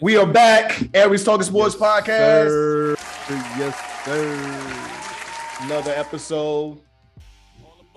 [0.00, 2.46] We are back, Aries Talking Sports yes, Podcast.
[2.48, 2.96] Sir.
[3.58, 5.64] Yes, sir.
[5.64, 6.80] Another episode.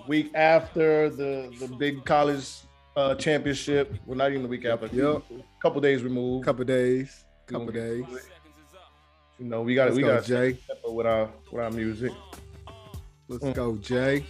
[0.08, 2.48] Week after the the big college
[2.96, 3.94] uh, championship.
[4.04, 4.86] Well, not even the week after.
[4.86, 5.22] Yep.
[5.30, 6.44] A couple days removed.
[6.44, 7.24] Couple days.
[7.46, 8.00] Couple days.
[8.02, 8.24] get to it.
[9.38, 10.58] You know, we got we go, got Jay.
[10.84, 12.10] with our with our music.
[13.28, 13.54] Let's Mm.
[13.54, 14.24] go, Jay.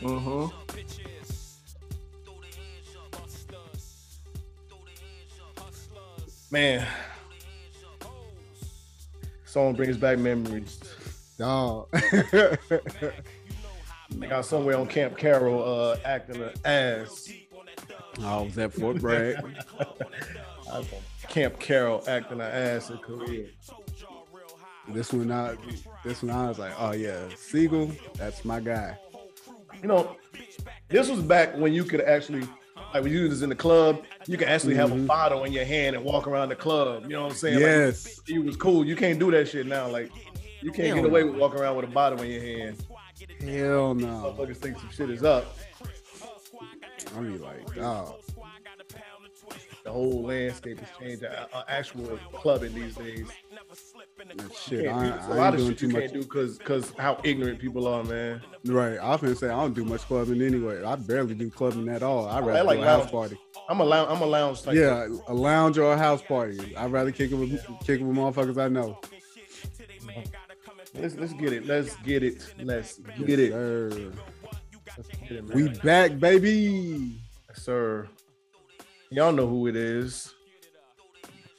[0.00, 0.46] Mm-hmm.
[6.54, 6.86] Man,
[9.44, 10.78] song brings back memories.
[11.36, 11.88] Dog.
[11.92, 12.56] I
[14.28, 17.28] got somewhere on Camp Carroll uh, acting an ass.
[18.22, 19.34] I was at Fort Bragg.
[19.80, 23.48] I was on Camp Carroll acting an ass in Korea.
[24.90, 25.56] This one, I,
[26.04, 28.96] this one, I was like, oh yeah, Sigel, that's my guy.
[29.82, 30.16] You know,
[30.88, 32.46] this was back when you could actually,
[32.94, 35.06] like when you was in the club, you can actually have a Mhm.
[35.06, 37.02] bottle in your hand and walk around the club.
[37.02, 37.54] You know what I'm saying?
[37.56, 38.20] Like, Yes.
[38.26, 38.86] you was cool.
[38.86, 39.88] You can't do that shit now.
[39.88, 40.10] Like
[40.62, 41.32] you can't Hell get away no.
[41.32, 42.76] with walking around with a bottle in your hand.
[43.40, 44.06] Hell no.
[44.38, 45.56] Motherfuckers think some shit is up.
[47.16, 48.14] I mean, like, dog.
[49.84, 51.22] The whole landscape has changed.
[51.24, 53.28] An uh, uh, actual clubbing these days.
[54.58, 56.00] Shit, I, do- I a lot of doing shit too you much.
[56.02, 58.40] can't do because because how ignorant people are, man.
[58.64, 58.98] Right.
[58.98, 60.82] I gonna say I don't do much clubbing anyway.
[60.82, 62.26] I barely do clubbing at all.
[62.26, 63.36] I rather I like do a house party.
[63.68, 64.08] I'm a lounge.
[64.10, 64.74] I'm a lounge type.
[64.74, 66.74] yeah, a lounge or a house party.
[66.76, 67.50] I'd rather kick it with
[67.84, 68.98] kick it with motherfuckers I know.
[70.94, 71.66] Let's let's get it.
[71.66, 72.54] Let's get it.
[72.62, 74.14] Let's get Yes, it.
[74.96, 75.54] Let's get it.
[75.54, 77.20] We back, baby.
[77.52, 78.08] sir.
[79.14, 80.34] Y'all know who it is.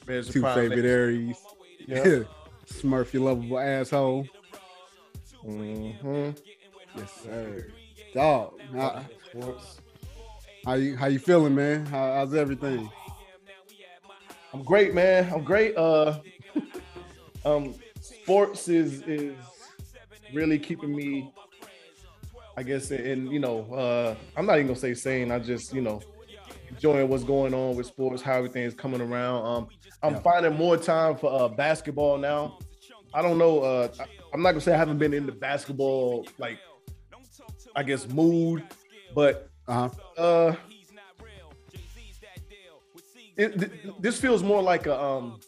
[0.04, 0.84] There's Two favorite.
[0.84, 1.38] Aries.
[1.86, 2.24] Yeah.
[2.66, 4.26] Smurf, you lovable asshole.
[5.42, 6.30] hmm
[6.94, 7.66] Yes, sir.
[8.12, 8.60] Dog.
[8.74, 9.04] How,
[10.66, 11.86] how you how you feeling, man?
[11.86, 12.90] How, how's everything?
[14.52, 15.32] I'm great, man.
[15.32, 15.78] I'm great.
[15.78, 16.18] Uh,
[17.46, 19.34] um, sports is is
[20.34, 21.32] really keeping me.
[22.54, 25.30] I guess in, in you know, uh, I'm not even gonna say sane.
[25.30, 26.02] I just you know
[26.70, 29.44] enjoying what's going on with sports, how everything is coming around.
[29.46, 29.68] Um,
[30.02, 30.20] I'm Yeah.
[30.20, 32.58] finding more time for uh, basketball now.
[33.14, 33.60] I don't know.
[33.60, 36.58] Uh, I, I'm not gonna say I haven't been in the basketball like,
[37.74, 38.62] I guess mood,
[39.14, 39.88] but Uh-huh.
[40.20, 40.54] uh,
[43.36, 45.40] it, th- this feels more like a um.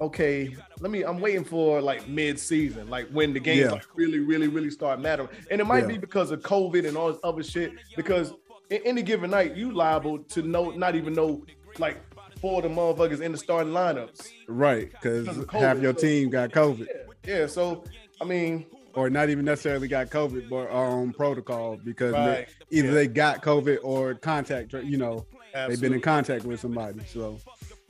[0.00, 1.02] Okay, let me.
[1.02, 3.72] I'm waiting for like mid-season, like when the games Yeah.
[3.72, 5.28] like really, really, really start mattering.
[5.50, 5.86] And it might Yeah.
[5.88, 7.72] be because of COVID and all this other shit.
[7.96, 8.32] Because
[8.70, 11.44] in any given night, you liable to know, not even know,
[11.78, 11.96] like
[12.40, 14.28] four of the motherfuckers in the starting lineups.
[14.46, 16.86] Right, because half your so- team got COVID.
[17.26, 17.46] Yeah.
[17.46, 17.84] So
[18.20, 22.88] I mean, or not even necessarily got COVID, but are on protocol because they- either
[22.88, 22.94] Yeah.
[22.94, 27.00] they got COVID or contact, you know, they've been in contact with somebody.
[27.06, 27.38] So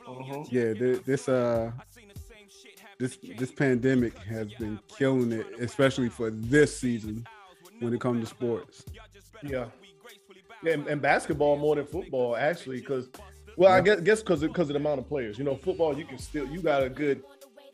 [0.06, 0.49] Mhm.
[0.50, 1.72] yeah, thi- this uh,
[2.99, 7.27] this this pandemic has been killing it, especially for this season
[7.81, 8.84] when it comes to sports.
[9.43, 9.67] Yeah.
[10.66, 13.08] And, and basketball more than football actually, because
[13.56, 15.38] well, I guess guess because because of the amount of players.
[15.38, 17.22] You know, football you can still you got a good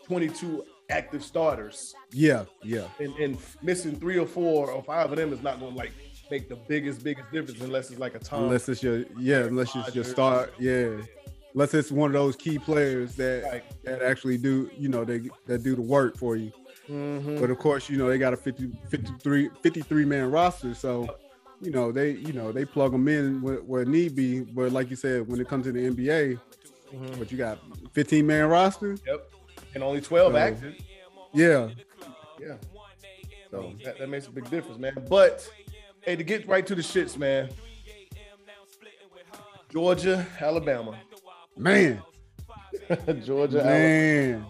[0.07, 5.17] twenty two active starters, Yeah, yeah, and and missing three or four or five of
[5.17, 5.93] them is not going to like
[6.31, 8.45] make the biggest biggest difference unless it's like a Tom.
[8.45, 10.91] unless it's your yeah, unless it's your start, yeah.
[11.55, 15.21] Unless it's one of those key players that Like, that actually do, you know, they
[15.47, 16.51] that do the work for you.
[16.89, 17.41] mhm.
[17.41, 20.75] But of course, you know, they got a 50, 53, 53 man roster.
[20.75, 21.17] So,
[21.65, 24.41] you know, they, you know, they plug them in where, where need be.
[24.41, 26.39] But like you said, when it comes to the NBA,
[26.95, 27.19] Mhm.
[27.19, 27.59] but you got
[27.93, 28.97] 15 man roster.
[29.07, 29.31] Yep.
[29.75, 30.75] And only twelve So- active.
[31.33, 31.71] Yeah.
[32.41, 32.55] Yeah.
[33.51, 34.95] So that, that makes a big difference, man.
[35.09, 35.49] But
[36.03, 37.51] hey, to get right to the shits, man.
[39.71, 40.97] Georgia, Alabama.
[41.57, 42.03] Man,
[43.25, 43.65] Georgia, Alabama.
[43.65, 44.47] man.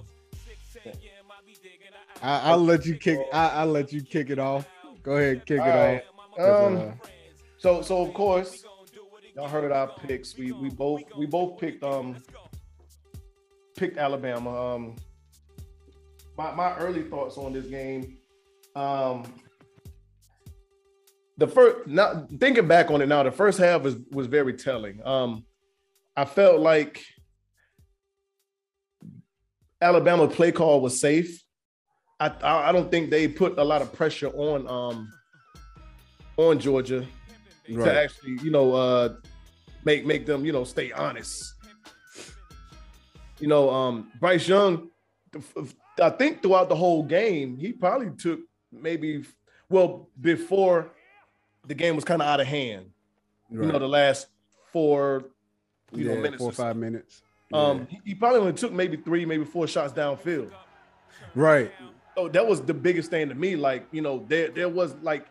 [2.22, 3.18] I, I'll let you kick.
[3.32, 4.66] I, I'll let you kick it off.
[5.02, 5.96] Go ahead, kick it All right.
[5.96, 6.13] off.
[6.38, 6.94] Um,
[7.58, 8.64] so so of course,
[9.36, 10.36] y'all heard our picks.
[10.36, 12.16] We we both we both picked um
[13.76, 14.74] picked Alabama.
[14.74, 14.96] Um
[16.36, 18.18] my, my early thoughts on this game.
[18.74, 19.24] Um
[21.36, 25.04] the first now thinking back on it now, the first half was was very telling.
[25.04, 25.44] Um,
[26.16, 27.04] I felt like
[29.80, 31.42] Alabama play call was safe.
[32.20, 35.12] I I don't think they put a lot of pressure on um
[36.36, 37.06] on Georgia
[37.68, 37.84] right.
[37.84, 39.14] to actually you know uh
[39.84, 41.54] make make them you know stay honest.
[43.40, 44.88] You know, um Bryce Young,
[46.00, 48.40] I think throughout the whole game, he probably took
[48.72, 49.24] maybe
[49.68, 50.90] well before
[51.66, 52.86] the game was kind of out of hand.
[53.50, 53.66] Right.
[53.66, 54.28] You know, the last
[54.72, 55.24] four,
[55.92, 57.22] you yeah, know, minutes four or five minutes.
[57.52, 60.50] Um, he, he, probably only took maybe three, maybe four shots downfield.
[61.34, 61.70] Right.
[62.16, 63.54] So that was the biggest thing to me.
[63.54, 65.26] Like, you know, there there was like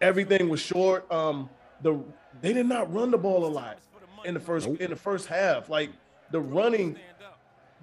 [0.00, 1.10] everything was short.
[1.10, 1.48] Um,
[1.82, 1.98] the
[2.40, 3.78] they did not run the ball a lot
[4.24, 4.80] in the first nope.
[4.80, 5.68] in the first half.
[5.68, 5.90] Like
[6.30, 6.98] the running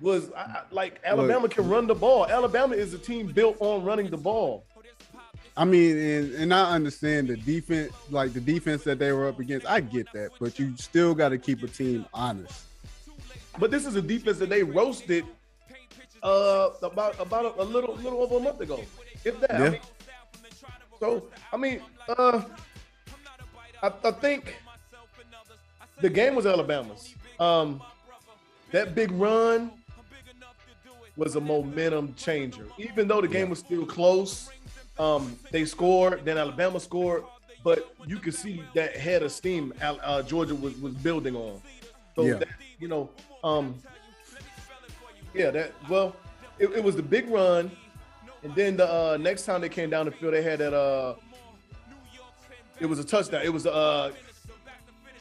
[0.01, 2.25] was I, like Alabama Look, can run the ball.
[2.27, 4.65] Alabama is a team built on running the ball.
[5.57, 9.39] I mean, and, and I understand the defense, like the defense that they were up
[9.39, 9.65] against.
[9.65, 12.63] I get that, but you still got to keep a team honest.
[13.57, 15.25] But this is a defense that they roasted
[16.23, 18.81] uh about about a, a little little over a month ago,
[19.23, 19.51] if that.
[19.51, 19.65] Yeah.
[19.65, 19.79] I mean,
[20.99, 22.41] so I mean, uh,
[23.81, 24.55] I, I think
[26.01, 27.13] the game was Alabama's.
[27.39, 27.81] Um,
[28.71, 29.71] that big run
[31.15, 32.67] was a momentum changer.
[32.77, 34.49] Even though the game was still close,
[34.99, 37.23] um, they scored, then Alabama scored,
[37.63, 41.61] but you could see that head of steam uh, Georgia was, was building on.
[42.15, 42.35] So yeah.
[42.35, 42.47] that,
[42.79, 43.09] you know,
[43.43, 43.75] um,
[45.33, 46.15] yeah, that well,
[46.59, 47.71] it, it, was the big run,
[48.45, 51.15] and then the uh, next time they came down the field, they had that uh,
[52.79, 53.41] it was a touchdown.
[53.43, 54.11] It was uh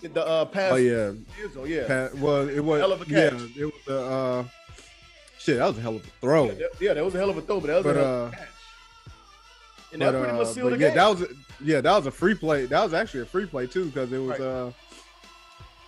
[0.02, 0.72] the uh pass.
[0.72, 1.12] Oh yeah,
[1.42, 1.86] Izzo, yeah.
[1.86, 3.32] Pass, well, it was hell of a catch.
[3.32, 4.44] Yeah, it was uh,
[5.38, 5.56] shit.
[5.56, 6.46] That was a hell of a throw.
[6.48, 8.04] Yeah, that, yeah, that was a hell of a throw, but that was but, a
[8.04, 8.40] uh, catch.
[9.92, 10.96] And but, that pretty much uh, sealed the yeah, game.
[10.96, 11.24] that was
[11.62, 12.66] yeah, that was a free play.
[12.66, 14.74] That was actually a free play too because it was right.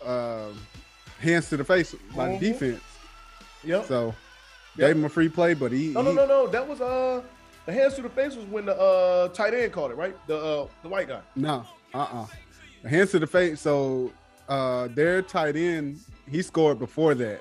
[0.06, 0.53] uh, uh,
[1.21, 2.38] hands to the face by mm-hmm.
[2.38, 2.83] the defense.
[3.62, 3.85] Yep.
[3.85, 4.15] So
[4.76, 4.88] yep.
[4.88, 7.23] gave him a free play, but he no he, no no no that was uh
[7.67, 10.37] the hands to the face was when the uh tight end caught it right the
[10.37, 11.20] uh the white guy.
[11.34, 11.64] No,
[11.94, 12.23] uh uh-uh.
[12.23, 12.26] uh
[12.82, 13.61] the hands to the face.
[13.61, 14.12] So
[14.49, 16.00] uh their tight end
[16.31, 17.40] he scored before that.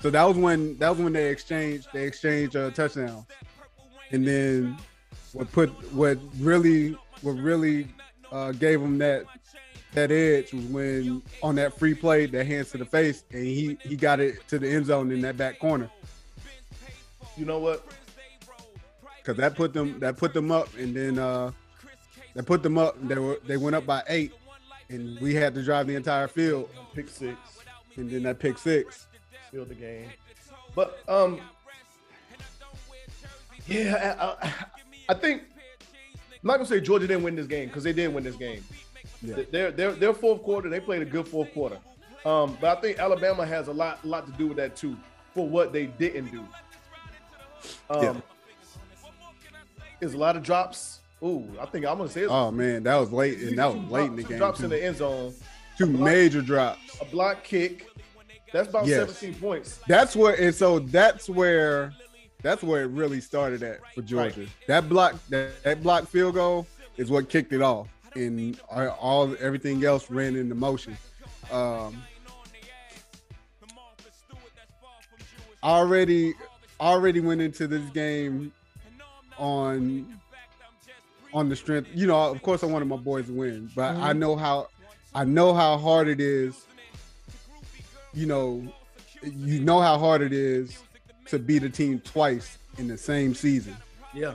[0.00, 3.24] So that was when that was when they exchanged they exchanged a touchdown,
[4.10, 4.76] and then
[5.32, 7.88] what put what really what really
[8.30, 9.24] uh, gave him that
[9.92, 13.78] that edge was when on that free play, that hands to the face, and he
[13.82, 15.88] he got it to the end zone in that back corner.
[17.36, 17.84] You know what?
[19.18, 21.50] Because that put them that put them up, and then uh
[22.34, 22.96] that put them up.
[23.06, 24.32] They were they went up by eight,
[24.88, 26.68] and we had to drive the entire field.
[26.94, 27.36] Pick six,
[27.96, 29.06] and then that pick six
[29.50, 30.10] sealed the game.
[30.74, 31.40] But um,
[33.66, 34.54] yeah, I, I,
[35.10, 35.42] I think
[36.44, 38.62] I'm not gonna say Georgia didn't win this game because they did win this game.
[39.22, 39.36] Yeah.
[39.50, 41.78] Their, their their fourth quarter, they played a good fourth quarter.
[42.24, 44.96] Um, but I think Alabama has a lot lot to do with that too
[45.34, 46.46] for what they didn't do.
[47.90, 48.14] Um, yeah.
[50.00, 51.00] There's a lot of drops.
[51.22, 52.26] Ooh, I think I'm gonna say.
[52.26, 54.38] Oh man, that was late, and that was late in the game.
[54.38, 54.64] Drops too.
[54.64, 55.34] in the end zone.
[55.78, 57.00] Two block, major drops.
[57.00, 57.88] A block kick.
[58.52, 59.18] That's about yes.
[59.18, 59.80] 17 points.
[59.88, 61.92] That's where, and so that's where
[62.44, 64.40] that's where it really started at for Georgia.
[64.40, 64.48] Right.
[64.68, 66.66] That block, that, that block field goal
[66.98, 70.96] is what kicked it off, and all everything else ran into motion.
[71.50, 72.02] Um,
[75.62, 76.34] already,
[76.84, 78.52] already went into this game
[79.38, 80.06] on
[81.32, 81.90] on the strength.
[81.94, 84.04] You know, of course, I wanted my boys to win, but mm-hmm.
[84.04, 84.68] I know how
[85.14, 86.66] I know how hard it is.
[88.12, 88.72] You know,
[89.22, 90.78] you know how hard it is
[91.26, 93.76] to beat a team twice in the same season.
[94.12, 94.34] Yeah.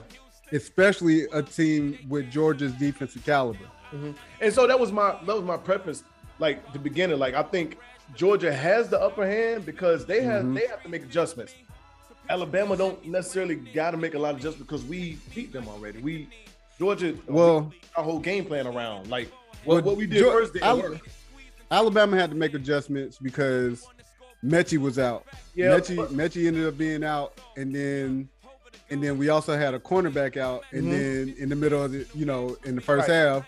[0.52, 3.64] Especially a team with Georgia's defensive caliber.
[3.92, 4.12] Mm-hmm.
[4.40, 6.04] And so that was my that was my preference,
[6.38, 7.18] like the beginning.
[7.18, 7.78] Like I think
[8.14, 10.54] Georgia has the upper hand because they have mm-hmm.
[10.54, 11.54] they have to make adjustments.
[12.30, 15.98] Alabama don't necessarily got to make a lot of adjustments because we beat them already.
[15.98, 16.28] We
[16.78, 19.30] Georgia well our whole game plan around like
[19.64, 21.02] what, well, what we did Georgia, first didn't
[21.70, 23.86] Alabama had to make adjustments because
[24.44, 25.24] Metchie was out.
[25.54, 28.28] Yeah, Metchie, but- Metchie ended up being out, and then
[28.90, 30.90] and then we also had a cornerback out, and mm-hmm.
[30.90, 33.14] then in the middle of the, you know, in the first right.
[33.14, 33.46] half,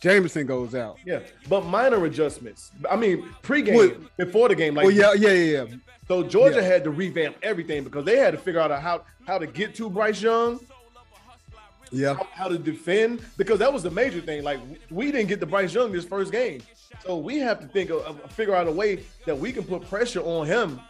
[0.00, 0.98] Jameson goes out.
[1.04, 2.70] Yeah, but minor adjustments.
[2.88, 5.64] I mean, pregame well, before the game, like well, yeah, yeah, yeah.
[5.64, 5.76] yeah.
[6.06, 6.66] So Georgia yeah.
[6.66, 9.88] had to revamp everything because they had to figure out how how to get to
[9.88, 10.60] Bryce Young.
[11.90, 14.42] Yeah, how, how to defend because that was the major thing.
[14.42, 16.60] Like we didn't get to Bryce Young this first game,
[17.04, 20.20] so we have to think of, figure out a way that we can put pressure
[20.20, 20.80] on him.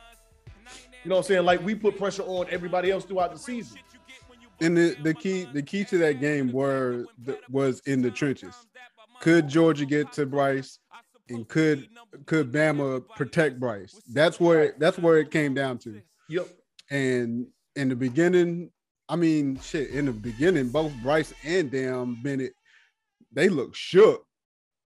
[1.05, 1.45] You know what I'm saying?
[1.45, 3.79] Like we put pressure on everybody else throughout the season.
[4.61, 8.55] And the, the key the key to that game were the, was in the trenches.
[9.21, 10.79] Could Georgia get to Bryce,
[11.29, 11.89] and could
[12.27, 14.01] could Bama protect Bryce?
[14.13, 16.01] That's where that's where it came down to.
[16.29, 16.49] Yep.
[16.91, 18.71] And in the beginning,
[19.09, 19.91] I mean, shit.
[19.91, 22.55] In the beginning, both Bryce and damn Bennett,
[23.33, 24.27] they look shook.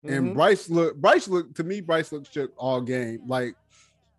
[0.04, 0.34] And Mhm.
[0.36, 3.22] Bryce look Bryce looked to me, Bryce looked shook all game.
[3.28, 3.56] Like,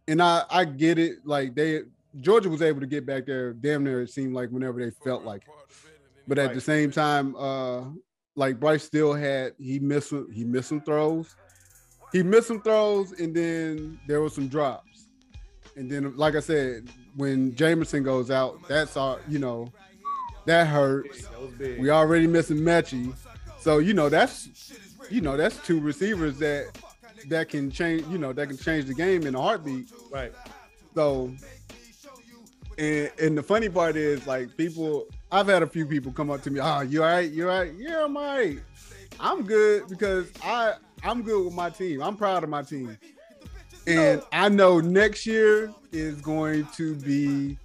[0.09, 1.19] and I I get it.
[1.25, 1.83] Like they
[2.21, 5.25] Georgia was able to get back there damn near it seemed like whenever they felt
[5.25, 5.49] like it.
[6.27, 7.85] But at the same time, uh
[8.35, 11.35] like Bryce still had he missed he missed some throws.
[12.13, 15.07] He missed some throws and then there was some drops.
[15.77, 19.73] And then like I said, when Jameson goes out, that's all you know,
[20.47, 21.29] that hurts.
[21.59, 21.79] That.
[21.79, 23.15] We already missing Metchie.
[23.61, 24.73] So you know that's
[25.11, 26.79] you know that's two receivers that
[27.29, 29.91] that can change you know that can change the game in a heartbeat.
[30.11, 30.33] right.
[30.95, 31.33] So
[32.79, 36.43] and and the funny part is like people I've had a few people come up
[36.43, 37.73] to me, oh you all right, you all right?
[37.77, 38.59] Yeah, I'm all right.
[39.21, 42.03] I'm good because I I'm good with my team.
[42.03, 42.97] I'm proud of my team.
[43.87, 47.59] And I know next year is going to be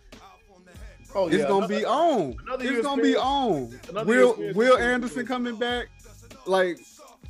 [1.15, 1.47] Oh it's yeah.
[1.47, 2.35] gonna be on.
[2.59, 3.77] It's gonna be on.
[3.89, 5.87] Another Will Will Anderson coming back?
[6.47, 6.79] Like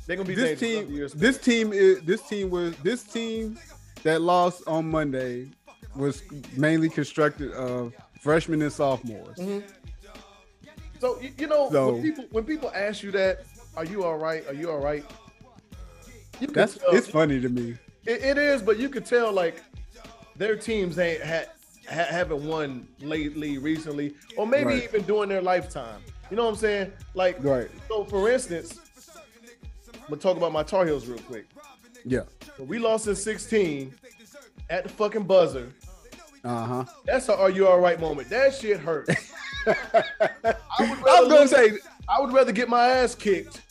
[0.06, 3.58] They're gonna be this team, this team is this team was this team
[4.02, 5.48] that lost on Monday
[5.96, 6.22] was
[6.56, 9.36] mainly constructed of freshmen and sophomores.
[9.38, 9.62] Mhm.
[11.00, 13.44] So you, you know So- when people when people ask you that,
[13.76, 14.46] are you all right?
[14.48, 15.04] Are you all right?
[16.40, 17.76] You That's tell- it's funny to me.
[18.06, 19.62] It, it is, but you could tell like
[20.36, 21.48] their teams ain't had
[21.88, 24.84] ha, haven't won lately, recently, or maybe Right.
[24.84, 26.00] even during their lifetime.
[26.30, 26.92] You know what I'm saying?
[27.14, 27.68] Like, Right.
[27.88, 28.78] so for instance,
[29.94, 31.46] I'm gonna talk about my Tar Heels real quick.
[32.04, 32.20] Yeah.
[32.58, 33.94] When we lost in 16
[34.70, 35.72] at the fucking buzzer.
[36.44, 36.84] Uh huh.
[37.06, 38.28] That's a "Are you all right?" moment.
[38.28, 39.08] That shit hurt.
[39.66, 40.04] I,
[40.44, 43.62] I was gonna say, I would rather get my ass kicked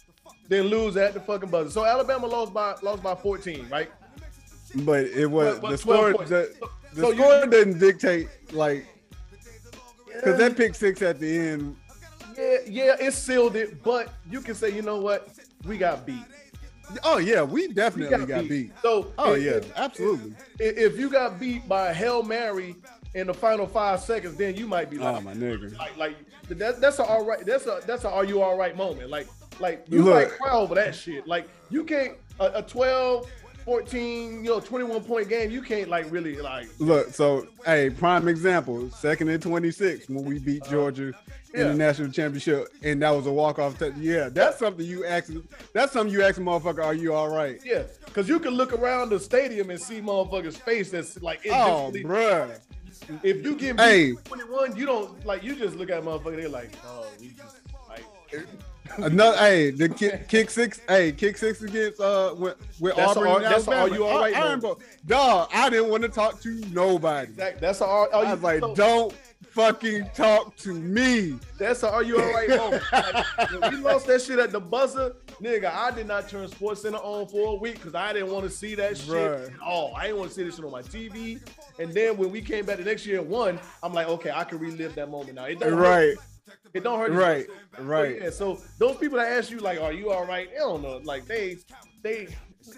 [0.49, 1.69] than lose at the fucking buzzer.
[1.71, 3.89] So Alabama lost by lost by 14, right?
[4.77, 6.13] but it was the score.
[6.13, 6.29] points.
[6.31, 6.53] The,
[6.93, 8.85] the So you- score doesn't dictate like
[10.07, 11.75] because that pick six at the end.
[12.37, 15.27] Yeah, yeah, it sealed it, but you can say, you know what?
[15.65, 16.23] We got beat.
[17.03, 18.71] Oh yeah, we We definitely got, beat.
[18.81, 20.35] So Oh if- yeah, if, absolutely.
[20.59, 22.75] if, if you got beat by Hail Mary
[23.15, 25.77] in the final five seconds, then you might be oh, like, Oh my nigga.
[25.77, 26.15] like, like
[26.49, 27.45] that, that's a all right.
[27.45, 29.09] That's a that's a are you all right moment.
[29.09, 29.27] Like,
[29.59, 30.13] like you Look.
[30.29, 31.27] might cry over that shit.
[31.27, 33.29] Like you can't a, a 12,
[33.65, 35.51] 14, you know, 21 point game.
[35.51, 40.39] You can't like really like Look, so hey, prime example, second and 26 when we
[40.39, 40.71] beat uh-huh.
[40.71, 41.13] Georgia
[41.53, 41.67] in Yeah.
[41.67, 43.93] the national championship, and that was a walk-off touch.
[43.97, 45.31] Yeah, that's something you ask.
[45.73, 47.59] That's something you ask a motherfucker, are you all right?
[47.63, 51.91] yeah, because you can look around the stadium and see motherfuckers' face that's like Oh,
[51.93, 52.59] bruh.
[53.21, 54.13] If you get Hey.
[54.13, 56.37] 21, you don't like you just look at motherfucker.
[56.37, 57.57] They're like, oh, we just
[57.87, 58.03] like.
[58.97, 63.27] Another, hey, the kick, kick six, hey, kick six against uh with, with That's Auburn.
[63.27, 64.59] all- that's all you all right, Iron.
[64.59, 64.79] Bowl.
[65.07, 67.31] Dog, I didn't want to talk to nobody.
[67.33, 67.89] That, that's all.
[68.07, 69.13] are, are I was like, so- don't
[69.53, 71.37] fucking talk to me.
[71.59, 72.83] That's a are you all right moment.
[72.91, 75.71] Like, we lost that shit at the buzzer, nigga.
[75.71, 78.49] I did not turn Sports Center on for a week because I didn't want to
[78.49, 79.53] see that shit Bruh.
[79.53, 79.93] at all.
[79.95, 81.39] I didn't want to see this shit on my TV.
[81.79, 84.43] And then when we came back the next year and won, I'm like, okay, I
[84.43, 85.45] can relive that moment now.
[85.45, 86.17] It don't hurt.
[86.65, 87.11] Right, It don't hurt.
[87.11, 88.21] right, So, right.
[88.21, 90.99] yeah, so those people that ask you like, "Are you all right?" They don't know.
[91.03, 91.57] Like they,
[92.01, 92.27] they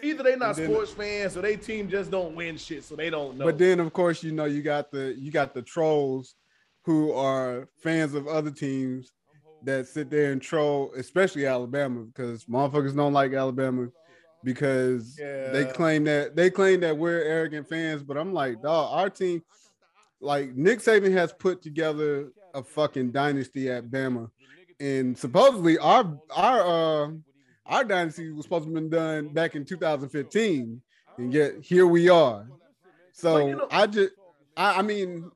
[0.02, 3.10] either they not then- sports fans or they team just don't win shit, so they
[3.10, 3.46] don't know.
[3.46, 6.36] But then, of course, you know you got the you got the trolls
[6.84, 9.12] who are fans of other teams
[9.64, 13.88] that sit there and troll, especially Alabama, because motherfuckers don't like Alabama
[14.44, 18.04] because they claim that they claim that we're arrogant fans.
[18.04, 19.42] But I'm like, dog, our team,
[20.22, 24.30] like Nick Saban has put together a fucking dynasty at Bama,
[24.80, 26.62] and supposedly our our
[27.06, 27.12] uh
[27.68, 30.82] our dynasty was supposed to have been done back in 2015,
[31.18, 32.48] and yet here we are.
[33.12, 34.14] So But, you know- I just,
[34.56, 35.32] I, I mean,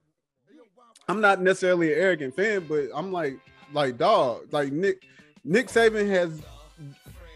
[1.07, 3.39] I'm not necessarily an arrogant fan, but I'm like,
[3.73, 5.01] like dog, like Nick,
[5.43, 6.41] Nick Saban has,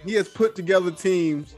[0.05, 1.55] he has put together teams,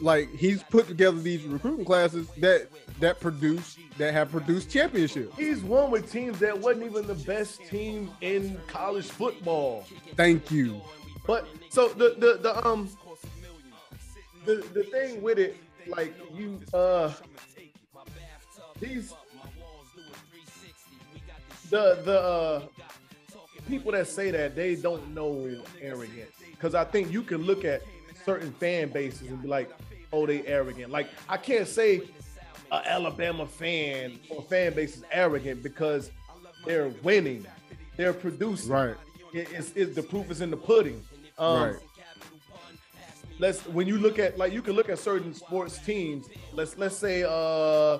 [0.00, 2.68] like he's put together these recruiting classes that
[3.00, 5.36] that produce that have produced championships.
[5.36, 9.84] He's won with teams that wasn't even the best team in college football.
[10.16, 10.80] Thank you.
[11.26, 12.88] But so the the the um
[14.44, 17.12] the the thing with it, like you uh
[18.80, 19.12] these
[21.70, 22.62] the the uh
[23.68, 27.82] people that say that they don't know arrogance because I think you can look at
[28.24, 29.70] certain fan bases and be like,
[30.12, 30.90] oh, they arrogant.
[30.90, 32.02] Like I can't say
[32.70, 36.10] a Alabama fan or fan base is arrogant because
[36.66, 37.46] they're winning.
[37.96, 38.70] they're producing.
[38.70, 38.94] Right.
[39.32, 41.02] It- it's, it's the proof is in the pudding.
[41.38, 41.76] Um, right.
[43.38, 46.26] let's when you look at like you can look at certain sports teams.
[46.52, 47.98] Let's let's say uh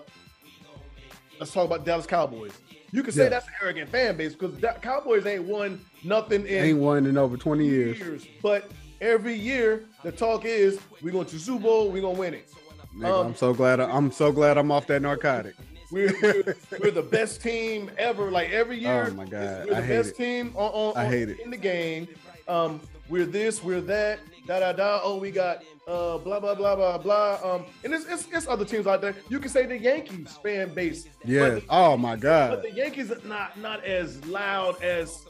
[1.38, 2.52] let's talk about Dallas Cowboys.
[2.90, 3.28] You can say Yeah.
[3.28, 7.36] that's an arrogant fan base because Cowboys ain't won nothing in Ain't won in over
[7.36, 7.98] 20 years.
[7.98, 8.26] years.
[8.42, 12.48] But every year the talk is we're going to Super Bowl, we're gonna win it.
[12.96, 13.80] Nigga, Um, I'm so glad.
[13.80, 15.54] I, am so glad I'm off that narcotic.
[15.90, 18.30] We're, we're, we're the best team ever.
[18.30, 20.16] Like every year, Oh my God, we're the best it.
[20.16, 21.40] team on, on, I on- hate it.
[21.40, 22.08] in the game.
[22.46, 25.00] Um, we're this, we're that, da da da.
[25.02, 27.38] Oh, we got uh, blah blah blah blah blah.
[27.42, 29.14] Um, and it's, it's it's other teams out there.
[29.30, 31.06] You can say the Yankees fan base.
[31.24, 32.62] But, Oh my but God.
[32.62, 35.24] the Yankees are not not as loud as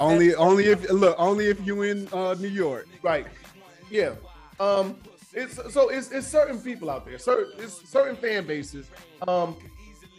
[0.00, 2.86] Only, only if look, only if you in uh, New York.
[3.02, 3.26] Right.
[3.90, 4.14] Yeah.
[4.60, 4.96] Um.
[5.34, 7.18] It's so it's it's certain people out there.
[7.18, 8.88] Certain it's certain fan bases.
[9.26, 9.56] Um.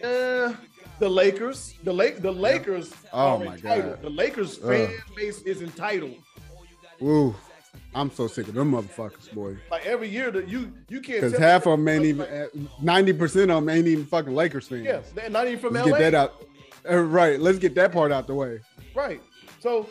[0.03, 0.53] Uh,
[0.99, 1.75] the Lakers.
[1.83, 2.21] The lake.
[2.21, 2.93] The Lakers.
[3.13, 3.95] Oh, my entitled.
[3.95, 4.01] God.
[4.01, 6.15] The Lakers fan base is entitled.
[7.01, 7.33] Ooh,
[7.95, 9.57] I'm so sick of them motherfuckers, boy.
[9.71, 11.21] Like every year that you you can't.
[11.21, 12.49] Because half of them ain't even,
[12.81, 14.85] ninety percent of them ain't even fucking Lakers fans.
[14.85, 15.97] Yeah, they're not even from Let's LA.
[15.97, 16.45] get that out.
[16.89, 17.39] Uh, right.
[17.39, 18.59] Let's get that part out the way.
[18.93, 19.21] Right.
[19.59, 19.87] So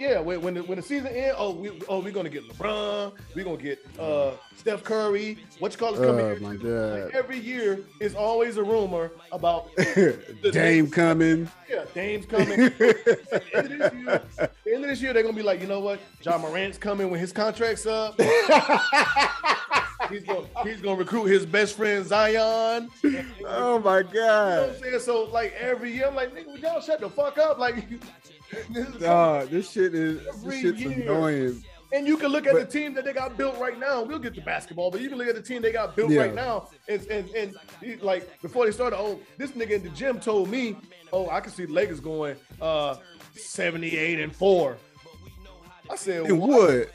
[0.00, 3.12] yeah, when when the, when the season ends, oh we oh we're gonna get LeBron,
[3.34, 5.38] we're gonna get uh Steph Curry.
[5.60, 6.40] What you call it coming Oh here?
[6.40, 7.10] my Like, god.
[7.14, 9.68] every year is always a rumor about
[10.52, 11.48] Dame coming.
[11.70, 12.60] yeah, Dame's coming.
[12.60, 15.42] At the end of this year, at the end of this year, they're gonna be
[15.42, 16.00] like, you know what?
[16.22, 18.20] Ja Morant's coming when his contract's up.
[20.10, 22.88] he's gonna he's gonna recruit his best friend Zion.
[23.02, 24.70] You know Oh my what god.
[24.70, 25.00] I'm saying?
[25.00, 27.58] So like every year, I'm like, nigga, y'all shut the fuck up?
[27.58, 27.86] Like
[28.70, 31.62] this is Dog, this shit is this shit's annoying.
[31.92, 34.02] And you can look at But- the team that they got built right now.
[34.02, 36.22] We'll get to basketball, but you can look at the team they got built Yeah.
[36.22, 36.68] right now.
[36.88, 40.76] And, and and like before they started, oh, this nigga in the gym told me,
[41.12, 42.96] oh, I can see Lakers going uh
[43.34, 44.76] 78 and four.
[45.88, 46.50] I said, In what?
[46.50, 46.90] what?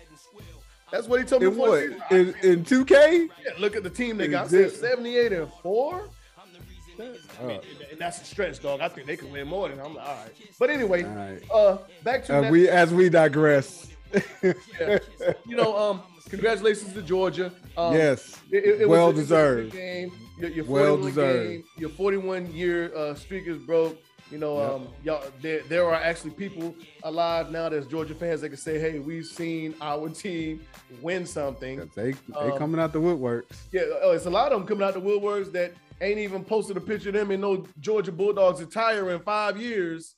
[0.91, 1.50] That's what he told me.
[1.50, 1.84] The what?
[2.12, 3.29] In in 2K?
[3.46, 4.50] Yeah, look at the team they got.
[4.50, 6.10] Said 78 and four.
[6.99, 7.04] I
[7.45, 7.62] mean, Uh.
[7.91, 8.82] and that's a stretch, dog.
[8.82, 10.32] I think they can win more than I'm like, all right.
[10.60, 11.41] But anyway, right.
[11.51, 13.88] uh, back to that- we as we digress.
[14.43, 14.99] yeah.
[15.47, 17.51] you know, um, congratulations to Georgia.
[17.77, 18.38] Um, yes.
[18.51, 19.71] It, it- well was a- it was a deserved.
[19.73, 20.12] Game.
[20.39, 21.43] Your, your Well deserved.
[21.43, 23.97] Game, your 41 year uh, streak is broke.
[24.32, 24.71] You know, Yep.
[24.71, 26.73] um, y'all, there, there are actually people
[27.04, 30.65] alive now that's Georgia fans that can say, hey, we've seen our team
[31.01, 31.89] win something.
[31.95, 33.58] They they Um, coming out the woodworks.
[33.73, 36.78] Yeah, oh, it's a lot of them coming out the woodworks that ain't even posted
[36.78, 40.16] a picture of them in no Georgia Bulldogs attire in five years.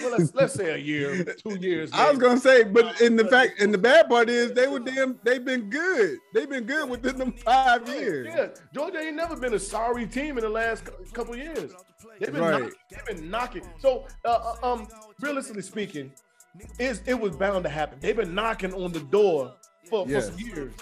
[0.00, 1.90] Well, let's let's say a year, two years.
[1.92, 4.80] I was gonna say, but in the fact, and the bad part is they were
[4.80, 5.20] damn.
[5.22, 6.18] They've been good.
[6.34, 8.26] They've been good within them five years.
[8.28, 11.72] Yeah, Georgia ain't never been a sorry team in the last couple years.
[12.18, 12.62] They've been Right.
[12.62, 13.62] knock- they've been knocking.
[13.78, 14.88] So, uh, uh, um,
[15.20, 16.12] realistically speaking,
[16.80, 17.98] is it was bound to happen.
[18.00, 19.54] They've been knocking on the door
[19.88, 20.28] for, Yes.
[20.30, 20.72] for some years.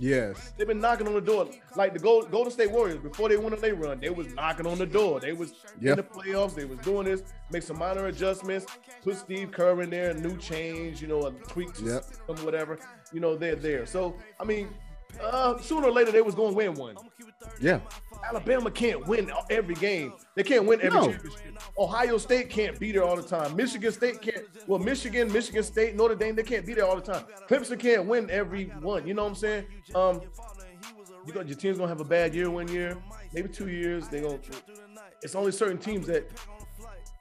[0.00, 0.52] Yes.
[0.56, 1.48] They've been knocking on the door.
[1.76, 4.66] Like the Gold, Golden State Warriors, before they went on their run, they was knocking
[4.66, 5.20] on the door.
[5.20, 5.98] They was Yep.
[5.98, 6.54] in the playoffs.
[6.54, 8.64] They was doing this, make some minor adjustments,
[9.04, 12.04] put Steve Kerr in there, a new change, you know, a tweak to Yep.
[12.04, 12.78] system, whatever.
[13.12, 13.84] You know, they're there.
[13.84, 14.70] So, I mean,
[15.22, 16.96] uh, sooner or later, they was going to win one.
[17.60, 17.80] Yeah.
[18.28, 20.12] Alabama can't win every game.
[20.34, 21.06] They can't win every No.
[21.10, 21.42] championship.
[21.78, 23.56] Ohio State can't be there all the time.
[23.56, 24.44] Michigan State can't.
[24.66, 27.24] Well, Michigan, Michigan State, Notre Dame, they can't be there all the time.
[27.48, 29.06] Clemson can't win every one.
[29.06, 29.66] You know what I'm saying?
[29.94, 30.20] Um,
[31.26, 32.96] you got your team's gonna have a bad year one year,
[33.32, 34.08] maybe two years.
[34.08, 34.38] They gonna.
[35.22, 36.30] It's only certain teams that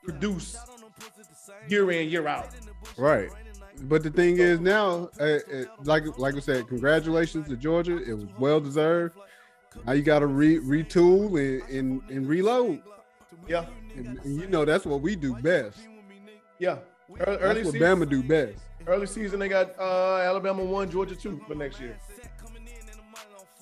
[0.04, 0.58] produce
[1.68, 2.50] year in year out.
[2.98, 3.30] Right.
[3.84, 5.40] But the thing is now, uh, uh,
[5.84, 7.98] like like I said, congratulations to Georgia.
[7.98, 9.18] It was well deserved.
[9.86, 12.82] Now you got to re- retool and, and and reload.
[13.48, 13.66] Yeah,
[13.96, 15.78] And, and you know that's what we do best.
[16.60, 16.78] yeah.
[17.20, 18.60] Ear- Early That's what season, Bama do best.
[18.86, 21.98] early season, they got uh, Alabama one, Georgia two for next year.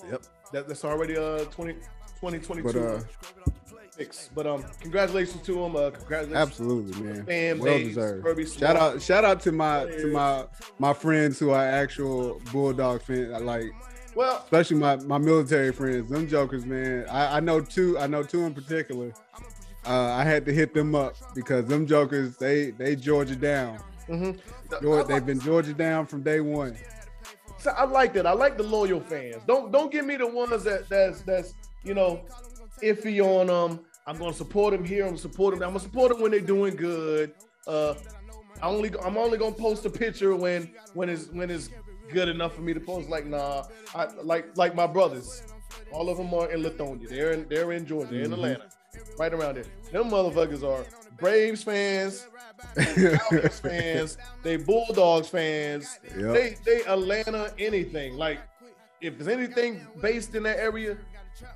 [0.09, 0.23] Yep.
[0.51, 1.73] That, that's already uh 20,
[2.19, 3.01] 2022 But uh,
[3.97, 4.29] six.
[4.33, 5.75] But um, congratulations to him.
[5.75, 6.35] Uh, congratulations.
[6.35, 7.25] absolutely, man.
[7.25, 8.59] Fan well base, deserved.
[8.59, 10.45] Shout out, shout out to my to my
[10.79, 13.33] my friends who are actual Bulldog fans.
[13.33, 13.71] I Like
[14.15, 16.09] Well, especially my my military friends.
[16.09, 17.07] Them jokers, man.
[17.09, 17.97] I, I know two.
[17.99, 19.13] I know two in particular.
[19.85, 23.79] Uh, I had to hit them up because them jokers they they Georgia down.
[24.09, 24.81] Mm-hmm.
[24.81, 26.77] Georgia, they've been Georgia down from day one.
[27.59, 28.25] So I like that.
[28.25, 29.37] I like the loyal fans.
[29.47, 32.21] Don't don't give me the ones that that's that's you know
[32.83, 33.79] iffy on them.
[34.07, 35.03] I'm gonna support them here.
[35.03, 35.61] I'm gonna support them.
[35.63, 37.33] I'm gonna support them when they're doing good.
[37.67, 37.93] Uh,
[38.61, 41.69] I only I'm only gonna post a picture when when it's when it's
[42.11, 43.09] good enough for me to post.
[43.09, 45.43] Like nah, I like like my brothers.
[45.91, 47.07] All of them are in Lithonia.
[47.09, 48.11] They're in they're in Georgia.
[48.13, 48.33] They're in Mhm.
[48.35, 48.69] Atlanta.
[49.19, 49.65] right around there.
[49.91, 50.85] Them motherfuckers are
[51.19, 52.25] Braves fans,
[52.75, 56.33] Cowboys fans, they Bulldogs fans, Yep.
[56.33, 58.13] they they Atlanta anything.
[58.15, 58.39] Like
[59.01, 60.97] if there's anything based in that area,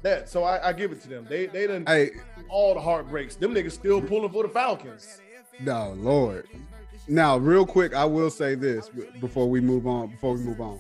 [0.01, 1.25] that so I, I give it to them.
[1.29, 2.11] They they done Hey,
[2.49, 3.35] all the heartbreaks.
[3.35, 5.19] Them niggas still pulling for the Falcons.
[5.59, 6.47] no, Lord.
[7.07, 8.89] Now, real quick, I will say this
[9.19, 10.07] before we move on.
[10.09, 10.79] Before we move on,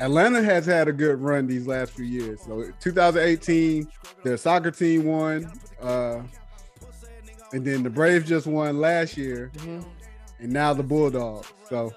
[0.00, 2.40] Atlanta has had a good run these last few years.
[2.40, 3.86] So, 2018,
[4.24, 6.22] their soccer team won, uh,
[7.52, 9.52] and then the Braves just won last year,
[10.40, 11.52] and now the Bulldogs.
[11.68, 11.92] So,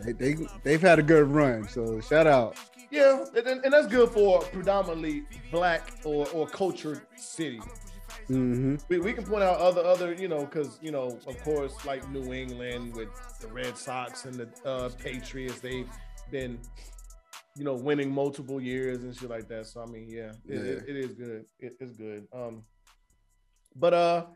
[0.00, 1.68] they, they they've had a good run.
[1.68, 2.56] So, shout out.
[2.90, 7.60] Yeah, and, and- that's good for predominantly black or, or cultured city.
[8.28, 11.74] hmm We, we can point out other other you know because you know of course
[11.84, 13.08] like New England with
[13.40, 15.88] the Red Sox and the uh, Patriots they've
[16.30, 16.58] been
[17.56, 19.66] you know winning multiple years and shit like that.
[19.66, 21.44] So I mean yeah, it, it- it is good.
[21.58, 22.26] It is good.
[22.32, 22.64] Um,
[23.74, 24.26] but uh,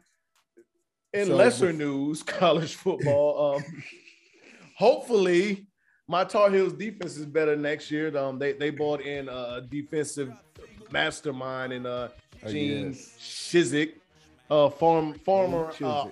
[1.13, 3.57] in So lesser news, college football.
[3.57, 3.65] Um,
[4.77, 5.67] hopefully
[6.11, 8.15] my Tar Heels defense is better next year.
[8.17, 10.33] Um, they they bought in a defensive
[10.91, 12.09] mastermind in uh
[12.43, 13.17] Oh, Gene yes.
[13.21, 13.91] Chizik,
[14.51, 16.07] uh, form, former uh,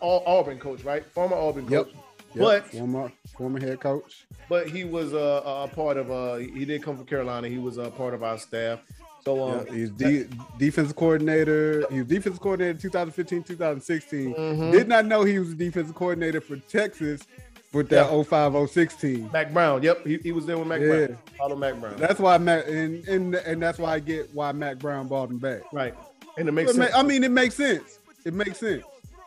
[0.00, 1.04] Auburn coach, right?
[1.04, 1.86] Former Auburn Yep.
[1.86, 1.94] coach.
[2.34, 2.44] Yep.
[2.44, 4.26] But former former head coach.
[4.48, 7.48] but he was uh, a part of uh he did come from Carolina.
[7.48, 8.78] He was a part of our staff.
[9.24, 11.84] So um, Yeah, he's de- defensive coordinator.
[11.90, 14.34] He was defensive coordinator 2015, 2016.
[14.34, 14.70] mhm.
[14.72, 17.22] Did not know he was a defensive coordinator for Texas
[17.72, 18.22] with that Yeah.
[18.22, 19.30] 05 06 team.
[19.32, 19.82] Mack Brown.
[19.82, 20.86] Yep, he, he was there with Mac Yeah.
[21.06, 21.18] Brown.
[21.36, 21.96] Follow Mack Brown.
[21.96, 25.38] That's why Mac and, and and that's why I get why Mack Brown brought him
[25.38, 25.60] back.
[25.72, 25.94] right,
[26.36, 26.94] and it makes But sense.
[26.94, 27.98] I mean, it makes sense.
[28.24, 28.82] It makes sense.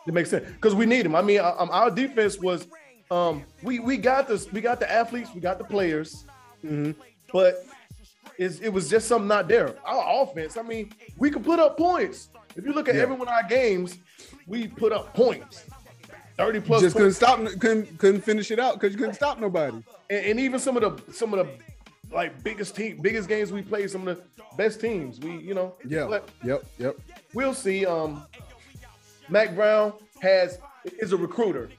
[0.06, 1.14] It makes sense because we need him.
[1.14, 2.66] I mean, um, our defense was,
[3.10, 6.24] um, we we got this, we got the athletes, we got the players,
[6.64, 6.94] Mhm.
[7.32, 7.64] but
[8.38, 9.74] it's, it was just something not there.
[9.84, 12.28] Our offense, I mean, we could put up points.
[12.56, 13.02] If you look at Yeah.
[13.02, 13.96] every one of our games,
[14.46, 15.64] we put up points,
[16.36, 17.38] thirty plus Just couldn't stop.
[17.60, 19.76] Couldn't couldn't finish it out because you couldn't stop nobody.
[20.10, 23.62] and, and even some of the some of the like biggest team, biggest games we
[23.62, 25.18] played, some of the best teams.
[25.20, 26.06] We, you know, Yeah.
[26.06, 26.64] but Yep.
[26.78, 26.96] Yep.
[27.32, 27.86] we'll see.
[27.86, 28.26] Um,
[29.30, 31.70] Mack Brown has is a recruiter.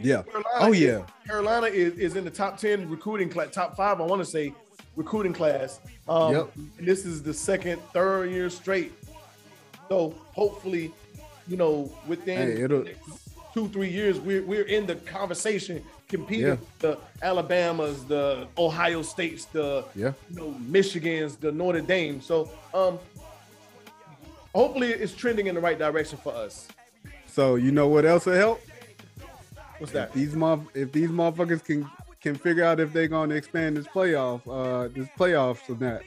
[0.00, 0.22] Yeah.
[0.22, 1.02] Carolina Oh is- yeah.
[1.26, 4.54] Carolina is, is in the top 10 recruiting class, top five, I want to say,
[4.96, 5.80] recruiting class.
[6.08, 6.50] Um, Yep.
[6.78, 8.92] And this is the second, third year straight.
[9.88, 10.92] So hopefully,
[11.48, 12.84] you know, within Hey, it'll-
[13.58, 16.56] two, three years, we're, we're in the conversation competing Yeah.
[16.78, 20.12] the Alabamas, the Ohio States, the Yeah.
[20.30, 22.20] you know, Michigans, the Notre Dame.
[22.20, 22.98] So um,
[24.54, 26.68] hopefully it's trending in the right direction for us.
[27.26, 28.60] So you know what else will help?
[29.78, 30.08] What's that?
[30.08, 30.34] If these
[30.74, 31.88] if these motherfuckers can
[32.20, 36.02] can figure out if they're going to expand this playoff, uh, this playoffs or not.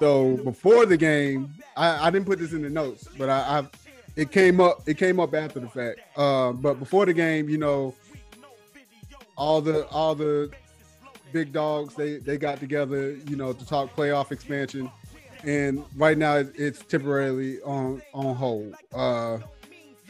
[0.00, 3.66] So before the game, I, I didn't put this in the notes, but I, I
[4.16, 4.82] it came up.
[4.86, 6.00] It came up after the fact.
[6.16, 7.94] Uh, but before the game, you know,
[9.36, 10.50] all the all the
[11.32, 14.90] big dogs they they got together, you know, to talk playoff expansion,
[15.42, 18.74] and right now it's, temporarily on on hold.
[18.94, 19.38] Uh,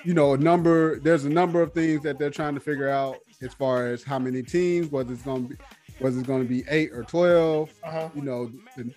[0.05, 0.99] you know, a number.
[1.01, 4.19] There's a number of things that they're trying to figure out as far as how
[4.19, 5.57] many teams, whether it's going to be,
[5.99, 7.73] whether it's going to be eight or twelve.
[7.83, 8.11] Uh-huh.
[8.15, 8.95] You know, the,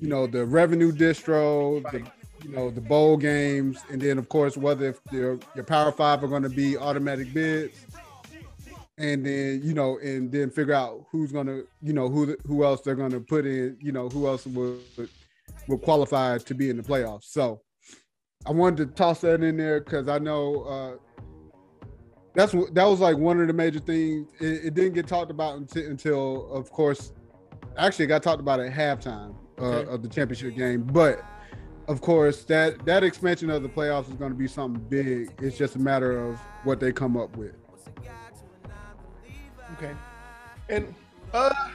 [0.00, 2.08] you know the revenue distro, the,
[2.44, 6.22] you know the bowl games, and then of course whether if your your Power Five
[6.22, 7.86] are going to be automatic bids,
[8.98, 12.64] and then you know, and then figure out who's going to, you know, who who
[12.64, 14.78] else they're going to put in, you know, who else will
[15.66, 17.24] will qualify to be in the playoffs.
[17.24, 17.60] So.
[18.46, 20.96] I wanted to toss that in there because I know uh,
[22.34, 24.28] that's what that was like one of the major things.
[24.40, 27.12] It, it didn't get talked about until, until, of course,
[27.76, 29.90] actually it got talked about at halftime uh, Okay.
[29.90, 30.82] of the championship game.
[30.82, 31.20] But
[31.88, 35.32] of course, that that expansion of the playoffs is going to be something big.
[35.40, 37.54] It's just a matter of what they come up with.
[39.72, 39.94] Okay.
[40.68, 40.94] And
[41.32, 41.70] uh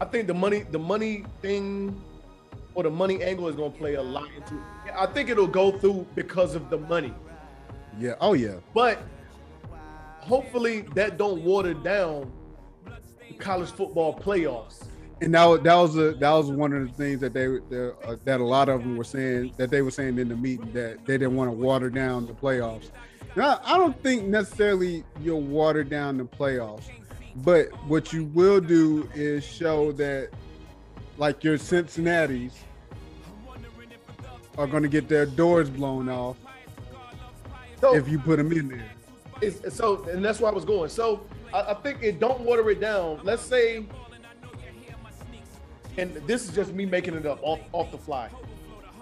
[0.00, 2.00] I think the money the money thing
[2.74, 4.94] or the money angle is gonna play a lot into it.
[4.96, 7.12] I think it'll go through because of the money.
[7.98, 8.14] Yeah.
[8.20, 8.56] Oh yeah.
[8.72, 9.02] But
[10.20, 12.32] hopefully that don't water down
[13.38, 14.86] college football playoffs.
[15.22, 17.94] And that, wa- that was a, that was one of the things that they the,
[18.04, 20.72] uh, that a lot of them were saying that they were saying in the meeting
[20.72, 22.90] that they didn't want to water down the playoffs.
[23.36, 26.88] Now I don't think necessarily you'll water down the playoffs,
[27.36, 30.30] but what you will do is show that
[31.18, 32.58] like your Cincinnati's
[34.58, 36.36] are going to get their doors blown off
[37.80, 39.70] So if you put them in there.
[39.70, 40.90] so and that's where I was going.
[40.90, 43.20] So I, I think it don't water it down.
[43.22, 43.86] Let's say,
[45.98, 48.28] and this is just me making it up off off the fly.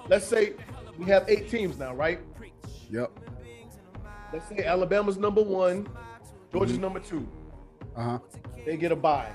[0.09, 0.55] let's say
[0.98, 2.20] we have eight teams now, right?
[2.90, 3.11] Yep.
[4.33, 5.88] Let's say Alabama's number one,
[6.53, 6.81] Georgia's Mhm.
[6.83, 7.26] number two.
[7.96, 8.18] Uh huh.
[8.64, 9.31] They get a bye.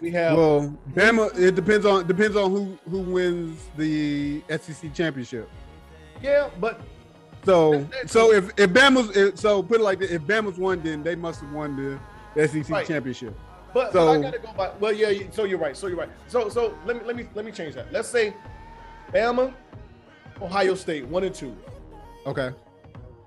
[0.00, 1.36] We have Well, Bama.
[1.38, 5.48] It depends on depends on who who wins the SEC championship.
[6.22, 6.80] yeah, but
[7.44, 11.02] So so if if Bama's if, so put it like this, if Bama's won, then
[11.02, 12.86] they must have won the SEC Right.
[12.86, 13.36] championship.
[13.74, 14.70] But, but I gotta go by.
[14.80, 15.12] Well, yeah.
[15.32, 15.76] So you're right.
[15.76, 16.08] So you're right.
[16.28, 17.92] So so let me let me let me change that.
[17.92, 18.34] Let's say
[19.12, 19.52] Bama,
[20.40, 21.54] Ohio State, one and two,
[22.26, 22.50] Okay.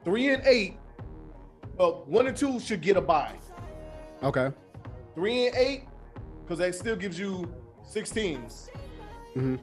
[0.04, 0.78] three and eight.
[1.78, 3.36] Well, one and two should get a bye.
[4.24, 4.50] Okay.
[5.14, 5.84] Three and eight,
[6.44, 7.52] because that still gives you
[7.86, 8.70] six teams.
[9.36, 9.60] Mhm.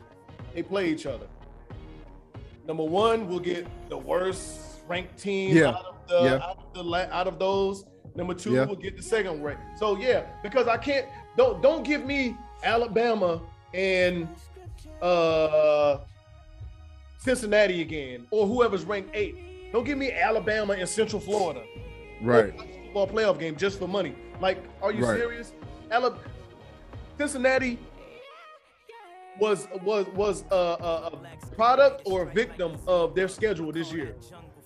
[0.55, 1.27] They play each other.
[2.67, 5.71] Number one will get the worst ranked team Yeah.
[5.71, 6.35] out of the Yeah.
[6.37, 7.85] out of the la- out of those.
[8.15, 8.65] Number two Yeah.
[8.65, 9.59] will get the second rank.
[9.77, 13.41] So yeah, because I can't don't don't give me Alabama
[13.73, 14.29] and
[15.03, 15.99] uh
[17.19, 19.73] Cincinnati again or whoever's ranked eight.
[19.73, 21.63] Don't give me Alabama and Central Florida
[22.23, 22.57] Right.
[22.57, 24.15] football playoff game just for money.
[24.41, 25.19] Like, are you Right.
[25.19, 25.53] serious?
[25.91, 26.23] Alabama,
[27.19, 27.79] Cincinnati
[29.41, 34.15] was was was a, a, a product or a victim of their schedule this year.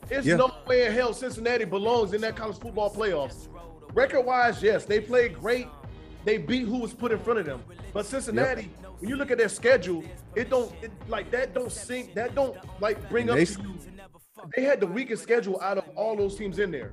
[0.08, 0.36] There's Yeah.
[0.36, 3.48] no way in hell Cincinnati belongs in that college football playoffs.
[3.94, 5.66] Record wise, yes, they played great.
[6.24, 7.62] They beat who was put in front of them.
[7.92, 12.14] But Cincinnati, when you look at their schedule, it don't it, like that don't sink.
[12.14, 13.46] That don't like bring up They-.
[14.56, 16.92] They had the weakest schedule out of all those teams in there.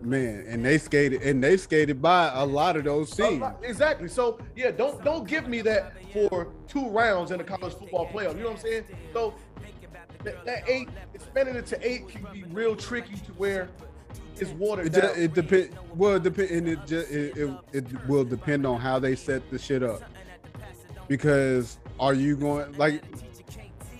[0.00, 3.44] Man, and they skated and they skated by a lot of those teams.
[3.62, 4.08] Exactly.
[4.08, 8.36] So yeah, don't don't give me that for two rounds in the college football playoff.
[8.36, 8.84] You know what I'm saying?
[9.12, 9.34] So
[10.24, 13.68] that, that eight, expanding it to eight can be real tricky to where
[14.36, 15.10] it's watered It down.
[15.16, 15.70] it depend.
[15.94, 19.48] Well, it depend, and it just it, it it will depend on how they set
[19.50, 20.02] the shit up.
[21.08, 23.02] Because are you going like?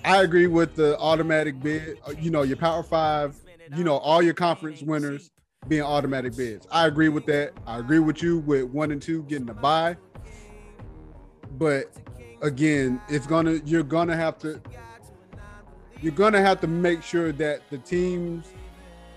[0.04, 1.98] I agree with the automatic bid.
[2.06, 3.36] uh, You know, your Power Five.
[3.76, 5.30] You know, all your conference winners
[5.66, 6.66] being automatic bids.
[6.70, 7.52] I agree with that.
[7.66, 9.96] I agree with you with one and two getting a buy.
[11.58, 11.92] But
[12.40, 14.60] again, it's gonna you're gonna have to
[16.00, 18.46] you're gonna have to make sure that the teams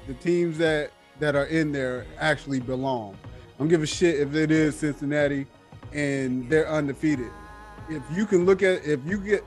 [0.07, 3.15] the teams that that are in there actually belong.
[3.59, 5.45] I'm give a shit if it is Cincinnati
[5.93, 7.29] and they're undefeated.
[7.89, 9.43] If you can look at if you get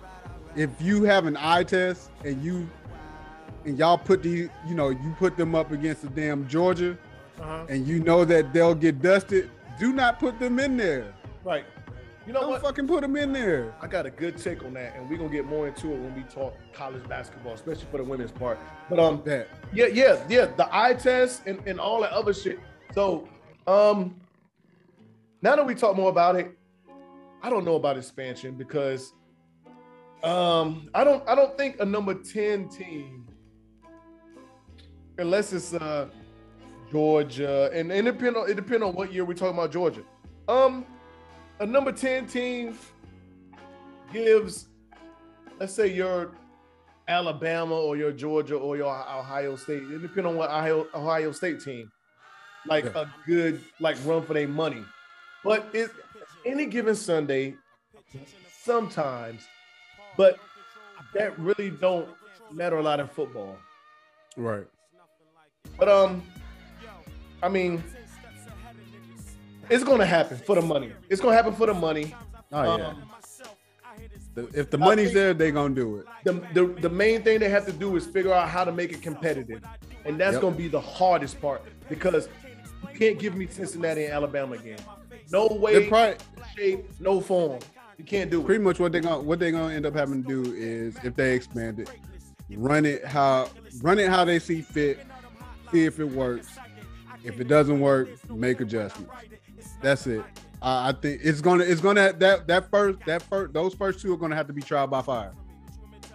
[0.55, 2.69] if you have an eye test and you
[3.65, 6.97] and y'all put the you know you put them up against the damn Georgia
[7.41, 7.67] Uh-huh.
[7.69, 11.13] and you know that they'll get dusted, do not put them in there.
[11.43, 11.65] Right.
[12.27, 12.63] You know Don't what?
[12.63, 13.75] fucking put them in there.
[13.83, 16.15] I got a good take on that, and we're gonna get more into it when
[16.15, 18.59] we talk college basketball, especially for the women's part.
[18.89, 20.47] But um, That Yeah, yeah, yeah.
[20.47, 22.59] The eye test and, and all that other shit.
[22.95, 23.29] So,
[23.67, 24.19] um,
[25.43, 26.57] now that we talk more about it,
[27.43, 29.13] I don't know about expansion because
[30.23, 33.27] um I don't I don't think a number 10 team,
[35.19, 36.09] unless it's uh
[36.91, 40.03] Georgia, and, and it depend on it depend on what year we're talking about Georgia.
[40.49, 40.87] Um
[41.61, 42.79] a number 10 team
[44.13, 44.67] gives
[45.59, 46.33] let's say your
[47.07, 49.83] Alabama or your Georgia or your Ohio State.
[49.83, 51.91] It depends on what Ohio, Ohio State team.
[52.67, 53.03] Like Yeah.
[53.03, 54.85] a good like run for their money.
[55.43, 55.91] But it
[56.47, 57.55] any given Sunday,
[58.63, 59.43] sometimes,
[60.17, 60.39] but
[61.13, 62.09] that really don't
[62.51, 63.57] matter a lot in football.
[64.37, 64.67] right.
[65.79, 66.23] But um,
[67.43, 67.83] I mean,
[69.71, 70.93] it's gonna happen for the money.
[71.09, 72.15] It's gonna happen for the money.
[72.53, 72.87] Oh yeah.
[72.89, 73.03] Um,
[74.35, 76.07] The- if the money's there, they're gonna do it.
[76.25, 78.93] the, the the main thing they have to do is figure out how to make
[78.93, 79.63] it competitive,
[80.05, 80.41] and that's Yep.
[80.43, 82.29] going to be the hardest part because
[82.93, 84.79] you can't give me Cincinnati and Alabama again.
[85.31, 86.17] No way, probably
[86.57, 87.61] shape, no form.
[87.97, 88.47] You can't do it.
[88.47, 91.15] pretty much what they're gonna what they're gonna end up having to do is if
[91.15, 91.89] they expand it,
[92.57, 93.49] run it how
[93.83, 94.99] run it how they see fit,
[95.71, 96.49] see if it works.
[97.23, 99.13] If it doesn't work, make adjustments.
[99.83, 100.25] That's it.
[100.63, 104.13] I I think it's gonna it's gonna that that first that first those first two
[104.13, 105.33] are gonna have to be trial by fire.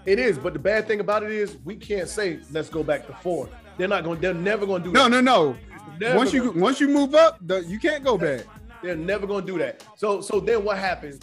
[0.05, 3.05] It is, but the bad thing about it is we can't say let's go back
[3.07, 3.49] to four.
[3.77, 4.17] They're not going.
[4.17, 5.21] To They're never going to do No, that.
[5.23, 5.55] no,
[6.01, 6.15] no.
[6.15, 8.45] Once you gonna- once you move up, the, you can't go back.
[8.81, 9.83] They're never gonna do that.
[9.97, 11.19] So so then what happens?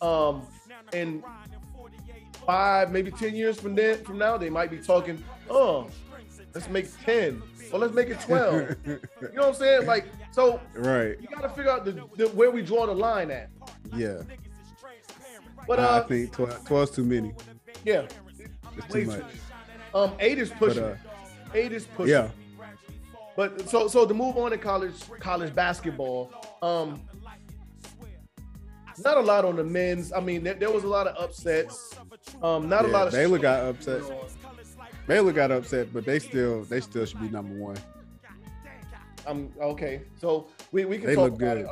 [0.00, 0.42] Um
[0.92, 1.22] in
[2.46, 5.88] five, maybe 10 years from then from now, they might be talking, oh,
[6.58, 7.40] let's make 10
[7.72, 8.76] or let's make it 12.
[8.84, 8.98] you
[9.32, 9.86] know what I'm saying?
[9.86, 11.16] Like, so right.
[11.20, 13.48] you gotta figure out the, the where we draw the line at.
[13.94, 14.22] Yeah.
[15.68, 17.32] But I- I uh think 12, 12's too many.
[17.84, 18.06] yeah.
[18.76, 19.22] It's too much.
[19.94, 20.82] Um eight is pushing.
[20.82, 20.96] uh,
[21.54, 22.12] eight is pushing.
[22.12, 22.28] Yeah.
[23.36, 27.00] But so so to move on to college college basketball, um,
[29.04, 30.12] not a lot on the men's.
[30.12, 31.94] I mean, there, there was a lot of upsets.
[32.42, 34.02] Um, not a lot of Baylor got upset.
[35.08, 37.76] Baylor got upset, but they still they still should be number one.
[39.26, 41.64] Um, okay, so we, we can They talk look about good.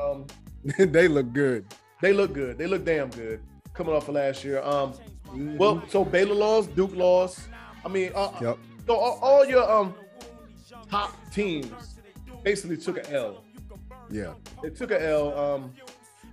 [0.74, 0.82] it.
[0.82, 1.66] Um, they look good.
[2.02, 2.58] they look good.
[2.58, 3.40] They look damn good
[3.74, 4.62] coming off of last year.
[4.62, 4.94] Um,
[5.28, 5.58] Mhm.
[5.58, 7.40] well, so Baylor lost, Duke lost.
[7.84, 8.58] I mean, uh, yep.
[8.86, 9.92] so all, all your um
[10.88, 11.98] top teams
[12.44, 13.42] basically took an L.
[14.10, 14.34] Yeah.
[14.62, 15.36] They took a L.
[15.38, 15.72] Um,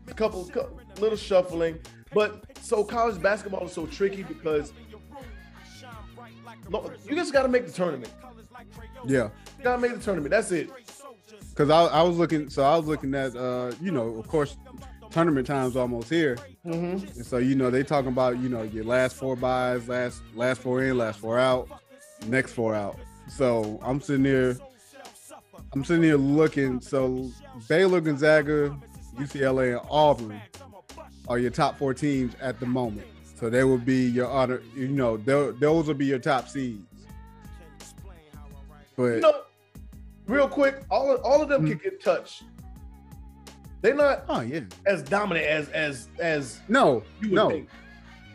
[0.07, 1.79] a couple, cou- little shuffling,
[2.13, 4.71] but so college basketball is so tricky because
[7.07, 8.11] you just got to make the tournament.
[9.05, 9.29] Yeah.
[9.57, 10.31] You got to make the tournament.
[10.31, 10.69] That's it.
[11.55, 14.57] Cause I, I was looking, so I was looking at, uh, you know, of course,
[15.11, 17.05] tournament time's almost here, Mm-hmm.
[17.17, 20.61] and so you know they talking about you know your last four buys, last last
[20.61, 21.67] four in, last four out,
[22.27, 22.97] next four out.
[23.27, 24.57] So I'm sitting here,
[25.73, 26.79] I'm sitting here looking.
[26.79, 27.29] So
[27.67, 28.75] Baylor, Gonzaga,
[29.17, 30.41] UCLA, and Auburn
[31.27, 33.05] are your top four teams at the moment.
[33.35, 36.85] So they will be your honor, you know, those will be your top seeds.
[38.95, 39.41] But You know,
[40.27, 42.43] real quick, all of, all of them can get touched.
[43.81, 47.49] They're not oh yeah, as dominant as as as no, you would no.
[47.49, 47.69] think.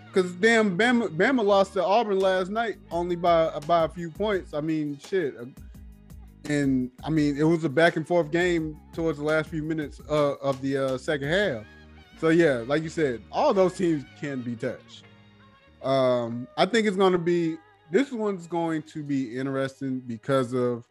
[0.07, 4.53] Because damn, Bama, Bama lost to Auburn last night only by by a few points.
[4.53, 5.37] I mean, shit.
[6.49, 10.01] And I mean, it was a back and forth game towards the last few minutes
[10.11, 11.65] uh, of the uh, second half.
[12.21, 15.05] So yeah, like you said, all those teams can be touched.
[15.83, 17.57] Um, I think it's going to be
[17.91, 20.85] this one's going to be interesting because of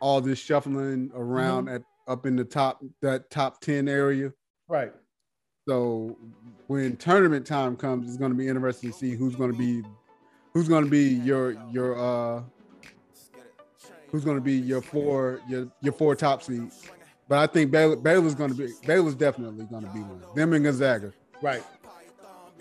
[0.00, 4.32] all this shuffling around at up in the top that top ten area.
[4.68, 4.92] Right.
[5.68, 6.16] So
[6.66, 9.82] when tournament time comes, it's going to be interesting to see who's going to be
[10.52, 12.42] who's going to be your your uh
[14.10, 16.90] who's going to be your four your your four top seeds.
[17.28, 20.22] But I think Baylor Baylor's going to be Baylor's definitely going to be one.
[20.34, 21.12] Them and Gonzaga.
[21.42, 21.62] Right.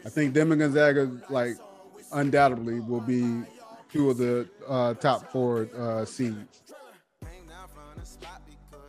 [0.03, 1.55] I think them and Gonzaga like
[2.11, 3.43] undoubtedly will be
[3.91, 6.63] two of the uh, top four uh, seeds.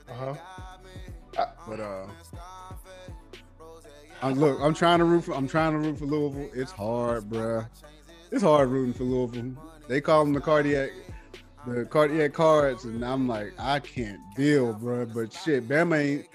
[0.08, 0.34] Uh-huh.
[1.68, 2.06] But uh,
[4.22, 6.50] I, look, I'm trying to root for I'm trying to root for Louisville.
[6.54, 7.68] It's hard, bruh.
[8.30, 9.62] It's hard rooting for Louisville.
[9.88, 10.90] They call them the cardiac,
[11.66, 15.06] the cardiac cards, and I'm like, I can't deal, bro.
[15.06, 16.26] But shit, Bama ain't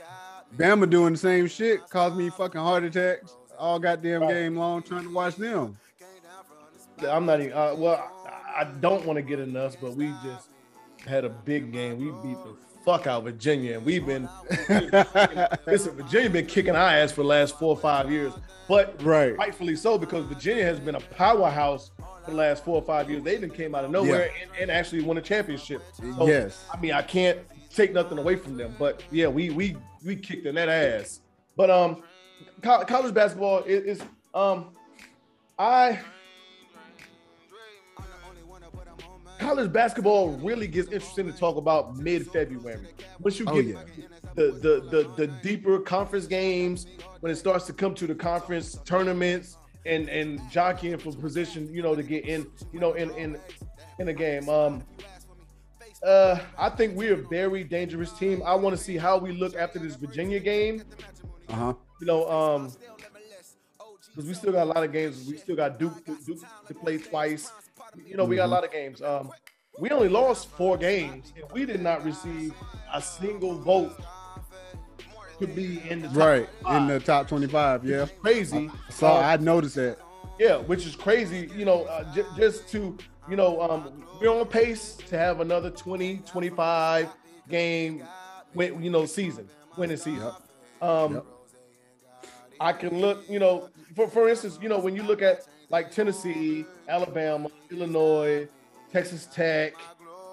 [0.58, 4.34] Bama doing the same shit, caused me fucking heart attacks all goddamn Right.
[4.34, 5.78] game long trying to watch them.
[7.08, 7.54] I'm not even.
[7.54, 10.50] Uh, well, I I don't want to get in us, but we just
[11.08, 11.98] had a big game.
[11.98, 14.28] We beat the fuck out Virginia, and we've been
[15.66, 15.94] listen.
[15.96, 18.34] Virginia been kicking our ass for the last four or five years,
[18.68, 19.38] but right.
[19.38, 21.92] rightfully so because Virginia has been a powerhouse
[22.26, 23.24] for the last four or five years.
[23.24, 25.82] They even came out of nowhere and, and actually won a championship.
[25.94, 26.66] So, yes.
[26.74, 27.40] I mean, I can't
[27.74, 31.22] take nothing away from them, but yeah, we we we kicked in that ass.
[31.56, 32.04] But um,
[32.62, 34.70] co- college basketball is, is um,
[35.60, 36.00] I
[39.42, 42.88] college basketball really gets interesting to talk about mid February.
[43.20, 43.84] Once you Oh, get yeah.
[44.36, 46.86] the, the the the deeper conference games,
[47.22, 51.82] when it starts to come to the conference tournaments and and jockeying for position, you
[51.82, 53.38] know, to get in, you know, in in
[54.00, 54.48] in a game.
[54.48, 54.84] Um,
[56.04, 58.42] uh, I think we're a very dangerous team.
[58.46, 60.84] I want to see how we look after this Virginia game.
[61.50, 61.74] Uh huh.
[62.00, 62.72] You know, um,
[64.10, 65.26] because we still got a lot of games.
[65.28, 67.52] We still got Duke, Duke to play twice.
[67.96, 69.02] You know, we got a lot of games.
[69.02, 69.32] Um,
[69.80, 72.54] we only lost four games, and we did not receive
[72.94, 73.98] a single vote
[75.40, 77.84] to be in the top Right in the top 25.
[77.86, 78.06] Yeah.
[78.22, 78.70] crazy.
[78.90, 79.98] So Uh, I noticed that.
[80.40, 82.96] yeah, which is crazy, you know, uh, j- just to,
[83.30, 87.10] you know, um, we're on pace to have another 20, 25
[87.50, 88.04] game,
[88.54, 90.32] win, you know, season, winning season.
[90.82, 91.26] Um, Yep.
[92.60, 95.90] I can look, you know, for, for instance, you know, when you look at like
[95.92, 98.48] Tennessee, Alabama, Illinois,
[98.92, 99.74] Texas Tech,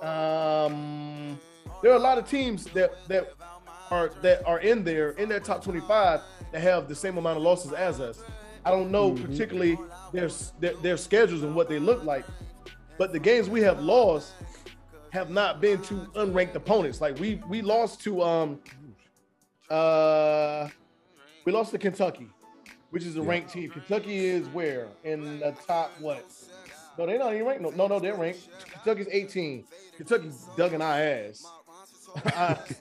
[0.03, 1.39] um,
[1.83, 3.33] there are a lot of teams that, that
[3.91, 6.21] are that are in there in that top 25
[6.53, 8.23] that have the same amount of losses as us.
[8.65, 9.79] I don't know particularly
[10.13, 10.29] their,
[10.61, 12.25] their their schedules and what they look like,
[12.99, 14.35] but the games we have lost
[15.11, 17.01] have not been to unranked opponents.
[17.01, 18.61] Like we we lost to um
[19.71, 20.69] uh
[21.45, 22.29] we lost to Kentucky,
[22.91, 23.71] which is a ranked team.
[23.71, 26.27] Kentucky is where in the top what?
[26.99, 27.63] No, they're not even ranked.
[27.63, 28.41] No, no, no, they're ranked.
[28.73, 29.65] Kentucky's 18.
[29.97, 31.47] Kentucky dug in our ass.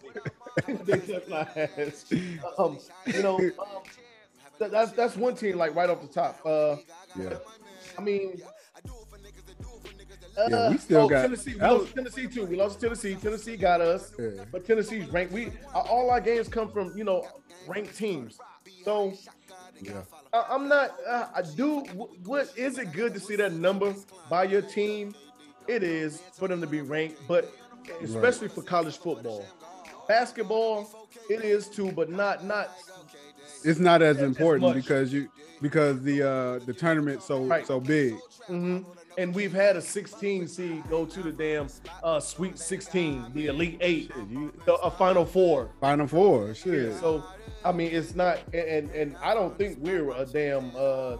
[0.86, 2.05] they dug my ass.
[2.57, 3.84] Um, you know, um,
[4.59, 6.39] that, that's that's one team like right off the top.
[6.43, 6.78] Uh,
[7.15, 7.38] Yeah.
[7.97, 8.41] I mean,
[10.38, 11.53] Yeah, we uh, still oh, got- Tennessee.
[11.55, 12.45] We lost Tennessee too.
[12.45, 13.15] We lost to Tennessee.
[13.15, 14.45] Tennessee got us, Yeah.
[14.51, 15.32] but Tennessee's ranked.
[15.34, 17.28] We uh, all our games come from you know
[17.68, 18.39] ranked teams.
[18.84, 19.13] So
[19.82, 20.01] Yeah.
[20.34, 20.95] I, I'm not.
[21.07, 21.80] Uh, I do.
[22.25, 23.93] What is it good to see that number
[24.30, 25.13] by your team?
[25.67, 27.51] It is for them to be ranked, but
[28.01, 29.45] especially for college football,
[30.07, 30.89] basketball,
[31.30, 32.71] it is too, but not not.
[33.63, 34.75] It's not as As important much.
[34.75, 35.30] because you
[35.61, 37.65] because the uh the tournament so Right.
[37.67, 38.15] so big.
[38.49, 38.86] mhm.
[39.18, 41.68] And we've had a 16 seed go to the damn
[42.03, 45.72] uh, Sweet 16, the Elite Eight, You the, a Final Four.
[45.82, 46.93] Final four, shit.
[46.99, 47.24] So,
[47.65, 50.72] I mean, it's not, and and I don't think we're a damn.
[50.76, 51.18] uh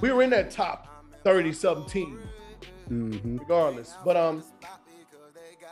[0.00, 0.88] We were in that top
[1.22, 2.18] 30 something team,
[2.90, 3.38] Mhm.
[3.40, 3.94] regardless.
[4.04, 4.42] But um,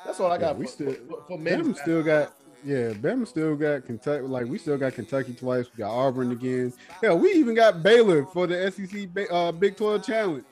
[0.07, 0.57] that's all I got.
[0.57, 2.33] we for, still- for, for men's Bama still got
[2.65, 4.23] yeah, Bama still got Kentucky.
[4.23, 5.67] Like we still got Kentucky twice.
[5.75, 6.73] We got Auburn again.
[7.01, 10.45] Hell, we even got Baylor for the SEC uh, Big 12 Challenge.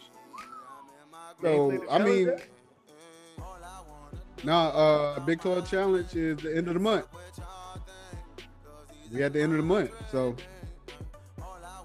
[1.41, 2.33] So ain't played the I mean,
[4.45, 7.07] nah, uh, Big 12 Challenge is the end of the month.
[9.13, 10.37] We at the end of the month, so.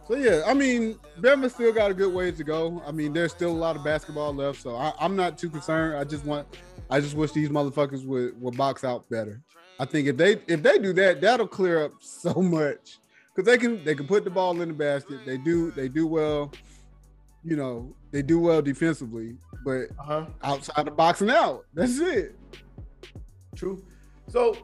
[0.07, 2.81] So yeah, I mean, Bama still got a good ways to go.
[2.85, 5.97] I mean, there's still a lot of basketball left, so I, I'm not too concerned.
[5.97, 6.47] I just want,
[6.91, 9.41] I just wish these motherfuckers would, would box out better.
[9.79, 12.97] I think if they if they do that, that'll clear up so much
[13.35, 15.25] because they can they can put the ball in the basket.
[15.25, 16.51] They do they do well,
[17.43, 20.25] you know, they do well defensively, but Uh-huh.
[20.43, 22.35] outside of boxing out, that's it.
[23.55, 23.83] True.
[24.27, 24.55] So,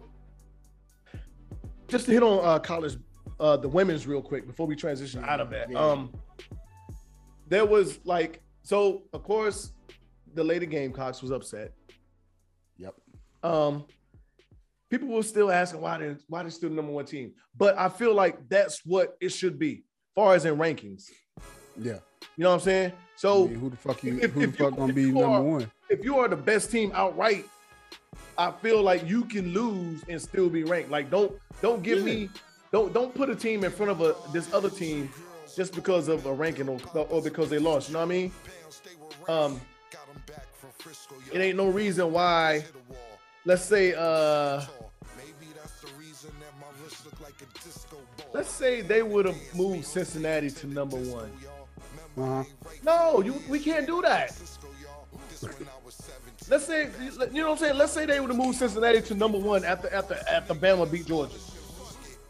[1.87, 2.97] just to hit on uh, college,
[3.39, 5.69] uh, the women's real quick before we transition out of that.
[5.71, 5.79] Yeah.
[5.79, 6.13] Um,
[7.47, 9.73] there was like, so of course,
[10.33, 11.73] the Lady Gamecocks was upset.
[12.77, 12.95] Yep.
[13.43, 13.85] Um,
[14.91, 17.89] people will still ask why they're why they're still the number one team, but I
[17.89, 19.83] feel like that's what it should be,
[20.13, 21.05] far as in rankings.
[21.79, 21.97] Yeah.
[22.37, 22.91] You know what I'm saying?
[23.15, 24.19] So I mean, who the fuck you?
[24.21, 25.71] if- who the if you- fuck gonna be number are- one?
[25.89, 27.45] if you are the best team outright,
[28.37, 30.91] I feel like you can lose and still be ranked.
[30.91, 31.31] Like don't
[31.61, 32.29] don't give me
[32.71, 35.09] don't don't put a team in front of a this other team
[35.55, 36.79] just because of a ranking or,
[37.09, 37.89] or because they lost.
[37.89, 38.31] You know what I mean?
[39.27, 39.61] Um,
[41.33, 42.63] it ain't no reason why.
[43.43, 44.63] Let's say uh,
[48.33, 51.31] let's say they would have moved Cincinnati to number one.
[52.17, 52.43] Uh-huh.
[52.83, 54.31] No, you we can't do that.
[56.49, 56.89] Let's say
[57.31, 57.77] you know what I'm saying.
[57.77, 61.07] Let's say they would have moved Cincinnati to number one after after after Bama beat
[61.07, 61.35] Georgia.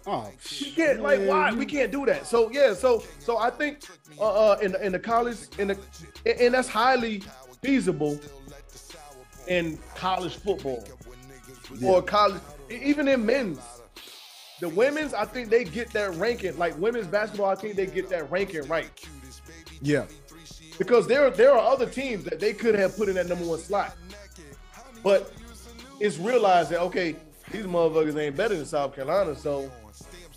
[0.07, 0.31] Oh,
[0.61, 2.25] We can't like why we can't do that.
[2.25, 3.79] So yeah, so so I think
[4.17, 5.77] uh, uh in the in the college in the
[6.25, 7.21] and that's highly
[7.61, 8.19] feasible
[9.47, 10.83] in college football
[11.83, 13.59] or college even in men's.
[14.59, 16.55] The women's, I think they get that ranking.
[16.57, 18.89] Like women's basketball, I think they get that ranking right.
[19.81, 20.05] Yeah.
[20.77, 23.57] because there there are other teams that they could have put in that number one
[23.59, 23.95] slot,
[25.03, 25.33] but
[25.99, 27.15] it's realized that okay,
[27.51, 29.71] these motherfuckers ain't better than South Carolina, so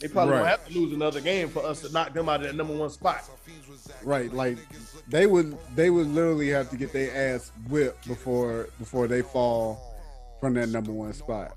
[0.00, 0.38] they probably Right.
[0.40, 2.74] don't have to lose another game for us to knock them out of that number
[2.74, 3.22] one spot.
[4.02, 4.32] Right.
[4.32, 4.56] Like
[5.08, 9.93] they would they would literally have to get their ass whipped before before they fall
[10.40, 11.56] from that number one spot.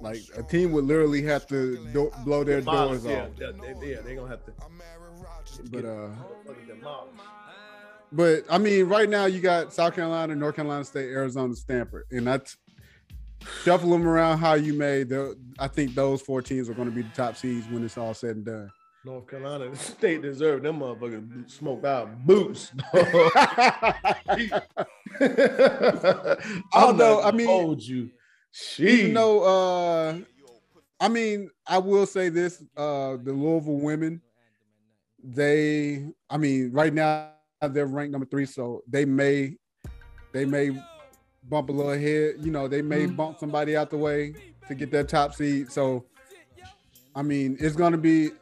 [0.00, 3.28] Like a team would literally have to do- blow their doors yeah, off.
[3.38, 4.52] yeah, they, yeah, they gonna have to.
[5.70, 6.08] But uh
[8.12, 12.04] but I mean right now you got South Carolina, North Carolina State, Arizona, Stanford.
[12.10, 12.56] And that's
[13.62, 15.04] shuffle them around how you may.
[15.04, 17.96] the I think those four teams are going to be the top seeds when it's
[17.96, 18.72] all said and done.
[19.06, 22.72] North Carolina State deserve them motherfuckers smoked out boots.
[26.74, 28.10] Although, I mean, hold you,
[28.80, 29.14] even Jeez.
[29.14, 30.18] though uh
[30.98, 34.20] I mean, I will say this, uh the Louisville women,
[35.22, 37.30] they I mean, right now
[37.62, 39.56] they're ranked number three, so they may
[40.32, 40.70] they may
[41.48, 43.16] bump a little ahead, you know, they may Mhm.
[43.16, 44.34] bump somebody out the way
[44.66, 45.70] to get that top seed.
[45.70, 46.06] So
[47.14, 48.32] I mean, it's gonna be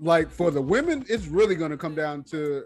[0.00, 2.64] like for the women, it's really gonna come down to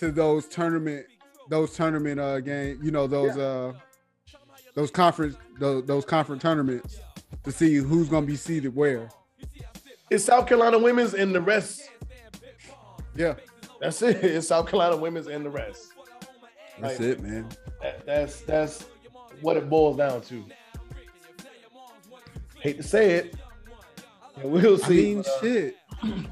[0.00, 1.06] to those tournament
[1.50, 3.72] those tournament uh game, you know, those uh
[4.74, 6.98] those conference those, those conference tournaments
[7.44, 9.08] to see who's gonna be seated where.
[10.10, 11.88] it's South Carolina women's and the rest.
[13.16, 13.34] Yeah,
[13.80, 14.16] That's it.
[14.24, 15.92] It's South Carolina women's and the rest.
[16.80, 17.48] that's Like- it, man.
[17.82, 18.86] That, that's that's
[19.42, 20.44] what it boils down to.
[22.60, 23.36] Hate to say it.
[24.36, 24.94] And we'll I see.
[25.14, 25.76] mean, but, uh, shit.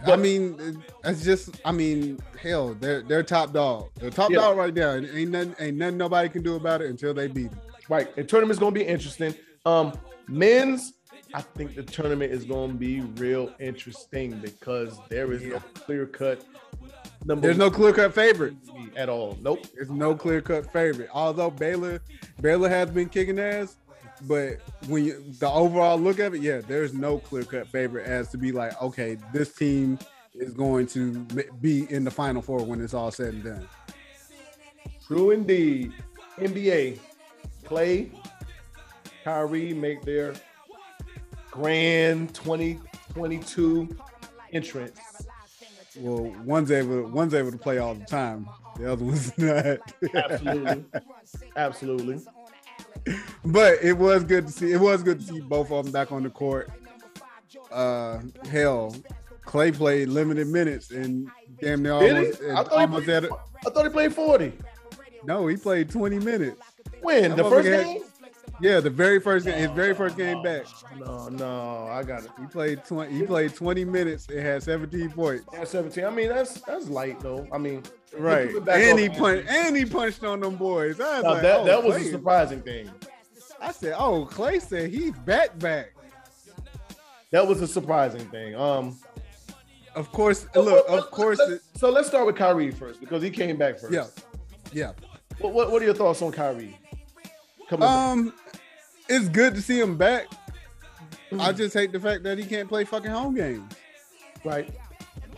[0.06, 1.60] I mean, it- it's just.
[1.64, 3.90] I mean, hell, they're they're top dog.
[3.98, 4.38] They're top Yeah.
[4.38, 4.96] dog right there.
[4.96, 7.60] And ain't nothing, ain't nothing nobody can do about it until they beat them.
[7.88, 8.14] right.
[8.16, 9.34] The tournament's gonna be interesting.
[9.66, 9.92] Um,
[10.28, 10.94] men's,
[11.34, 16.44] I think the tournament is gonna be real interesting because there is no clear cut
[17.24, 18.54] number There's no clear cut favorite.
[18.96, 19.38] at all.
[19.40, 19.66] Nope.
[19.74, 21.08] There's no clear cut favorite.
[21.12, 22.00] Although Baylor,
[22.40, 23.76] Baylor has been kicking ass.
[24.26, 28.28] But when you the overall look of it, yeah, there's no clear cut favorite as
[28.30, 29.98] to be like, okay, this team
[30.34, 31.20] is going to
[31.60, 33.68] be in the final four when it's all said and done.
[35.06, 35.92] True indeed.
[36.38, 36.98] NBA,
[37.64, 38.10] Klay,
[39.24, 40.34] Kyrie make their
[41.50, 43.88] grand 2022
[44.52, 45.00] entrance.
[45.98, 48.48] Well, one's able one's able to play all the time.
[48.78, 49.78] The other one's not.
[50.14, 50.84] Absolutely.
[51.56, 52.20] Absolutely.
[53.44, 54.72] But it was good to see.
[54.72, 56.70] It was good to see both of them back on the court.
[57.70, 58.94] Uh, hell,
[59.44, 61.28] Klay played limited minutes and
[61.60, 63.24] damn near almost, I, thought almost played,
[63.66, 64.52] I thought he played 40.
[65.24, 66.60] No, he played 20 minutes.
[67.00, 67.36] When?
[67.36, 68.02] the first game?
[68.02, 68.11] Had,
[68.62, 70.66] yeah, the very first game, his very first game back.
[70.98, 72.30] No, no, I got it.
[72.40, 75.44] He played 20 he played 20 minutes and had 17 points.
[75.52, 76.04] Yeah, 17.
[76.04, 77.46] I mean, that's that's light though.
[77.52, 77.82] I mean,
[78.16, 78.50] right.
[78.68, 81.00] And he punched and he punched on them boys.
[81.00, 82.06] I was like, that, oh, that was Klay.
[82.06, 82.90] a surprising thing.
[83.60, 85.92] I said, "Oh, Klay said he's back back."
[87.30, 88.54] That was a surprising thing.
[88.54, 88.98] Um
[89.94, 91.38] of course, look, of course.
[91.38, 93.92] Let's, so let's start with Kyrie first because he came back first.
[93.92, 94.06] Yeah.
[94.72, 94.92] Yeah.
[95.38, 96.78] What, what, what are your thoughts on Kyrie?
[97.68, 98.34] Coming um, back?
[99.12, 100.26] It's good to see him back.
[101.30, 101.40] Mm-hmm.
[101.40, 103.72] I just hate the fact that he can't play fucking home games.
[104.44, 104.72] Right.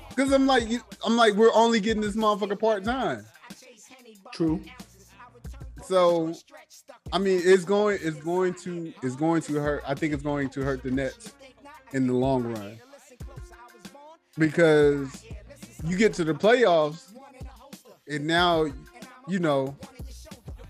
[0.09, 0.69] Because I'm like,
[1.05, 3.27] I'm like, we're only getting this motherfucker part time.
[4.33, 4.61] True.
[5.85, 6.33] So,
[7.13, 9.83] I mean, it's going, it's going to, it's going to hurt.
[9.87, 11.35] I think it's going to hurt the Nets
[11.93, 12.79] in the long run
[14.39, 15.25] because
[15.85, 17.13] you get to the playoffs
[18.09, 18.67] and now
[19.27, 19.77] you know,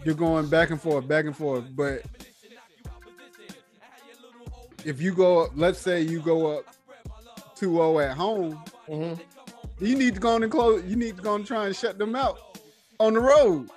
[0.05, 1.65] you're going back and forth, back and forth.
[1.75, 2.03] But
[4.85, 6.65] if you go, up, let's say you go up
[7.57, 9.85] 2-0 at home, mm-hmm.
[9.85, 10.85] you need to go on and close.
[10.85, 12.59] You need to go and try and shut them out
[13.01, 13.71] on the road,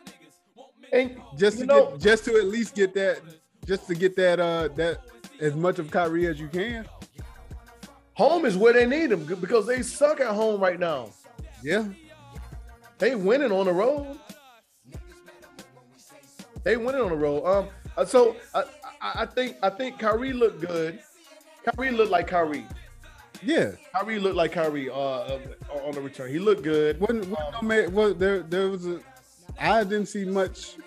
[0.91, 3.21] and just to know, get, just to at least get that,
[3.65, 5.01] just to get that, uh, that
[5.39, 6.85] as much of Kyrie as you can.
[8.13, 11.11] Home is where they need them because they suck at home right now.
[11.63, 11.85] Yeah,
[12.97, 14.19] they winning on the road.
[16.63, 17.45] They winning on the road.
[17.45, 18.63] Um, uh, so I,
[19.01, 20.99] I, I think I think Kyrie looked good.
[21.65, 22.65] Kyrie looked like Kyrie.
[23.43, 25.39] Yeah, Kyrie looked like Kyrie uh, uh
[25.85, 26.31] on the return.
[26.31, 27.01] He looked good.
[27.09, 27.67] Um,
[28.17, 28.99] there there was a
[29.59, 30.77] I didn't see much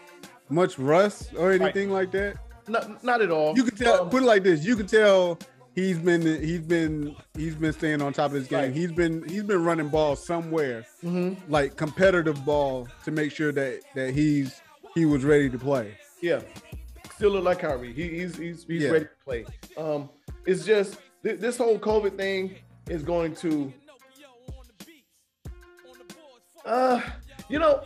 [0.48, 2.02] much rust or anything right.
[2.02, 2.36] like that.
[2.68, 3.56] Not not at all.
[3.56, 4.02] You can tell.
[4.02, 5.38] Um, put it like this: you can tell
[5.74, 8.58] he's been he's been he's been staying on top of his game.
[8.60, 8.72] Right.
[8.72, 11.50] He's been he's been running ball somewhere, mm-hmm.
[11.50, 14.60] like competitive ball, to make sure that that he's
[14.94, 15.96] he was ready to play.
[16.20, 16.40] Yeah,
[17.20, 17.92] still look like Kyrie.
[17.92, 18.88] He, he's he's he's yeah.
[18.88, 19.44] ready to play.
[19.76, 20.08] Um,
[20.46, 22.54] it's just th- this whole COVID thing
[22.88, 23.70] is going to,
[26.64, 27.02] uh,
[27.50, 27.82] you know,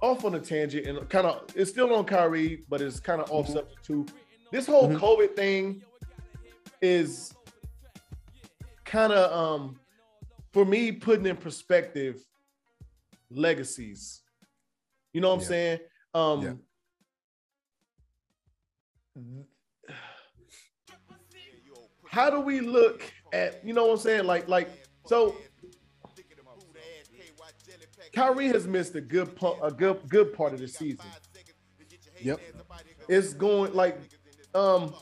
[0.00, 3.28] off on a tangent and kind of it's still on Kyrie, but it's kind of
[3.32, 3.54] off mm-hmm.
[3.54, 4.06] subject too.
[4.52, 5.04] This whole mm-hmm.
[5.04, 5.82] COVID thing
[6.80, 7.34] is
[8.84, 9.80] kind of um
[10.52, 12.24] for me putting in perspective
[13.32, 14.20] legacies
[15.12, 15.78] you know what I'm saying?
[16.14, 16.52] Um, yeah.
[22.08, 23.02] How do we look
[23.32, 24.24] at you know what I'm saying?
[24.24, 25.36] Like, like so.
[28.14, 31.06] Kyrie has missed a good a good good part of the season.
[32.20, 32.40] Yep.
[33.08, 33.98] It's going like
[34.54, 34.94] um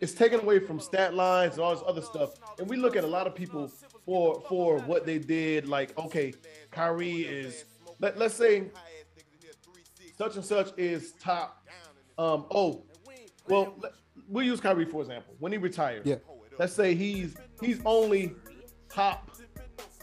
[0.00, 2.34] it's taken away from stat lines and all this other stuff.
[2.58, 3.68] And we look at a lot of people
[4.04, 6.32] for for what they did, like, okay,
[6.70, 7.64] Kyrie is
[8.00, 8.70] let, let's say
[10.16, 11.66] such and such is top.
[12.18, 12.84] Um, oh,
[13.48, 13.74] well,
[14.28, 15.34] we'll use Kyrie for example.
[15.38, 16.16] When he retires, yeah.
[16.58, 18.34] Let's say he's he's only
[18.88, 19.30] top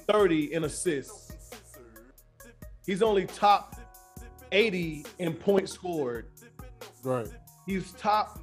[0.07, 1.31] 30 in assists.
[2.85, 3.75] He's only top
[4.51, 6.27] 80 in points scored.
[7.03, 7.27] Right.
[7.67, 8.39] He's top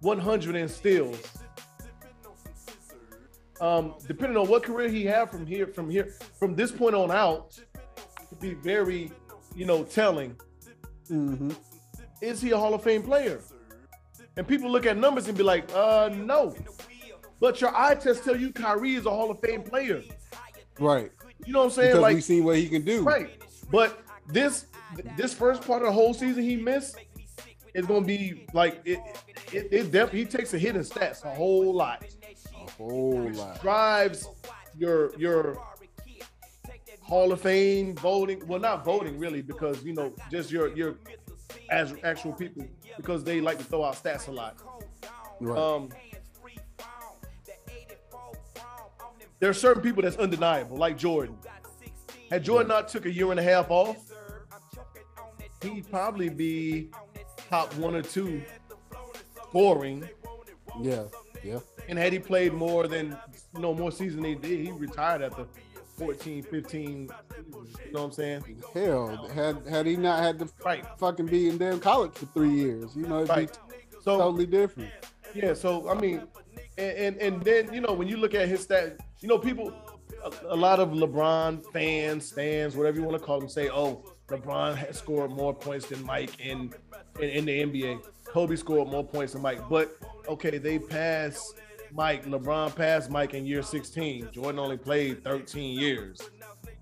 [0.00, 1.22] 100 in steals.
[3.60, 7.10] Um, depending on what career he have from here, from here, from this point on
[7.10, 7.58] out,
[8.28, 9.12] could be very,
[9.54, 10.36] you know, telling
[11.10, 11.50] Mm-hmm.
[12.20, 13.40] Is he a Hall of Fame player?
[14.36, 16.54] And people look at numbers and be like, uh, no.
[17.40, 20.02] But your eye test tell you Kyrie is a Hall of Fame player.
[20.78, 21.10] Right.
[21.44, 21.88] You know what I'm saying?
[21.90, 23.02] Because like we've seen what he can do.
[23.02, 23.30] Right.
[23.70, 24.66] But this
[25.16, 26.96] this first part of the whole season he missed
[27.74, 28.98] is gonna be like it
[29.52, 32.04] it, it definitely he takes a hit in stats a whole lot.
[32.54, 33.60] A whole lot.
[33.60, 34.28] Drives
[34.76, 35.58] your your
[37.00, 38.42] Hall of Fame voting.
[38.46, 40.96] Well, not voting really, because you know, just your your
[41.70, 42.66] as actual people,
[42.96, 44.56] because they like to throw out stats a lot.
[45.40, 45.58] Right.
[45.58, 45.90] Um,
[49.38, 51.36] there are certain people that's undeniable, like Jordan.
[52.30, 53.96] Had Jordan not took a year and a half off,
[55.62, 56.90] he'd probably be
[57.50, 58.42] top one or two
[59.48, 60.08] scoring.
[60.80, 61.04] Yeah,
[61.44, 61.60] yeah.
[61.88, 63.16] And had he played more than
[63.54, 65.46] you know more season he did, he retired after
[65.96, 66.90] 14, 15.
[66.92, 67.06] You
[67.92, 68.62] know what I'm saying?
[68.74, 70.84] Hell, had had he not had to Right.
[70.98, 73.50] fucking be in damn college for three years, you know, it'd Right.
[73.50, 74.90] be So totally different.
[75.34, 76.22] Yeah, so I mean,
[76.78, 79.72] and, and and then you know when you look at his stat, you know people,
[80.24, 84.04] a, a lot of LeBron fans, fans, whatever you want to call them, say, oh,
[84.28, 86.72] LeBron has scored more points than Mike in
[87.20, 88.04] in, in the NBA.
[88.24, 89.96] Kobe scored more points than Mike, but
[90.28, 91.54] okay, they passed
[91.96, 92.26] Mike.
[92.26, 94.28] LeBron passed Mike in year 16.
[94.32, 96.20] Jordan only played 13 years.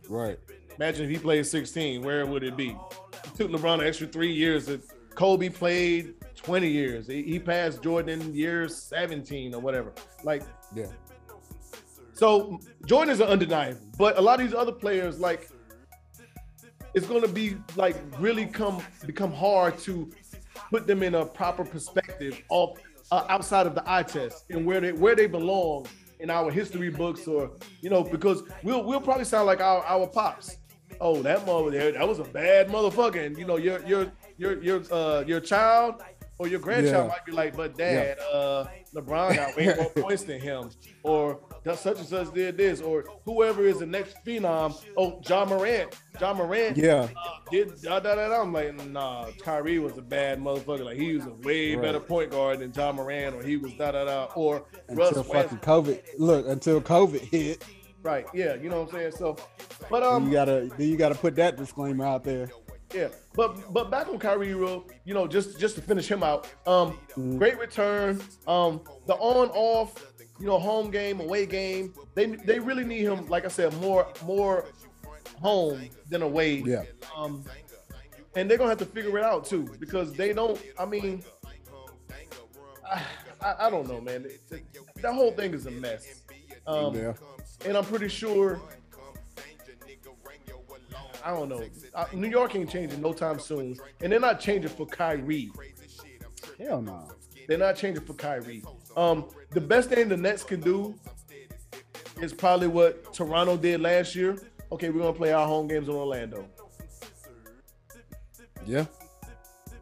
[0.08, 0.38] Right.
[0.76, 2.70] Imagine if he played 16, where would it be?
[2.70, 4.66] It took LeBron an extra three years.
[4.66, 4.82] That
[5.14, 7.06] Kobe played 20 years.
[7.06, 9.92] He, he passed Jordan in year 17 or whatever.
[10.24, 10.42] Like,
[10.74, 10.86] Yeah.
[12.12, 15.48] so Jordan is undeniable, but a lot of these other players, like,
[16.92, 20.08] it's going to be like really come become hard to
[20.70, 22.78] put them in a proper perspective of
[23.10, 25.86] uh, outside of the eye test and where they where they belong
[26.20, 27.50] in our history books or
[27.80, 30.56] you know because we'll we'll probably sound like our our pops.
[31.00, 33.24] Oh, that mother there, that was a bad motherfucker.
[33.26, 36.02] And you know, your your your your uh your child
[36.38, 37.08] or your grandchild Yeah.
[37.08, 40.70] might be like, but dad, uh LeBron got way more points than him,
[41.02, 41.40] or
[41.72, 44.74] such and such did this, or whoever is the next phenom.
[44.98, 45.94] Oh, Ja Morant.
[46.20, 47.08] Ja Morant Yeah.
[47.16, 48.42] uh, did da da da da.
[48.42, 50.84] I'm like, nah, Kyrie was a bad motherfucker.
[50.84, 51.82] Like he was a way Right.
[51.82, 55.22] better point guard than Ja Morant, or he was da da da, or Russ Until
[55.32, 55.50] West.
[55.50, 56.02] fucking COVID.
[56.18, 57.64] Look, until COVID hit,
[58.02, 58.26] Right?
[58.34, 59.12] Yeah, you know what I'm saying.
[59.12, 59.36] So,
[59.88, 62.50] but um, you gotta then you gotta put that disclaimer out there.
[62.94, 66.46] Yeah, but but back on Kyrie, real, you know, just just to finish him out.
[66.66, 67.38] Um, Mhm.
[67.38, 68.20] great return.
[68.46, 69.94] Um, the on off,
[70.38, 71.92] you know, home game, away game.
[72.14, 73.26] They they really need him.
[73.28, 74.66] Like I said, more more
[75.40, 76.56] home than away.
[76.56, 76.84] Yeah.
[77.16, 77.44] Um,
[78.36, 80.60] and they're gonna have to figure it out too because they don't.
[80.78, 81.22] I mean,
[82.86, 83.02] I
[83.40, 84.26] I, I don't know, man.
[85.02, 86.22] That whole thing is a mess.
[86.66, 87.12] Um, yeah.
[87.66, 88.60] and I'm pretty sure.
[91.24, 91.64] I don't know.
[91.94, 95.50] Uh, New York ain't changing no time soon, and they're not changing for Kyrie.
[96.58, 97.08] Hell no.
[97.46, 98.62] They're not changing for Kyrie.
[98.96, 100.94] Um, the best thing the Nets can do
[102.20, 104.38] is probably what Toronto did last year.
[104.72, 106.48] Okay, we're gonna play our home games in Orlando.
[108.66, 108.86] Yeah.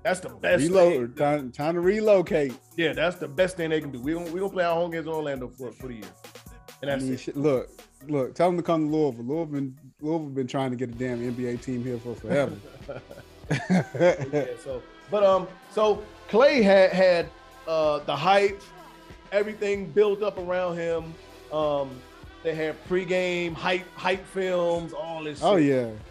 [0.03, 0.65] That's the best.
[0.65, 0.73] thing.
[0.73, 1.17] Reload.
[1.17, 2.55] Time, time to relocate.
[2.77, 4.01] Yeah, that's the best thing they can do.
[4.01, 6.05] We're gonna, we gonna play our home games in Orlando for, for the year,
[6.83, 7.37] and I mean, it.
[7.37, 7.71] look,
[8.09, 8.35] look.
[8.35, 9.25] Tell them to come to Louisville.
[9.25, 12.57] Louisville been Louisville been trying to get a damn NBA team here for forever.
[14.33, 17.29] yeah, so but um so Klay had had
[17.67, 18.61] uh the hype,
[19.31, 21.15] everything built up around him.
[21.53, 21.91] Um
[22.43, 25.67] they had pregame hype hype films, all this oh shit.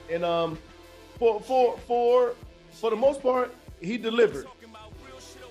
[0.09, 0.15] yeah.
[0.15, 0.57] And um
[1.19, 2.33] for for for
[2.71, 4.45] for the most part, he delivered.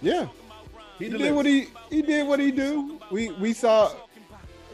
[0.02, 0.28] Yeah.
[0.98, 3.00] He, He did what he he did what he do.
[3.10, 3.92] We we saw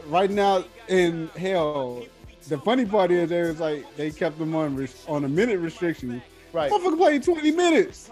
[0.07, 2.03] right now in hell.
[2.47, 6.21] The funny part is there was like they kept him on on a minute restriction.
[6.53, 6.71] right.
[6.71, 8.09] Motherfucker played 20 minutes.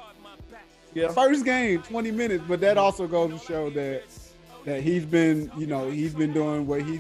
[0.96, 1.10] Yeah.
[1.10, 4.04] First game, 20 minutes, but that also goes to show that
[4.64, 7.00] that he's been, you know, he's been doing what he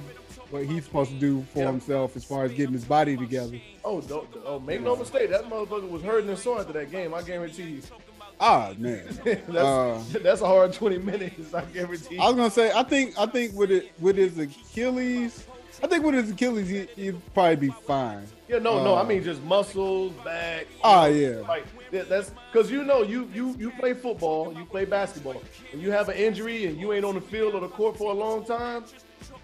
[0.52, 1.72] what he's supposed to do for Yeah.
[1.72, 3.60] himself as far as getting his body together.
[3.84, 7.14] Oh, don't, oh, make no mistake, that motherfucker was hurting and sore after that game.
[7.16, 7.82] I guarantee you.
[8.40, 9.06] Ah man.
[9.24, 11.54] that's, Uh, that's a hard 20 minutes.
[11.54, 12.16] I guarantee.
[12.16, 12.22] You.
[12.22, 15.48] I was gonna say, I think, I think with it, with his Achilles,
[15.82, 18.28] I think with his Achilles, he, he'd probably be fine.
[18.48, 18.94] Yeah, no, no.
[18.94, 20.68] I Uh, mean just muscles, back.
[20.84, 21.38] Ah, yeah.
[21.48, 25.42] Like that- that's because you know you you you play football, you play basketball,
[25.74, 28.12] and you have an injury and you ain't on the field or the court for
[28.12, 28.84] a long time,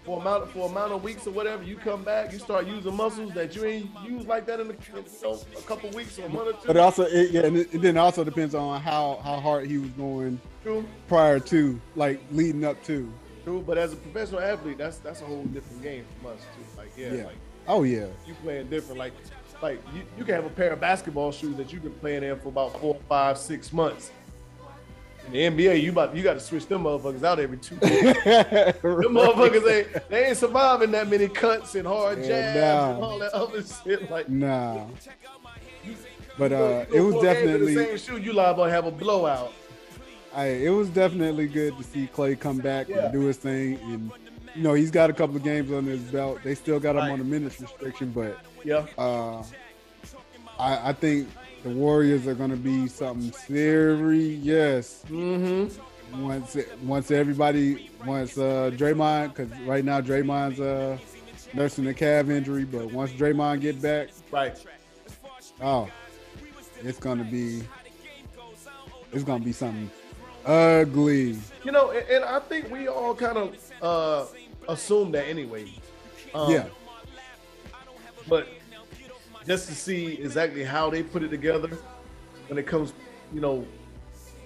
[0.04, 1.64] for amount for amount of weeks or whatever.
[1.64, 4.74] You come back, you start using muscles that you ain't used like that in, the,
[4.74, 6.66] in you know, a couple weeks or a month or two.
[6.68, 9.78] But also, it, yeah, and it, and then also depends on how how hard he
[9.78, 13.12] was going True, prior to, like leading up to.
[13.42, 13.64] true.
[13.66, 16.78] But as a professional athlete, that's that's a whole different game from us too.
[16.78, 17.24] Like yeah, Yeah.
[17.26, 17.36] like
[17.72, 18.06] Oh yeah.
[18.26, 18.98] you playing different.
[18.98, 19.14] Like
[19.62, 22.38] like you, you can have a pair of basketball shoes that you can play in
[22.40, 24.10] for about four, five, six months.
[25.32, 27.76] In the NBA, you about you got to switch them motherfuckers out every two.
[27.76, 27.94] Them
[28.82, 32.94] motherfuckers ain't they ain't surviving that many cuts and hard Yeah, jabs nah.
[32.96, 34.10] and all that other shit.
[34.10, 34.84] Like Nah.
[36.38, 38.16] But you uh, you it was four games in definitely, the same shoe.
[38.22, 39.52] You liable to have a blowout.
[40.34, 43.04] I, it was definitely good to see Klay come back Yeah.
[43.04, 43.78] and do his thing.
[43.84, 44.10] And
[44.54, 46.40] you know, he's got a couple of games under his belt.
[46.44, 47.10] They still got him Right.
[47.12, 49.42] on a minutes restriction, but Yeah, uh,
[50.58, 51.28] I, I think
[51.62, 56.22] the Warriors are going to be something serious mm-hmm.
[56.22, 60.98] once once everybody once uh, Draymond because right now Draymond's uh,
[61.54, 64.58] nursing a calf injury, but once Draymond get back, right.
[65.60, 65.88] oh,
[66.82, 67.62] it's gonna be
[69.12, 69.90] it's gonna be something
[70.44, 71.36] ugly.
[71.64, 74.26] You know, and, and I think we all kind of uh
[74.68, 75.66] assume that anyway.
[76.34, 76.66] Um, yeah,
[78.28, 78.48] But
[79.46, 81.68] just to see exactly how they put it together
[82.48, 82.92] when it comes,
[83.34, 83.66] you know,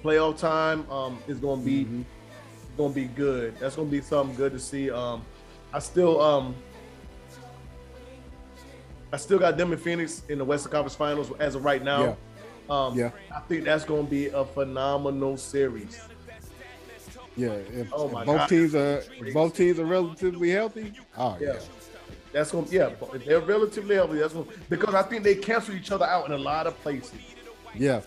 [0.02, 2.04] playoff time, um, is gonna be Mhm.
[2.76, 3.56] gonna be good.
[3.58, 4.90] That's gonna be something good to see.
[4.90, 5.22] Um,
[5.72, 6.54] I still um,
[9.12, 12.16] I still got them in Phoenix in the Western Conference Finals as of right now.
[12.68, 12.74] Yeah.
[12.86, 13.10] Um, Yeah.
[13.34, 16.00] I think that's gonna be a phenomenal series.
[17.36, 17.48] Yeah.
[17.48, 18.48] If, Oh if both God.
[18.48, 20.92] teams are both teams are relatively healthy.
[21.18, 21.54] Oh yeah.
[21.54, 21.60] Yeah.
[22.32, 24.18] That's gonna yeah, if they're relatively healthy.
[24.18, 27.12] That's gonna because I think they cancel each other out in a lot of places.
[27.74, 28.00] Yeah.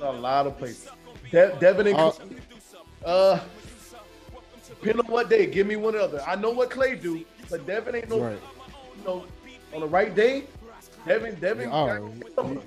[0.00, 0.88] A lot of places.
[1.30, 2.12] De- Devin and Uh,
[3.04, 3.40] uh,
[4.68, 6.22] depending on what day, give me one other.
[6.26, 8.38] I know what Klay do, but Devin ain't no, Right.
[8.98, 9.24] you know,
[9.74, 10.44] on the right day.
[11.06, 11.70] Devin, Devin.
[11.70, 11.98] Yeah,
[12.38, 12.62] oh,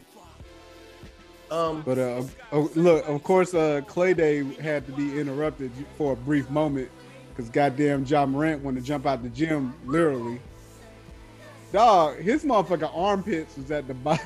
[1.51, 6.13] um, But uh, oh, look, of course, uh, Klay Day had to be interrupted for
[6.13, 6.89] a brief moment
[7.29, 10.39] because goddamn Ja Morant wanted to jump out the gym, literally.
[11.71, 14.25] Dog, his motherfucking armpits was at the bottom.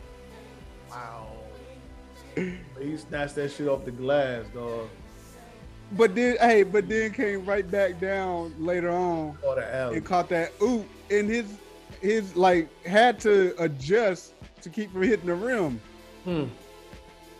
[0.90, 1.26] wow.
[2.34, 4.88] he snatched that shit off the glass, dog.
[5.92, 9.96] But then, hey, but then came right back down later on Or the alley.
[9.96, 11.46] and caught that oop, and his
[12.02, 15.80] his like had to adjust to keep from hitting the rim.
[16.28, 16.44] Hmm.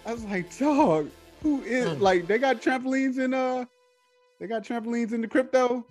[0.06, 1.10] I was like, dog,
[1.42, 2.02] who is Hmm.
[2.02, 3.66] like they got trampolines in uh
[4.40, 5.84] they got trampolines in the crypto.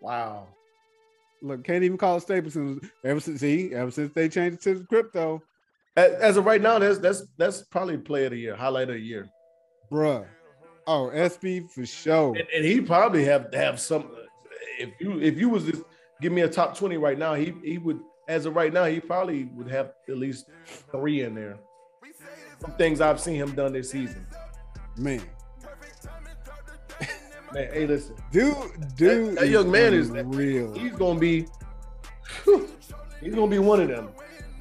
[0.00, 0.46] Wow.
[1.40, 2.80] Look, can't even call it Stapleton.
[3.04, 5.42] Ever since see, ever since they changed it to the crypto,
[5.96, 8.94] As, as of right now, that's that's that's probably play of the year, highlight of
[8.94, 9.28] the year.
[9.90, 10.24] bruh.
[10.86, 12.36] Oh, SB for sure.
[12.36, 14.08] And, and he probably have to have some.
[14.78, 15.84] If you if you was to
[16.20, 19.00] give me a top twenty right now, he he would as of right now he
[19.00, 20.46] probably would have at least
[20.92, 21.58] three in there.
[22.62, 24.26] Some things I've seen him done this season.
[24.96, 25.20] Man.
[27.52, 28.54] Man, hey, listen, Dude,
[28.96, 29.36] dude.
[29.36, 30.72] that young man is- real.
[30.72, 31.46] he's gonna be
[33.20, 34.08] he's gonna be one of them.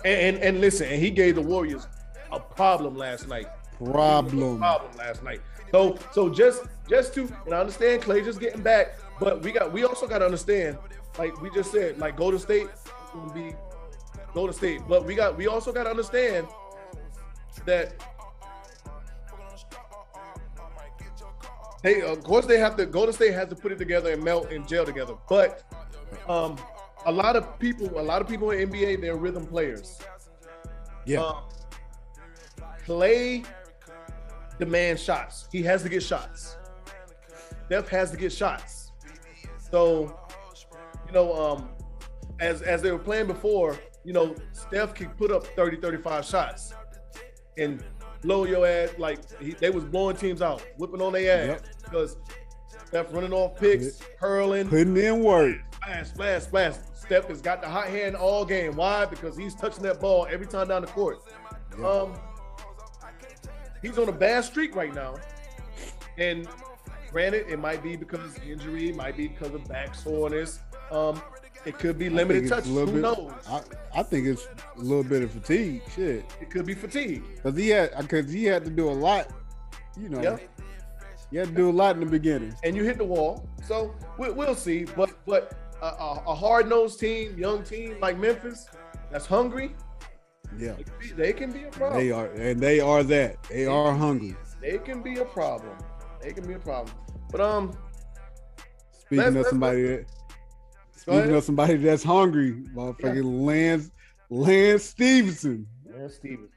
[0.03, 1.87] And, and and listen, and he gave the Warriors
[2.33, 3.47] a problem last night.
[3.81, 4.57] Problem.
[4.57, 5.39] problem last night.
[5.71, 9.71] So so just just to and I understand Klay just getting back, but we got
[9.71, 10.77] we also got to understand,
[11.17, 12.67] like we just said, like Golden State
[13.15, 13.55] will be
[14.33, 16.45] Golden State, but we got we also got to understand
[17.65, 17.93] that.
[21.83, 22.85] Hey, of course they have to.
[22.85, 25.15] Golden State has to put it together and melt and gel together.
[25.27, 25.63] But
[26.27, 26.57] um,
[27.05, 29.99] a lot of people, a lot of people in NBA, they're rhythm players.
[31.05, 31.23] Yeah.
[31.23, 31.43] Um,
[32.85, 33.45] Klay
[34.59, 35.47] demands shots.
[35.51, 36.57] He has to get shots.
[37.65, 38.91] Steph has to get shots.
[39.71, 40.19] So,
[41.07, 41.69] you know, um,
[42.39, 46.73] as as they were playing before, you know, Steph could put up 30, 35 shots
[47.57, 47.83] and
[48.21, 51.65] blow your ass like he, they was blowing teams out, whipping on their ass Yep.
[51.83, 52.17] because
[52.85, 55.57] Steph running off picks, hurling, Putting in work.
[55.73, 56.75] splash, splash, splash.
[56.93, 58.75] Steph has got the hot hand all game.
[58.75, 59.05] Why?
[59.05, 61.19] Because he's touching that ball every time down the court.
[61.79, 61.87] Yeah.
[61.87, 62.13] Um,
[63.81, 65.15] he's on a bad streak right now,
[66.17, 66.47] and
[67.11, 70.59] granted, it might be because of injury, might be because of back soreness.
[70.91, 71.21] Um,
[71.65, 72.77] it could be limited think it's touches.
[72.77, 73.31] a Who bit- knows?
[73.47, 73.61] I,
[73.99, 74.47] I think it's
[74.77, 75.81] a little bit of fatigue.
[75.95, 76.25] Shit.
[76.41, 77.23] It could be fatigue.
[77.35, 79.27] Because he had because he had to do a lot,
[79.99, 80.21] you know.
[80.21, 80.37] Yeah.
[81.29, 82.53] He had to do a lot in the beginning.
[82.63, 83.47] and you hit the wall.
[83.65, 84.85] So we, we'll see.
[84.95, 85.85] But but a,
[86.27, 88.67] a, hard nosed team, young team like Memphis,
[89.11, 89.73] that's hungry,
[90.57, 90.73] Yeah.
[90.73, 91.99] they can be, they can be a problem.
[92.03, 93.41] They are and they are that.
[93.49, 94.35] They are hungry.
[94.61, 95.75] They can be a problem.
[96.21, 96.93] They can be a problem.
[97.31, 97.71] But um,
[98.91, 100.20] Speaking Let's- of let's- somebody that go
[101.01, 101.33] speaking ahead.
[101.33, 103.91] of somebody that's hungry, motherfucking Lance
[104.29, 105.67] Lance Stephenson.
[105.89, 106.49] Man, Stevens.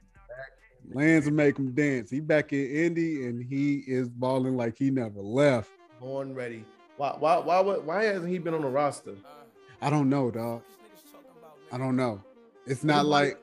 [0.93, 2.11] Lance will make him dance.
[2.11, 5.71] He back in Indy and he is balling like he never left.
[6.01, 6.65] Born ready.
[6.97, 9.15] Why, why, why, why hasn't he been on the roster?
[9.81, 10.63] I don't know, dog.
[11.73, 12.23] I don't know.
[12.67, 13.39] It's not like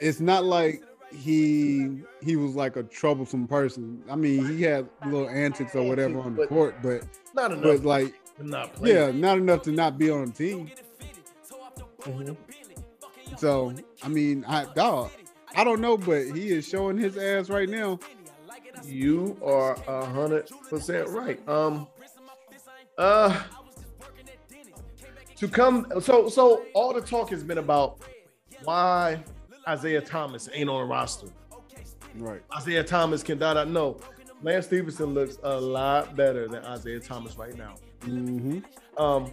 [0.00, 0.82] it's not like
[1.12, 4.02] he he was like a troublesome person.
[4.08, 7.62] I mean, he had little antics or whatever on the court, but Not enough.
[7.62, 8.14] but like
[8.44, 8.92] not play.
[8.94, 10.70] yeah, not enough to not be on the team.
[12.00, 12.36] Mhm.
[13.36, 15.10] So I mean, I dog,
[15.54, 17.98] I don't know, but he is showing his ass right now.
[18.84, 21.46] You are a hundred percent right.
[21.48, 21.86] Um,
[22.98, 23.42] uh,
[25.36, 25.86] to come.
[26.00, 27.98] So, so all the talk has been about
[28.64, 29.22] why
[29.66, 31.28] Isaiah Thomas ain't on the roster.
[32.16, 32.42] Right.
[32.56, 33.64] Isaiah Thomas can da da.
[33.64, 33.96] No,
[34.42, 37.74] Lance Stephenson looks a lot better than Isaiah Thomas right now.
[38.04, 38.58] Hmm
[38.96, 39.30] Um,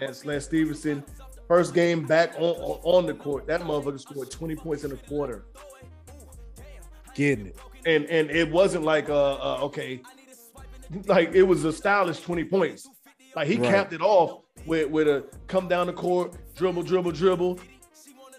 [0.00, 1.02] Lance, Lance Stephenson,
[1.48, 3.46] first game back on, on on the court.
[3.46, 5.44] That motherfucker scored 20 points in a quarter.
[7.14, 7.58] getting it.
[7.86, 10.02] And and it wasn't like uh, uh okay,
[11.06, 12.88] like it was a stylish 20 points.
[13.34, 13.70] Like he Right.
[13.70, 17.60] capped it off with with a come down the court, dribble, dribble, dribble,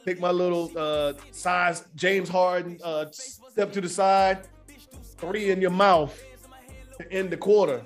[0.06, 4.48] pick my little uh size James Harden, uh step to the side,
[5.18, 6.14] three in your mouth
[7.00, 7.82] to end the quarter.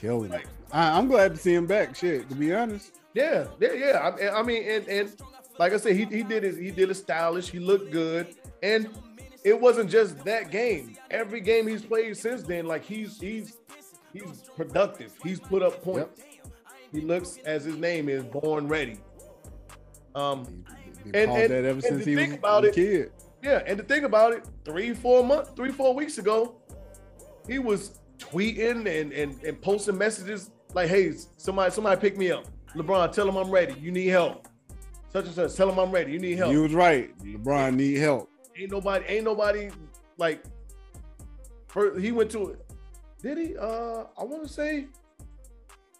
[0.00, 0.46] Killing it.
[0.72, 1.96] I, I'm glad to see him back.
[1.96, 2.92] Shit, to be honest.
[3.14, 4.12] Yeah, yeah, yeah.
[4.32, 5.22] I, I mean, and and
[5.58, 7.48] like I said, he he did his he did it stylish.
[7.50, 8.88] He looked good, and
[9.44, 10.96] it wasn't just that game.
[11.10, 13.56] Every game he's played since then, like he's he's
[14.12, 15.12] he's productive.
[15.22, 16.22] He's put up points.
[16.92, 18.98] He looks as his name is born ready.
[20.14, 20.64] Um,
[21.06, 23.12] And- and- that ever since he was about a it- kid.
[23.42, 26.56] yeah, and to think about it, three four months, three four weeks ago,
[27.46, 32.44] he was tweeting and and and posting messages like, "Hey, somebody somebody pick me up."
[32.74, 33.74] LeBron, tell him I'm ready.
[33.80, 34.46] You need help.
[35.12, 35.54] Such and such.
[35.54, 36.12] Tell him I'm ready.
[36.12, 36.52] You need help.
[36.52, 37.16] You was right.
[37.20, 38.30] LeBron need help.
[38.56, 39.70] ain't nobody, ain't nobody
[40.16, 40.42] like.
[41.68, 42.56] For, he went to,
[43.22, 43.56] did he?
[43.56, 44.86] Uh, I want to say,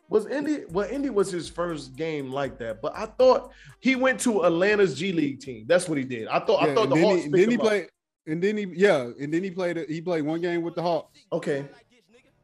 [0.08, 0.64] was Indy?
[0.70, 4.98] Well, Indy was his first game like that, but I thought he went to Atlanta's
[4.98, 5.64] G League team.
[5.66, 6.28] That's what he did.
[6.28, 6.62] I thought.
[6.62, 7.24] I thought the then Hawks.
[7.24, 7.88] he, then he played,
[8.26, 9.78] and then he yeah, and then he played.
[9.88, 11.18] He played one game with the Hawks.
[11.32, 11.66] Okay.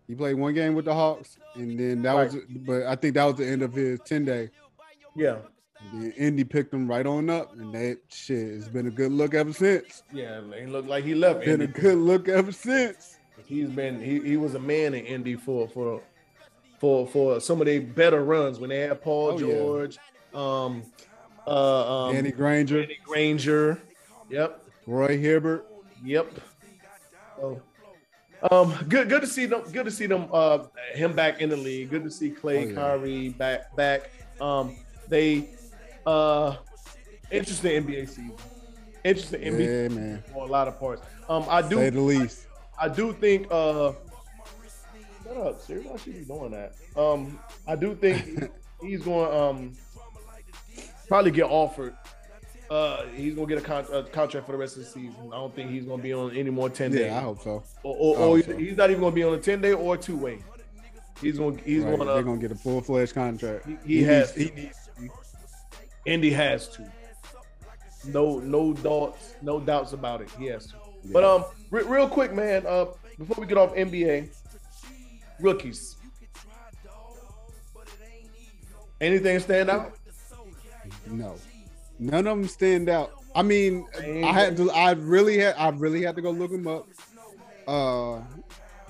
[0.07, 2.33] He played one game with the Hawks, and then that Right.
[2.33, 2.43] was.
[2.67, 4.51] But I think that was the end of his ten day.
[5.17, 5.39] Yeah.
[5.93, 9.13] And then Indy picked him right on up, and that shit has been a good
[9.13, 10.03] look ever since.
[10.13, 10.41] Yeah.
[10.59, 11.45] he looked like he left.
[11.45, 13.19] Been a good look ever since.
[13.47, 14.01] He's been.
[14.01, 16.01] He, he was a man in Indy for for
[16.79, 19.55] for for some of their better runs when they had Paul Oh, yeah.
[19.55, 19.99] George,
[20.35, 20.83] um,
[21.47, 23.81] uh, um, Danny Granger, Danny Granger.
[24.31, 24.65] Yep.
[24.87, 25.67] Roy Hibbert.
[26.03, 26.33] Yep.
[27.37, 27.61] So,
[28.51, 29.63] um, good, good to see them.
[29.73, 30.29] Good to see them.
[30.33, 30.65] Uh,
[30.95, 31.91] him back in the league.
[31.91, 32.75] Good to see Klay Oh, yeah.
[32.75, 33.75] Kyrie back.
[33.77, 34.11] Back.
[34.41, 34.77] Um,
[35.09, 35.49] they,
[36.07, 36.57] uh,
[37.31, 38.33] interesting NBA season.
[39.05, 40.23] Interesting NBA Yeah, man.
[40.33, 41.03] for a lot of parts.
[41.29, 42.47] Um, I Say do, the least.
[42.79, 43.47] I do think.
[43.51, 43.93] Uh,
[45.23, 45.81] shut up, Siri.
[45.83, 46.75] Why should be doing that?
[46.97, 48.51] Um, I do think
[48.83, 49.31] he's going.
[49.31, 49.73] to Um,
[51.09, 51.95] probably get offered.
[52.75, 55.15] Uh, he's gonna get a, con- a contract for the rest of the season.
[55.29, 57.03] I don't think he's gonna be on any more ten days.
[57.07, 57.63] Yeah, I hope so.
[57.85, 58.77] or, or, or hope he's, so.
[58.77, 60.43] not even going to be on a 10 day or two way.
[61.21, 63.65] He's gonna he's Right, going They're to gonna get a full fledged contract.
[63.85, 64.79] He- he has- Needs, he needs.
[66.05, 66.85] Indy has to.
[68.07, 70.29] No no doubts no doubts about it.
[70.37, 70.75] He has to.
[71.13, 72.87] But um re- real quick man, uh
[73.19, 74.31] before we get off NBA
[75.39, 75.95] rookies.
[79.01, 79.93] Anything stand out?
[81.07, 81.37] No,
[81.99, 83.13] none of them stand out.
[83.35, 84.71] I mean, I had to.
[84.71, 85.55] I really had.
[85.57, 86.87] I really had to go look them up.
[87.67, 88.17] Uh,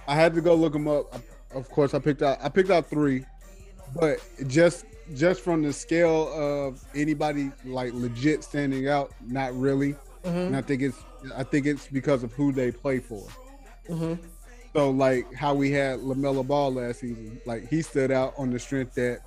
[0.07, 1.15] I had to go look them up.
[1.55, 2.39] Of course, I picked out.
[2.43, 3.25] I picked out three,
[3.99, 4.85] but just
[5.15, 9.97] just from the scale of anybody like legit standing out, not really.
[10.25, 10.99] And I think it's.
[11.35, 13.27] I think it's because of who they play for.
[13.89, 14.19] Mhm.
[14.75, 18.59] So like how we had LaMelo Ball last season, like he stood out on the
[18.59, 19.21] strength that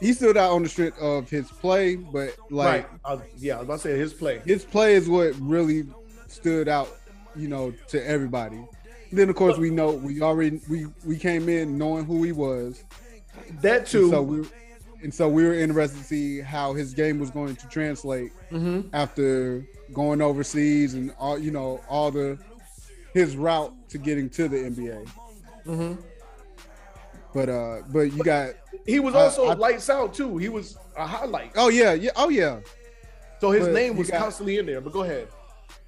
[0.00, 3.00] he stood out on the strength of his play, but like right.
[3.04, 4.40] I was- yeah, I was about to say his play.
[4.44, 5.84] his play is what really
[6.28, 6.88] stood out,
[7.36, 8.64] you know, to everybody.
[9.12, 12.84] Then of course we know we already we we came in knowing who he was,
[13.60, 14.10] That and too.
[14.10, 14.46] so we
[15.02, 18.88] and so we were interested to see how his game was going to translate Mhm.
[18.92, 22.38] after going overseas and all you know all the
[23.14, 25.04] his route to getting to the NBA.
[25.66, 25.98] Mhm.
[27.32, 28.50] But uh, but you got
[28.86, 30.36] He was I- also I- lights out too.
[30.38, 31.52] He was a highlight.
[31.56, 32.60] oh yeah yeah oh yeah.
[33.40, 34.80] So his but name was got- constantly in there.
[34.80, 35.28] But go ahead.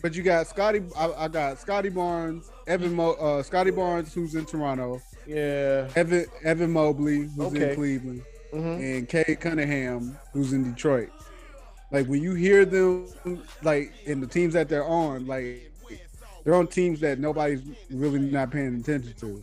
[0.01, 0.83] But you got Scottie.
[0.97, 5.89] I, I got Scottie Barnes, Evan, Mo, uh, Scottie Barnes, who's in Toronto, Yeah.
[5.95, 7.71] Evan Evan Mobley, who's Okay.
[7.71, 8.23] in Cleveland,
[8.53, 8.97] Mhm.
[8.99, 11.11] and Cade Cunningham, who's in Detroit.
[11.91, 13.07] Like when you hear them,
[13.63, 15.71] like in the teams that they're on, like
[16.45, 19.43] they're on teams that nobody's really not paying attention to,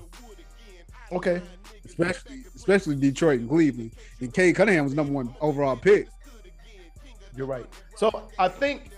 [1.12, 1.42] Okay.
[1.90, 3.92] Especially especially Detroit and Cleveland.
[4.22, 6.08] And Cade Cunningham was number one overall pick.
[7.36, 7.66] You're right.
[7.98, 8.92] So I think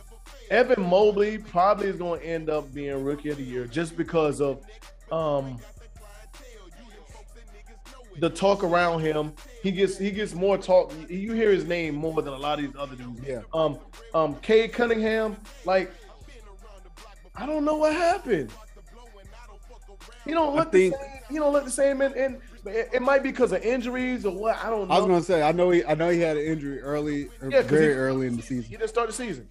[0.50, 4.42] Evan Mobley probably is going to end up being rookie of the year just because
[4.42, 4.62] of
[5.12, 5.58] um
[8.20, 9.34] the talk around him.
[9.64, 10.94] He gets he gets more talk.
[11.10, 13.22] You hear his name more than a lot of these other dudes.
[13.26, 13.42] Yeah.
[13.54, 13.80] Um
[14.14, 15.92] um Cade Cunningham, like
[17.36, 18.52] I don't know what happened.
[20.26, 21.08] He don't look think- the same.
[21.30, 24.34] He don't look the same, and, and it, it might be because of injuries or
[24.34, 24.58] what.
[24.64, 24.94] I don't know.
[24.96, 27.50] I was gonna say I know he I know he had an injury early, or
[27.50, 28.72] Yeah, very he- early in the he season.
[28.72, 29.48] didn't start the season.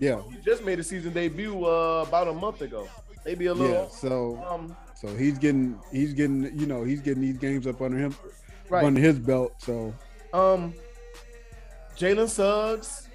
[0.00, 2.86] Yeah, He just made a season debut uh, about a month ago.
[3.26, 3.74] Maybe a little.
[3.84, 3.88] yeah.
[3.88, 7.98] So Um, So he's getting he's getting you know he's getting these games up under
[7.98, 8.14] him
[8.70, 8.84] Right.
[8.84, 9.54] under his belt.
[9.58, 9.92] So
[10.32, 10.72] um,
[11.96, 13.08] Jalen Suggs.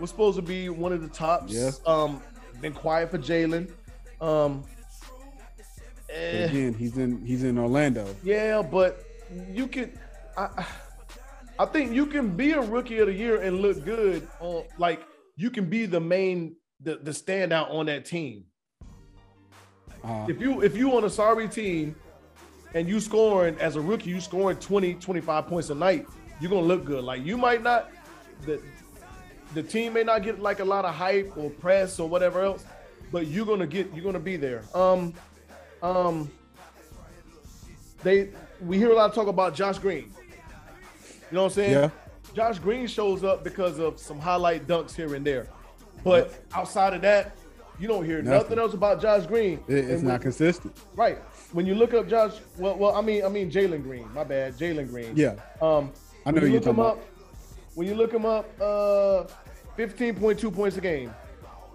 [0.00, 1.52] was supposed to be one of the tops.
[1.52, 1.70] Yeah.
[1.86, 2.20] Um,
[2.60, 3.70] been quiet for Jalen.
[4.20, 4.64] Um,
[6.06, 8.06] But eh, again, he's in he's in Orlando.
[8.22, 9.04] yeah, but
[9.50, 9.92] you can.
[10.36, 10.66] I,
[11.58, 15.00] I think you can be a rookie of the year and look good on like
[15.36, 18.44] you can be the main the, the standout on that team.
[20.04, 21.96] Uh, If you if you on a sorry team
[22.74, 26.06] and you scoring as a rookie, you scoring 20, 25 points a night,
[26.40, 27.02] you're gonna look good.
[27.02, 27.90] Like you might not
[28.44, 28.60] the
[29.54, 32.64] the team may not get like a lot of hype or press or whatever else,
[33.10, 34.62] but you're gonna get you're gonna be there.
[34.74, 35.14] Um
[35.82, 36.30] um
[38.02, 40.12] they we hear a lot of talk about Josh Green.
[41.30, 41.72] You know what I'm saying?
[41.72, 41.90] Yeah.
[42.34, 45.48] Josh Green shows up because of some highlight dunks here and there.
[46.04, 47.32] But outside of that,
[47.80, 48.58] you don't hear nothing, Nothing.
[48.58, 49.58] else about Josh Green.
[49.68, 50.76] it- it's And not consistent.
[50.94, 51.18] right.
[51.52, 54.12] When you look up Josh, well, well, I mean, I mean Jalen Green.
[54.12, 55.12] My bad, Jalen Green.
[55.16, 55.92] Yeah, Um,
[56.24, 56.92] I when know you you're look him talking up.
[56.96, 57.04] about.
[57.74, 59.24] When you look him up, uh,
[59.76, 61.12] fifteen point two points a game.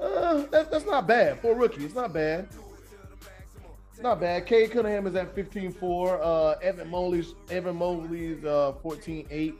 [0.01, 1.85] Uh, that, that's not bad for a rookie.
[1.85, 2.47] It's not bad.
[4.01, 4.45] Not bad.
[4.45, 6.19] Cade Cunningham is at 15-4.
[6.21, 9.53] Uh, Evan Mobley's Evan Mobley's uh 14-8.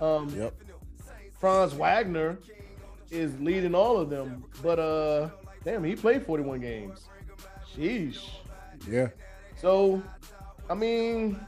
[0.00, 0.54] Um, Yep.
[1.40, 2.38] Franz Wagner
[3.10, 5.28] is leading all of them, but uh,
[5.64, 7.06] damn, he played 41 games.
[7.76, 8.28] Sheesh.
[8.88, 9.08] Yeah.
[9.56, 10.02] So,
[10.68, 11.38] I mean,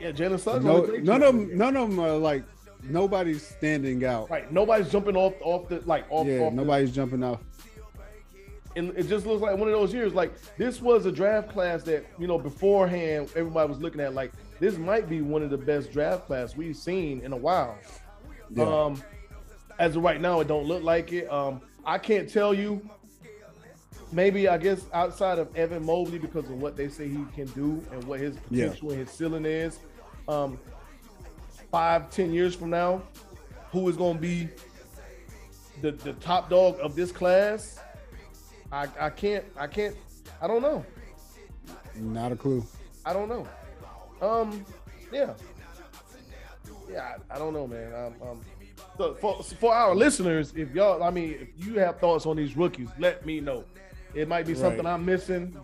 [0.00, 0.64] yeah, Jalen Suggs.
[0.64, 1.56] No, none of them.
[1.56, 2.44] None of them are like
[2.84, 4.30] nobody's standing out.
[4.30, 6.26] Right, nobody's jumping off off the like off.
[6.26, 7.40] Yeah, off the- nobody's jumping off.
[8.78, 10.14] And it just looks like one of those years.
[10.14, 14.32] Like this was a draft class that you know beforehand everybody was looking at like
[14.60, 17.76] this might be one of the best draft class we've seen in a while.
[18.54, 18.64] Yeah.
[18.64, 19.02] Um,
[19.78, 21.30] as of right now, it don't look like it.
[21.30, 22.88] Um, I can't tell you.
[24.10, 27.84] Maybe I guess outside of Evan Mobley because of what they say he can do
[27.92, 28.64] and what his Yeah.
[28.68, 29.78] potential and his ceiling is.
[30.26, 30.58] Um,
[31.70, 33.02] five, ten years from now,
[33.70, 34.48] who is going to be
[35.82, 37.77] the the top dog of this class?
[38.72, 39.96] I I can't I can't
[40.40, 40.84] I don't know.
[41.96, 42.64] Not a clue.
[43.04, 43.46] I don't know.
[44.20, 44.64] Um,
[45.12, 45.32] yeah,
[46.90, 47.16] yeah.
[47.30, 47.94] I, I don't know, man.
[47.94, 48.44] Um, um,
[48.96, 52.56] so for for our listeners, if y'all, I mean, if you have thoughts on these
[52.56, 53.64] rookies, let me know.
[54.14, 54.94] It might be something Right.
[54.94, 55.56] I'm missing,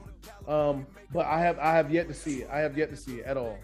[0.46, 2.48] um, but I have I have yet to see it.
[2.50, 3.58] I have yet to see it at all.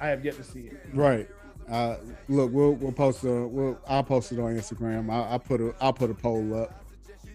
[0.00, 0.80] I have yet to see it.
[0.92, 1.28] Right.
[1.68, 1.96] Uh,
[2.28, 5.10] look, we'll we'll post a we'll I'll post it on Instagram.
[5.10, 6.85] I, I'll put a I'll put a poll up.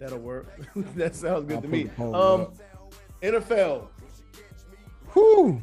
[0.02, 0.48] That'll work.
[0.96, 1.88] that sounds good I'll to me.
[1.96, 2.54] Um, up.
[3.22, 3.86] NFL,
[5.12, 5.62] Whew.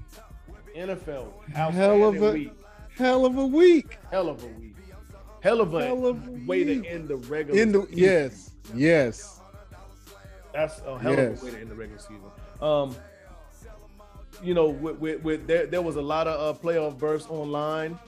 [0.78, 2.54] NFL, Hell of a week.
[2.96, 3.98] hell of a week.
[4.10, 4.76] hell of a week,
[5.42, 6.84] hell of a, Hell of a way week.
[6.84, 7.60] to end the regular.
[7.62, 7.98] In the season.
[7.98, 9.40] yes, yes.
[10.54, 11.38] That's a hell Yes.
[11.38, 12.22] of a way to end the regular season.
[12.62, 12.96] Um,
[14.42, 18.00] you know, with, with, with there, there was a lot of uh, playoff berths online.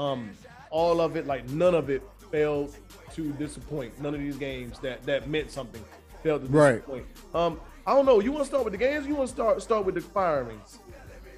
[0.00, 0.30] Um,
[0.70, 2.74] all of it, like none of it, failed
[3.16, 4.00] to disappoint.
[4.00, 5.82] None of these games that that meant something
[6.22, 6.74] failed to Right.
[6.76, 7.06] disappoint.
[7.34, 8.20] Um, I don't know.
[8.20, 9.06] You want to start with the games?
[9.06, 10.78] You want to start start with the firings?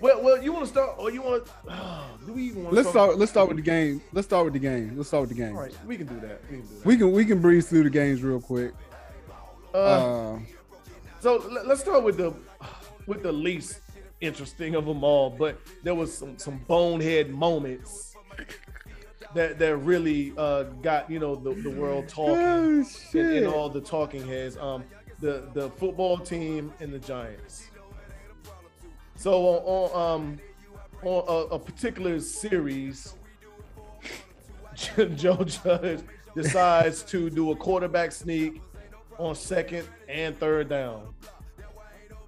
[0.01, 1.45] Well, well, you want to start, or you want?
[1.47, 1.53] to
[2.27, 2.75] Do we even want?
[2.75, 3.17] Let's start.
[3.19, 4.01] Let's start with the game.
[4.13, 4.97] Let's start with the game.
[4.97, 5.57] Let's start with the game.
[5.57, 6.41] All right, we can do that.
[6.51, 6.87] We can do that.
[6.87, 8.73] We can we can breeze through the games real quick.
[9.75, 10.39] uh, Uh,
[11.21, 12.33] So let- let's start with the
[13.07, 13.81] with the least
[14.21, 15.31] interesting of them all.
[15.31, 18.15] But there was some some bonehead moments
[19.35, 23.69] that that really uh, got you know the, the world talking oh and, and all
[23.69, 24.57] the talking heads.
[24.57, 24.85] Um,
[25.21, 27.69] the the football team and the Giants.
[29.17, 30.39] So on, on um
[31.03, 33.15] on a, a particular series,
[35.15, 36.01] Joe Judge
[36.35, 38.63] decides to do a quarterback sneak
[39.19, 41.13] on second and third down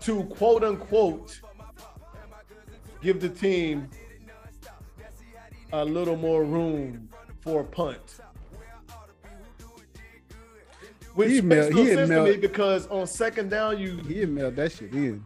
[0.01, 1.41] to quote unquote
[3.03, 3.89] give the team
[5.73, 7.09] a little more room
[7.41, 8.21] for a punt.
[11.15, 14.73] Which He makes no sense to me because on second down you He mailed that
[14.73, 15.25] shit in.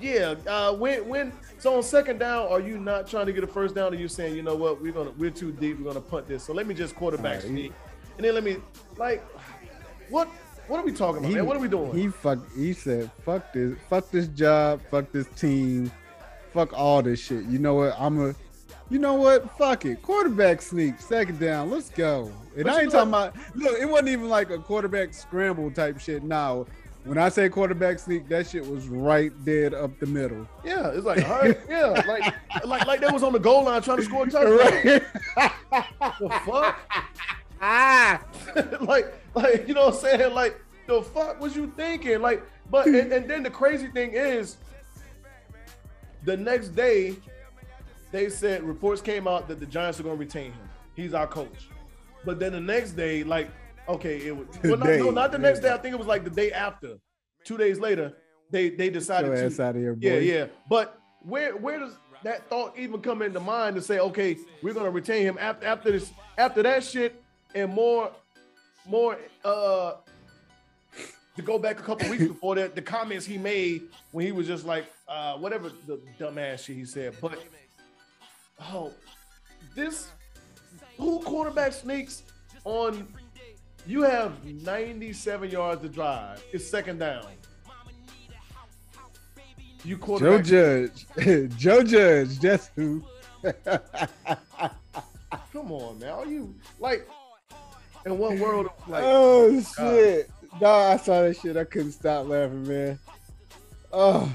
[0.00, 3.46] yeah, uh, when when so on second down, are you not trying to get a
[3.46, 3.92] first down?
[3.92, 6.44] Or you saying, you know what, we're gonna we're too deep, we're gonna punt this.
[6.44, 7.48] So let me just quarterback Alright.
[7.48, 7.72] sneak,
[8.16, 8.58] and then let me
[8.96, 9.24] like,
[10.08, 10.28] what
[10.68, 11.46] what are we talking about, He, man?
[11.46, 11.92] What are we doing?
[11.94, 12.38] He fuck.
[12.54, 13.76] He said, "Fuck this.
[13.90, 14.80] Fuck this job.
[14.90, 15.90] Fuck this team.
[16.52, 17.94] Fuck all this shit." You know what?
[17.98, 18.34] I'm a.
[18.90, 19.56] You know what?
[19.56, 20.02] Fuck it.
[20.02, 21.00] Quarterback sneak.
[21.00, 21.70] Second down.
[21.70, 22.30] Let's go.
[22.54, 23.56] And But I ain't know- talking about.
[23.56, 26.22] Look, it wasn't even like a quarterback scramble type shit.
[26.22, 26.66] Now,
[27.04, 30.46] when I say quarterback sneak, that shit was right dead up the middle.
[30.64, 33.82] yeah, it's like, all right, yeah, like like like they was on the goal line
[33.82, 35.00] trying to score a touchdown.
[36.20, 36.78] The fuck?
[37.60, 38.22] ah.
[38.82, 40.34] like, like you know what I'm saying?
[40.34, 42.20] Like, the fuck was you thinking?
[42.22, 44.56] Like, but and, and then the crazy thing is,
[46.24, 47.16] the next day,
[48.14, 50.68] they said reports came out that the Giants are going to retain him.
[50.94, 51.68] He's our coach.
[52.24, 53.50] But then the next day, like,
[53.88, 55.72] okay, it was well, not, no, not the next day.
[55.72, 56.98] I think it was like the day after.
[57.42, 58.16] Two days later,
[58.50, 59.62] they they decided Your to.
[59.62, 60.06] out of here, boy.
[60.06, 60.46] Yeah, yeah.
[60.70, 64.90] But where where does that thought even come into mind to say, okay, we're gonna
[64.90, 67.20] retain him after after this after that shit
[67.54, 68.12] and more
[68.86, 69.94] more uh
[71.36, 74.46] to go back a couple weeks before that, the comments he made when he was
[74.46, 77.14] just like uh whatever the dumbass shit he said.
[77.20, 77.38] But
[78.60, 78.92] oh
[79.74, 80.08] this
[80.96, 82.22] who quarterback sneaks
[82.64, 83.06] on
[83.86, 86.42] you have 97 yards to drive.
[86.52, 87.26] It's second down.
[89.84, 90.44] You quarterback.
[90.44, 91.50] Joe Judge.
[91.58, 92.38] Joe Judge.
[92.38, 93.04] That's who.
[95.52, 96.10] Come on, man.
[96.10, 97.06] Are you like
[98.06, 98.66] in one world?
[98.66, 100.30] Of, Like, oh, oh shit.
[100.60, 101.58] No, I saw that shit.
[101.58, 102.98] I couldn't stop laughing, man.
[103.92, 104.32] Oh,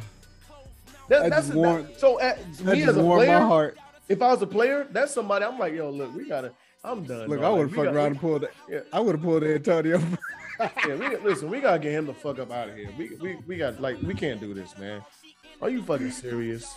[1.08, 2.20] that, that that's just a, that, so.
[2.20, 3.78] At, that me as a warmed my player, heart.
[4.10, 5.46] If I was a player, that's somebody.
[5.46, 6.52] I'm like, yo, look, we gotta.
[6.84, 7.28] I'm done.
[7.28, 7.46] Look, dog.
[7.46, 8.46] I would have fucked around and pulled.
[8.70, 8.80] Yeah.
[8.92, 10.02] I would have pulled Antonio.
[10.86, 12.90] Yeah, we, listen, we gotta get him the fuck up out of here.
[12.98, 15.02] We, we, we got like, we can't do this, man.
[15.62, 16.76] Are you fucking serious?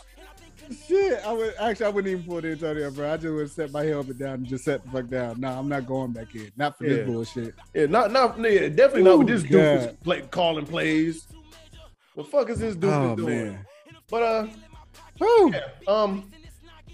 [0.86, 1.20] shit.
[1.26, 3.12] I would actually I wouldn't even pull the Antonio, bro.
[3.12, 5.40] I just would set my helmet down and just set the fuck down.
[5.40, 6.52] No, I'm not going back in.
[6.56, 6.96] Not for Yeah.
[6.98, 7.54] this bullshit.
[7.74, 11.26] Yeah, not, not, yeah, definitely not with Ooh, this dude play, calling plays.
[12.14, 13.52] What the fuck is this dude Oh doing?
[13.54, 13.66] man.
[14.08, 14.46] But uh,
[15.18, 15.52] Whew.
[15.54, 16.30] yeah, um,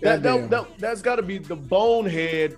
[0.03, 2.57] that, that, that that's got to be the bonehead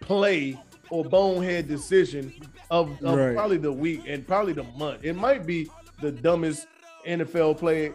[0.00, 0.58] play
[0.90, 2.32] or bonehead decision
[2.70, 3.34] of, of Right.
[3.34, 5.04] probably the week and probably the month.
[5.04, 5.68] It might be
[6.00, 6.66] the dumbest
[7.06, 7.92] NFL play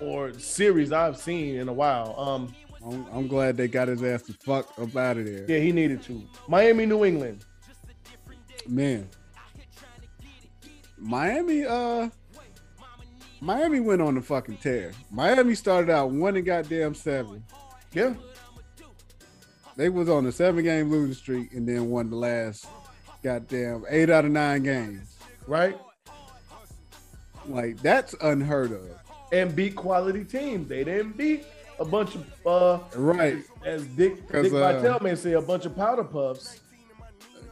[0.00, 2.14] or series I've seen in a while.
[2.18, 2.54] Um,
[2.86, 5.44] I'm, I'm glad they got his ass the fuck up out of there.
[5.48, 6.22] yeah, he needed to.
[6.48, 7.44] Miami, New England.
[8.68, 9.08] Man.
[10.98, 12.08] Miami, uh
[13.40, 14.92] Miami went on the fucking tear.
[15.10, 17.44] Miami started out one and goddamn seven.
[17.94, 18.14] Yeah,
[19.76, 22.66] They was on a seven game losing streak and then won the last
[23.22, 25.16] goddamn eight out of nine games.
[25.46, 25.78] right.
[27.46, 28.88] Like that's unheard of.
[29.32, 30.68] And beat quality teams.
[30.68, 31.44] They didn't beat
[31.78, 33.38] a bunch of uh Right.
[33.64, 36.60] as Dick Dick uh, Vitale may say, a bunch of powder puffs.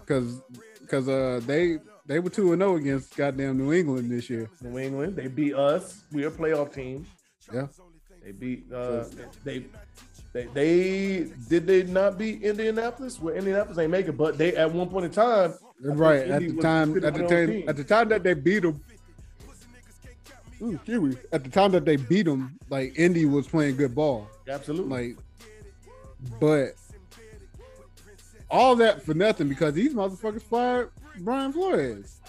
[0.07, 0.41] Cause
[0.89, 4.49] cause uh they they were two and zero against goddamn New England this year.
[4.63, 6.03] New England, they beat us.
[6.11, 7.07] We're a playoff team.
[7.53, 7.67] Yeah.
[8.25, 9.05] They beat uh
[9.45, 9.67] they
[10.33, 13.21] they they did they not beat Indianapolis?
[13.21, 16.29] Well, Indianapolis ain't make it, but they at one point in time, Right.
[16.29, 17.29] At the time at the team.
[17.29, 18.81] time at the time that they beat them.
[20.63, 21.17] Ooh, me.
[21.33, 24.29] At the time that they beat them, like Indy was playing good ball.
[24.49, 25.15] absolutely.
[25.15, 25.19] Like,
[26.39, 26.75] but
[28.49, 32.21] all that for nothing because these motherfuckers fired Brian Flores.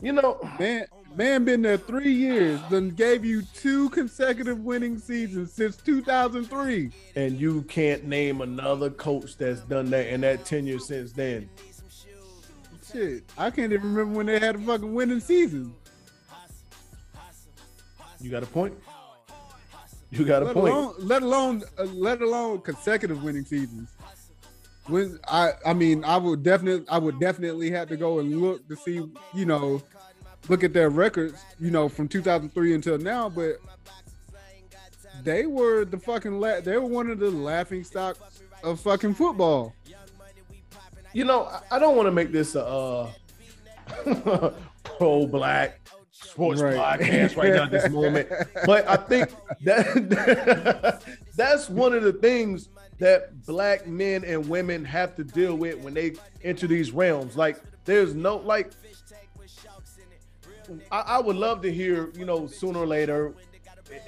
[0.00, 0.86] you know, Man,
[1.16, 2.60] man, been there three years.
[2.70, 6.90] Then gave you two consecutive winning seasons since 2003.
[7.16, 11.48] and you can't name another coach that's done that in that tenure since then.
[12.92, 15.74] Shit, I can't even remember when they had a fucking winning season.
[18.20, 18.74] You got a point.
[20.10, 20.74] You got a Let point.
[20.74, 23.88] alone, let alone, uh, let alone consecutive winning seasons.
[24.86, 28.68] When I, I mean, I would definitely, I would definitely have to go and look
[28.68, 29.00] to see,
[29.32, 29.80] you know,
[30.48, 33.28] look at their records, you know, from 2003 until now.
[33.28, 33.56] But
[35.22, 38.18] they were the fucking, la- they were one of the laughing stocks
[38.62, 39.74] of fucking football.
[41.12, 43.10] You know, I- I don't want to make this a uh,
[44.84, 45.80] pro black
[46.10, 46.98] sports Right.
[47.00, 48.28] podcast right now at this moment,
[48.66, 49.30] but I think
[49.62, 51.02] that
[51.36, 52.68] that's one of the things
[52.98, 56.12] that black men and women have to deal with when they
[56.42, 57.36] enter these realms.
[57.36, 58.70] Like, there's no like.
[60.90, 63.34] I, I would love to hear, you know, sooner or later,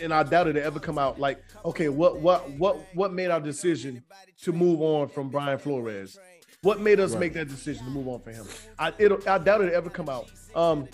[0.00, 1.18] and I doubt it ever come out.
[1.20, 4.02] Like, okay, what, what, what, what made our decision
[4.42, 6.18] to move on from Brian Flores?
[6.62, 7.20] What made us Right.
[7.20, 8.46] make that decision to move on for him?
[8.78, 10.30] I it'll, I doubt it ever come out.
[10.54, 10.88] Um,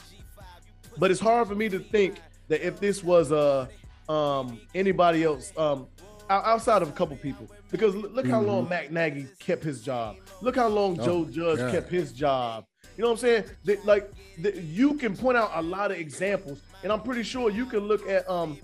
[0.96, 3.68] but it's hard for me to think that if this was uh,
[4.08, 5.86] um anybody else um
[6.28, 10.16] outside of a couple people, because look how long Matt Nagy kept his job.
[10.40, 11.70] Look how long Oh, Joe Judge God.
[11.70, 12.64] kept his job.
[12.96, 13.44] You know what I'm saying?
[13.64, 14.10] That, like
[14.40, 17.80] that you can point out a lot of examples, and I'm pretty sure you can
[17.80, 18.58] look at um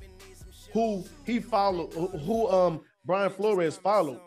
[0.73, 4.21] who he followed, who- um Brian Flores followed,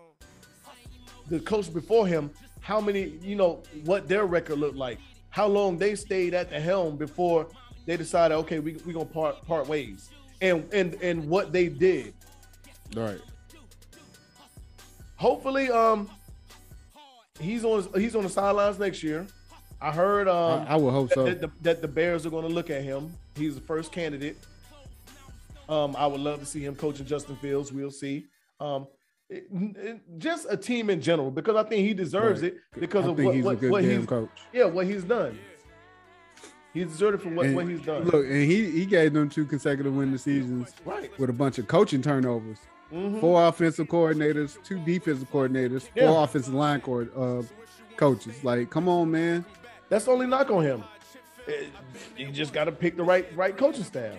[1.27, 2.31] the coach before him.
[2.61, 4.99] How many, you know, what their record looked like,
[5.29, 7.47] how long they stayed at the helm before
[7.85, 10.09] they decided, okay, we we gonna part part ways,
[10.41, 12.13] and and and what they did.
[12.95, 13.19] Right.
[15.17, 16.09] Hopefully, um,
[17.39, 19.27] he's on he's on the sidelines next year.
[19.81, 21.23] I heard um I, I would hope so.
[21.25, 23.13] that, the, that the Bears are going to look at him.
[23.35, 24.37] He's the first candidate.
[25.69, 27.71] Um, I would love to see him coaching Justin Fields.
[27.71, 28.25] We'll see.
[28.59, 28.87] Um,
[29.29, 32.53] it- it- just a team in general because I think he deserves Right.
[32.53, 34.29] it because I of what, he's what, what he's coach.
[34.51, 35.37] yeah what he's done.
[36.73, 38.03] He deserved it for what, And what he's done.
[38.05, 41.11] Look, and he he gave them two consecutive winning seasons right.
[41.19, 42.57] with a bunch of coaching turnovers.
[42.91, 43.21] Mhm.
[43.21, 47.43] Four offensive coordinators, two defensive coordinators, four offensive line coord, uh,
[47.97, 48.43] coaches.
[48.43, 49.45] Like, come on, man.
[49.89, 50.83] That's the only knock on him.
[51.47, 51.65] Eh,
[52.17, 54.15] You just got to pick the right right coaching staff.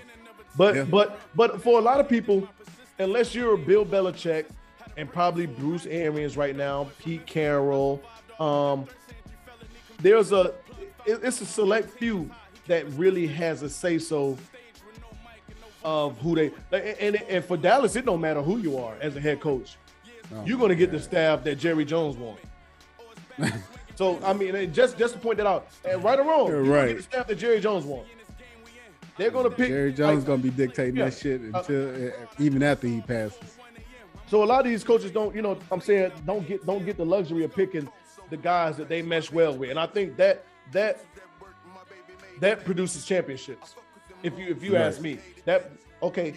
[0.57, 0.85] But Yeah.
[0.85, 2.49] but but for a lot of people,
[2.99, 4.47] unless you're Bill Belichick
[4.97, 8.03] and probably Bruce Arians right now, Pete Carroll,
[8.41, 8.87] um,
[10.03, 10.55] there's a
[11.07, 12.29] it- it's a select few
[12.67, 14.37] that really has a say so
[15.83, 19.17] of who they and, and, and for Dallas, it don't matter who you are as
[19.17, 19.77] a head coach.
[20.35, 22.43] Oh, You're gonna get the staff that Jerry Jones wants.
[24.01, 26.97] so I mean, just just to point that out, and right or wrong, you're right.
[26.97, 28.09] the staff that Jerry Jones wants.
[29.19, 31.05] They're gonna pick Jerry Jones like- gonna be dictating Yeah.
[31.11, 33.39] that shit Uh, until uh, even after he passes.
[34.29, 36.97] So a lot of these coaches don't, you know, I'm saying don't get don't get
[36.97, 37.87] the luxury of picking
[38.31, 41.05] the guys that they mesh well with, and I think that that
[42.41, 43.75] that produces championships.
[44.23, 44.81] If you if you Right.
[44.87, 45.71] ask me, that
[46.03, 46.33] okay,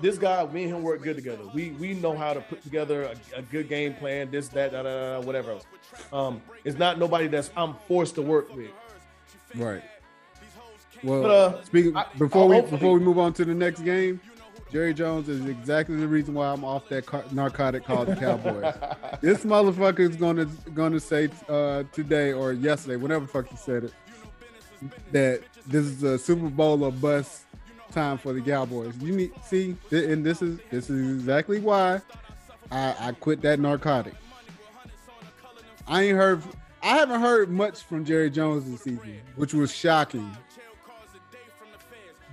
[0.00, 1.42] this guy, me and him work good together.
[1.54, 3.02] We we know how to put together
[3.34, 4.30] a, a good game plan.
[4.30, 5.52] This that da, da, da, whatever.
[5.52, 5.64] Else.
[6.12, 8.70] Um, it's not nobody that's I'm forced to work with.
[9.54, 9.82] Right.
[11.02, 13.54] Well, But, uh, speaking I- before I- we hopefully- before we move on to the
[13.54, 14.20] next game,
[14.72, 18.74] Jerry Jones is exactly the reason why I'm off that car- narcotic called the Cowboys.
[19.20, 20.44] this motherfucker is gonna
[20.74, 23.92] gonna say uh, today or yesterday, whenever the fuck he said it,
[25.12, 27.44] that this is a Super Bowl or bust
[27.92, 28.94] time for the Cowboys.
[29.00, 32.00] You need see, and this is this is exactly why
[32.70, 34.14] I, I quit that narcotic.
[35.86, 36.42] I ain't heard.
[36.82, 40.30] I haven't heard much from Jerry Jones this season, which was shocking.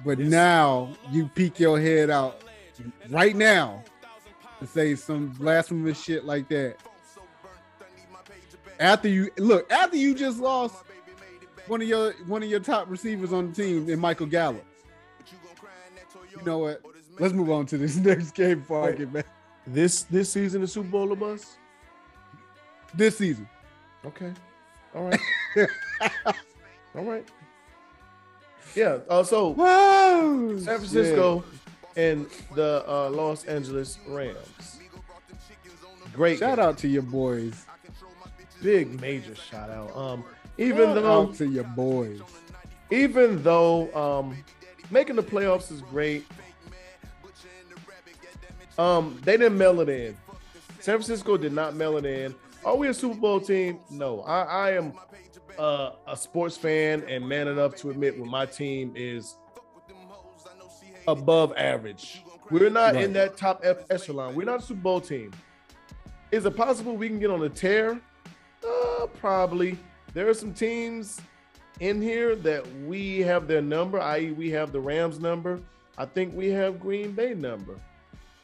[0.04, 2.42] But now you peek your head out
[3.10, 3.84] right now
[4.60, 6.78] to say some blasphemous shit like that.
[8.80, 10.84] After you look, after you just lost
[11.68, 14.64] one of your one of your top receivers on the team in Michael Gallup.
[16.46, 16.80] You know what?
[17.18, 19.26] Let's move on to this next game before I get back.
[19.66, 21.58] This this season is Super Bowl of us?
[22.94, 23.50] This season.
[24.06, 24.32] Okay.
[24.94, 25.20] All right.
[26.96, 27.28] All right.
[28.76, 29.00] Yeah.
[29.10, 30.60] Uh, so Whoa!
[30.60, 31.44] San Francisco
[31.96, 34.80] and the uh, Los Angeles Rams.
[36.14, 36.38] Great.
[36.38, 36.66] Shout game.
[36.66, 37.66] out to your boys.
[38.62, 39.98] Big major shout out.
[39.98, 40.24] Um,
[40.60, 42.22] even Shout though out to your boys.
[42.92, 44.38] even though um
[44.90, 46.26] making the playoffs is great.
[48.78, 50.18] Um, they didn't mail it in.
[50.80, 52.36] San Francisco did not mail it in.
[52.64, 53.80] Are we a Super Bowl team?
[53.90, 54.22] No.
[54.22, 54.94] I, I am
[55.58, 59.36] uh, a sports fan and man enough to admit when my team is
[61.08, 62.24] above average.
[62.52, 64.36] We're not in that top ep- echelon.
[64.36, 65.32] We're not a Super Bowl team.
[66.32, 68.00] Is it possible we can get on a tear?
[68.68, 69.78] Uh, probably.
[70.14, 71.22] There are some teams
[71.80, 75.60] in here that we have their number, i.e., we have the Rams number.
[75.98, 77.80] I think we have Green Bay number.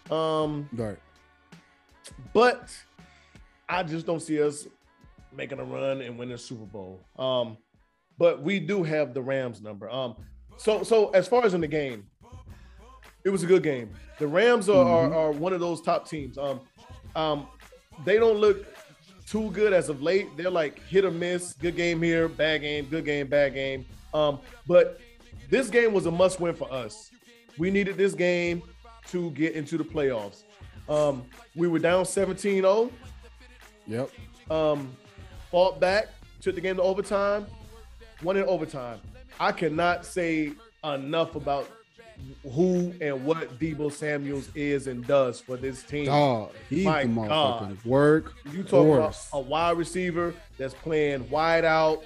[0.10, 0.98] Um, Right.
[2.34, 2.70] but
[3.70, 4.68] I just don't see us
[5.36, 7.00] making a run and winning Super Bowl.
[7.18, 7.58] Um,
[8.18, 9.90] but we do have the Rams number.
[9.90, 10.16] Um,
[10.58, 12.06] so so as far as in the game,
[13.24, 13.92] it was a good game.
[14.20, 16.38] The Rams are, are, are one of those top teams.
[16.38, 16.60] Um,
[17.16, 17.48] um,
[18.06, 18.66] they don't look
[19.32, 20.36] too good as of late.
[20.36, 21.54] They're like hit or miss.
[21.54, 23.86] Good game here, bad game, good game, bad game.
[24.14, 25.00] Um, but
[25.50, 27.12] this game was a must win for us.
[27.58, 28.62] We needed this game
[29.08, 30.44] to get into the playoffs.
[30.90, 31.24] Um,
[31.56, 32.92] we were down 17 0,
[33.88, 34.10] Yep.
[34.50, 34.92] um,
[35.50, 36.10] fought back,
[36.42, 37.46] took the game to overtime,
[38.24, 39.00] won in overtime.
[39.40, 40.52] I cannot say
[40.84, 41.70] enough about
[42.54, 46.06] who and what Deebo Samuels is and does for this team.
[46.06, 46.52] Dog.
[46.70, 47.62] He's My the God.
[47.78, 48.34] motherfucking work.
[48.52, 52.04] You talk about a wide receiver that's playing wide out.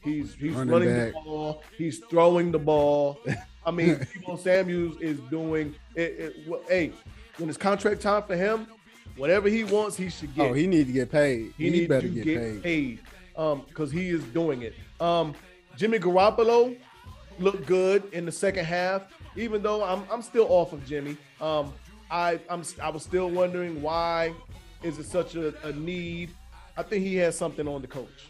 [0.00, 1.62] He's he's Running running, the ball.
[1.76, 3.18] He's throwing the ball.
[3.64, 6.36] I mean, Deebo Samuels is doing it, it.
[6.48, 6.92] well, Hey,
[7.38, 8.68] when it's contract time for him,
[9.16, 10.50] whatever he wants, he should get.
[10.50, 11.52] Oh, he need to get paid.
[11.58, 12.62] he He, needs better to get, get, paid.
[12.62, 13.00] paid.
[13.36, 14.74] Um, because he is doing it.
[15.00, 15.34] Um,
[15.76, 16.76] Jimmy Garoppolo
[17.38, 19.02] looked good in the second half,
[19.36, 21.16] even though I'm I'm still off of Jimmy.
[21.40, 21.72] Um,
[22.10, 24.32] I I'm I was still wondering why
[24.82, 26.30] is it such a, a need.
[26.76, 28.28] I think he has something on the coach.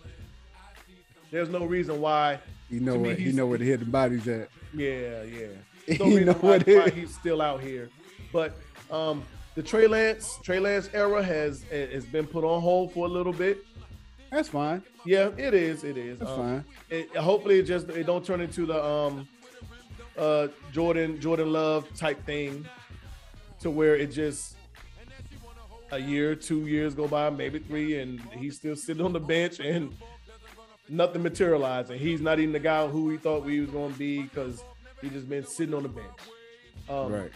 [1.31, 2.39] There's no reason why.
[2.71, 3.19] You know what?
[3.19, 4.49] He's- know where the hidden body's at.
[4.75, 5.47] Yeah, yeah.
[6.01, 7.89] No reason know why, what why he's still out here.
[8.33, 8.57] But
[8.91, 9.23] um,
[9.55, 13.33] the Trey Lance Trey Lance era has has been put on hold for a little
[13.33, 13.59] bit.
[14.33, 14.83] That's fine.
[15.05, 15.85] Yeah, it is.
[15.85, 16.19] It is.
[16.19, 16.65] That's Um, fine.
[16.91, 19.29] it, hopefully it just it don't turn into the um
[20.19, 22.67] uh Jordan Jordan Love type thing
[23.61, 24.57] to where it just
[25.93, 29.61] a year, two years go by, maybe three, and he's still sitting on the bench
[29.61, 29.97] and
[30.89, 31.91] nothing materialized.
[31.91, 34.63] And he's not even the guy who we thought we was going to be because
[35.01, 36.19] he just been sitting on the bench.
[36.89, 37.33] Um, right.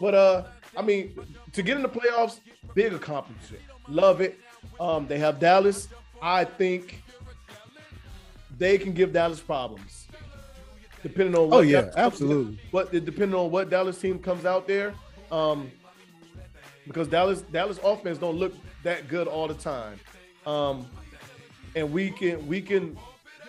[0.00, 0.44] But uh,
[0.76, 1.16] I mean,
[1.52, 2.40] to get in the playoffs,
[2.74, 3.62] big accomplishment.
[3.88, 4.38] Love it.
[4.80, 5.88] Um, they have Dallas.
[6.20, 7.02] I think
[8.58, 10.01] they can give Dallas problems,
[11.02, 11.50] depending on.
[11.50, 12.58] What Oh yeah, Dallas- absolutely.
[12.70, 14.94] What depending on what Dallas team comes out there,
[15.30, 15.70] um,
[16.86, 19.98] because Dallas Dallas offense don't look that good all the time,
[20.46, 20.86] um,
[21.74, 22.96] and we can we can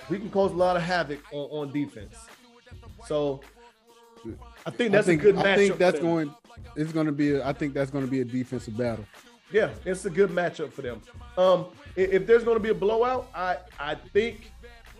[0.10, 2.16] we can cause a lot of havoc on, on defense.
[3.06, 3.42] So
[4.66, 5.46] I think that's I think, a good matchup.
[5.46, 6.34] I think that's going.
[6.76, 7.34] It's going to be.
[7.34, 9.06] A, I think that's going to be a defensive battle.
[9.52, 11.02] Yeah, it's a good matchup for them.
[11.38, 14.52] Um, if, there's going to be a blowout, I I think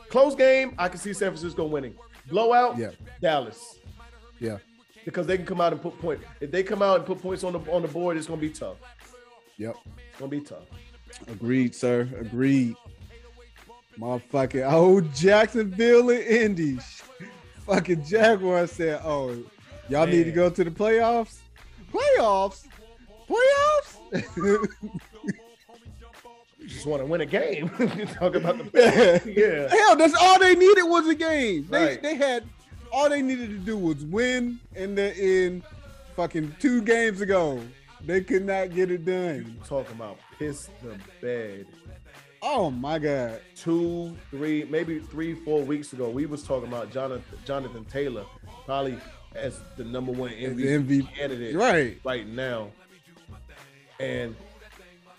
[0.10, 0.76] close game.
[0.78, 1.96] I can see San Francisco winning.
[2.28, 2.92] Blowout, Yeah.
[3.22, 3.80] Dallas,
[4.40, 4.58] Yeah.
[5.06, 6.22] because they can come out and put point.
[6.40, 8.50] If they come out and put points on the on the board, it's to be
[8.50, 8.78] tough.
[9.58, 9.76] Yep.
[10.10, 10.64] It's to be tough.
[11.28, 12.08] Agreed, sir.
[12.20, 12.76] Agreed.
[14.00, 16.80] Motherfucking old Jacksonville and Indy.
[17.66, 19.38] Fucking Jaguars said, "Oh,
[19.90, 21.40] y'all need to go to the playoffs.
[21.92, 22.66] Playoffs.
[23.30, 24.70] Playoffs.
[26.84, 27.70] Just want to win a game.
[28.20, 29.70] Talk about the yeah.
[29.74, 31.66] Hell, that's all they needed was a game.
[31.70, 32.02] They Right.
[32.02, 32.44] they had
[32.92, 35.64] all they needed to do was win, and they're in
[36.18, 37.62] fucking two games ago.
[38.06, 39.56] They could not get it done.
[39.66, 41.68] Talking about piss the bed.
[42.42, 43.40] Oh my god.
[43.56, 48.26] Two, three, maybe three, four weeks ago, we was talking about Jonathan Jonathan Taylor
[48.66, 48.98] probably
[49.36, 51.16] as the number one MVP, MVP.
[51.16, 51.98] candidate Right.
[52.04, 52.72] right now.
[54.02, 54.36] And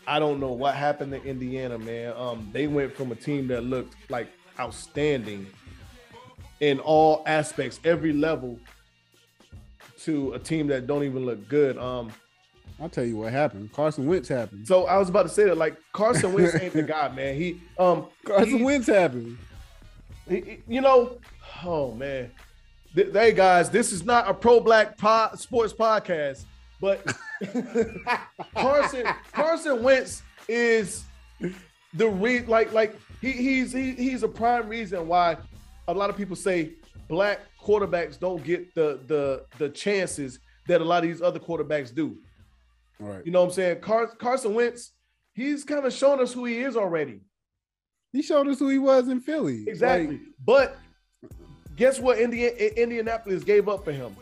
[0.06, 2.12] I don't know what happened to Indiana, man.
[2.16, 4.28] Um, they went from a team that looked like
[4.60, 5.46] outstanding
[6.60, 8.58] in all aspects, every level,
[10.02, 11.78] to a team that don't even look good.
[11.78, 12.12] Um,
[12.80, 13.72] I'll tell you what happened.
[13.72, 14.66] Carson Wentz happened.
[14.66, 17.36] so I was about to say that, like Carson Wentz ain't the guy, man.
[17.36, 19.38] He, um, Carson he- Wentz happened.
[20.28, 21.18] he- he- you know,
[21.64, 22.30] oh man,
[22.94, 26.44] Th- hey guys, this is not a pro black pod, sports podcast,
[26.84, 27.16] but
[28.54, 31.04] Carson Carson Wentz is
[31.94, 35.38] the re like like he he's he, he's a prime reason why
[35.88, 36.72] a lot of people say
[37.08, 40.38] black quarterbacks don't get the the the chances
[40.68, 42.18] that a lot of these other quarterbacks do.
[43.00, 43.24] Right.
[43.24, 43.80] You know what I'm saying?
[43.80, 44.92] Car- Carson Wentz,
[45.32, 47.22] he's kind of shown us who he is already.
[48.12, 49.64] He showed us who he was in Philly.
[49.66, 50.18] Exactly.
[50.18, 50.76] Like, but
[51.76, 52.18] guess what?
[52.18, 54.14] Indiana, Indianapolis gave up for him.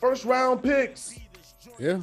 [0.00, 1.18] First round picks.
[1.78, 2.00] Yeah.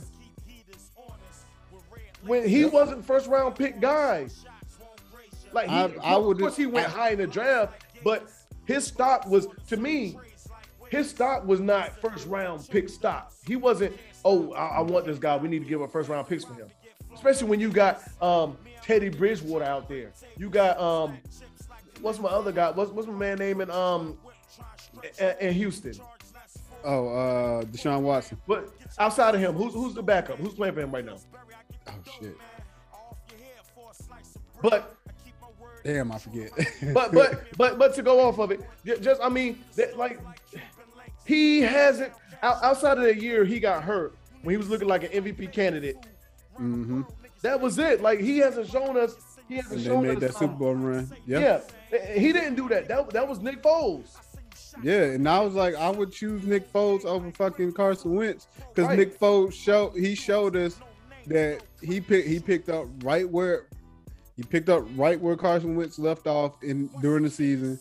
[2.25, 4.27] When he wasn't first round pick guy.
[5.53, 8.29] Like he, I- I of would- course he went I- high in the draft, but
[8.65, 10.17] his stock was to me.
[10.89, 13.31] His stock was not first round pick stock.
[13.47, 13.95] He wasn't.
[14.23, 15.35] Oh, I, I want this guy.
[15.37, 16.67] We need to give up first round picks for him.
[17.13, 20.11] Especially when you got um, Teddy Bridgewater out there.
[20.37, 21.17] You got um,
[22.01, 22.71] what's my other guy?
[22.71, 24.17] What's what's my man name in um
[25.39, 25.93] in Houston?
[26.83, 28.37] Oh, uh, Deshaun Watson.
[28.47, 30.37] But outside of him, who's who's the backup?
[30.37, 31.17] Who's playing for him right now?
[31.87, 32.35] Oh shit.
[34.61, 34.95] But
[35.83, 36.51] Damn, I forget.
[36.93, 38.61] but but but but to go off of it,
[39.01, 40.19] just I mean, that, like
[41.25, 42.13] he hasn't
[42.43, 45.97] outside of the year he got hurt when he was looking like an MVP candidate.
[46.55, 47.01] hmm
[47.41, 48.01] That was it.
[48.01, 49.15] Like he hasn't shown us.
[49.47, 50.33] He hasn't And they shown made us.
[50.33, 51.11] that Super Bowl run.
[51.25, 51.61] Yeah.
[51.91, 52.87] Yeah, he didn't do that.
[52.87, 54.15] That that was Nick Foles.
[54.81, 58.87] Yeah, and I was like, I would choose Nick Foles over fucking Carson Wentz because
[58.87, 58.99] Right.
[58.99, 60.79] Nick Foles showed he showed us
[61.27, 63.67] that he picked he picked up right where
[64.37, 67.79] he picked up right where Carson Wentz left off in during the season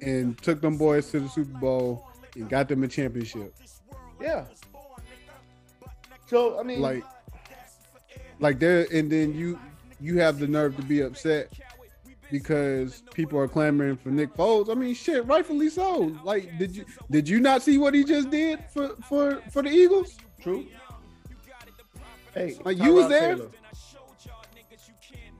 [0.00, 3.54] and took them boys to the Super Bowl and got them a championship.
[4.20, 4.44] Yeah.
[6.26, 7.04] So I mean, Like,
[8.40, 9.58] like there, and then you
[10.00, 11.52] you have the nerve to be upset
[12.32, 14.68] because people are clamoring for Nick Foles.
[14.70, 16.12] I mean, shit, rightfully so.
[16.24, 19.70] Like, did you did you not see what he just did for for for the
[19.70, 20.16] Eagles?
[20.40, 20.66] true.
[22.34, 23.36] Hey, Like, you was there?
[23.36, 23.50] Taylor.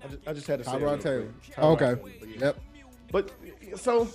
[0.04, 1.28] I just, I just had to say it Tyrod Taylor.
[1.56, 1.80] Oh, quick.
[1.80, 1.94] Tyrod Okay.
[1.94, 2.38] Taylor, but yeah.
[2.40, 2.60] Yep.
[3.10, 3.30] But
[3.80, 4.08] so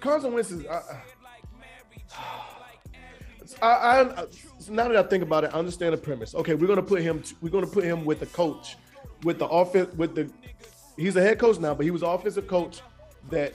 [0.00, 0.66] Carson Wentz is.
[0.66, 0.80] I,
[3.62, 4.26] I, I
[4.58, 6.34] so now that I think about it, I understand the premise.
[6.34, 7.22] Okay, we're gonna put him.
[7.40, 8.76] We're gonna put him with the coach,
[9.22, 10.30] with the offense, with the.
[10.96, 12.80] He's a head coach now, but he was offensive coach
[13.30, 13.54] that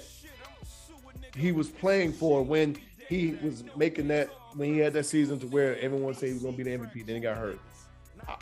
[1.36, 5.48] he was playing for when he was making that when he had that season to
[5.48, 7.06] where everyone said he was gonna be the MVP.
[7.06, 7.60] Then he got hurt.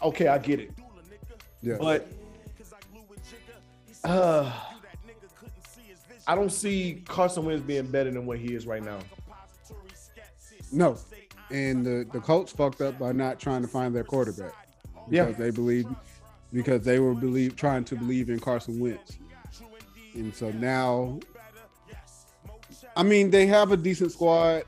[0.02, 0.72] Okay, I get it,
[1.62, 1.78] Yeah.
[1.80, 2.08] but
[4.04, 4.52] uh,
[6.28, 9.00] I don't see Carson Wentz being better than what he is right now.
[10.72, 10.98] no.
[11.50, 14.52] And the the Colts fucked up by not trying to find their quarterback
[15.10, 15.26] Yeah.
[15.26, 15.88] because they believe
[16.54, 19.18] because they were believe trying to believe in Carson Wentz.
[20.14, 21.20] And so now
[22.96, 24.64] I mean they have a decent squad.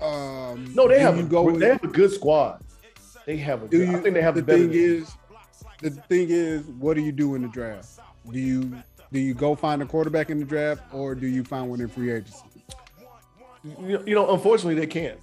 [0.00, 2.62] Um No, they have a, go they have a good squad.
[3.26, 5.10] They have a do good, you, I think they have the thing is
[5.80, 8.00] the thing is what do you do in the draft?
[8.30, 8.76] Do you
[9.12, 11.88] do you go find a quarterback in the draft or do you find one in
[11.88, 12.42] free agency?
[13.64, 15.18] you know, unfortunately they can't.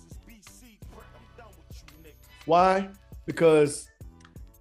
[2.45, 2.89] Why?
[3.25, 3.87] Because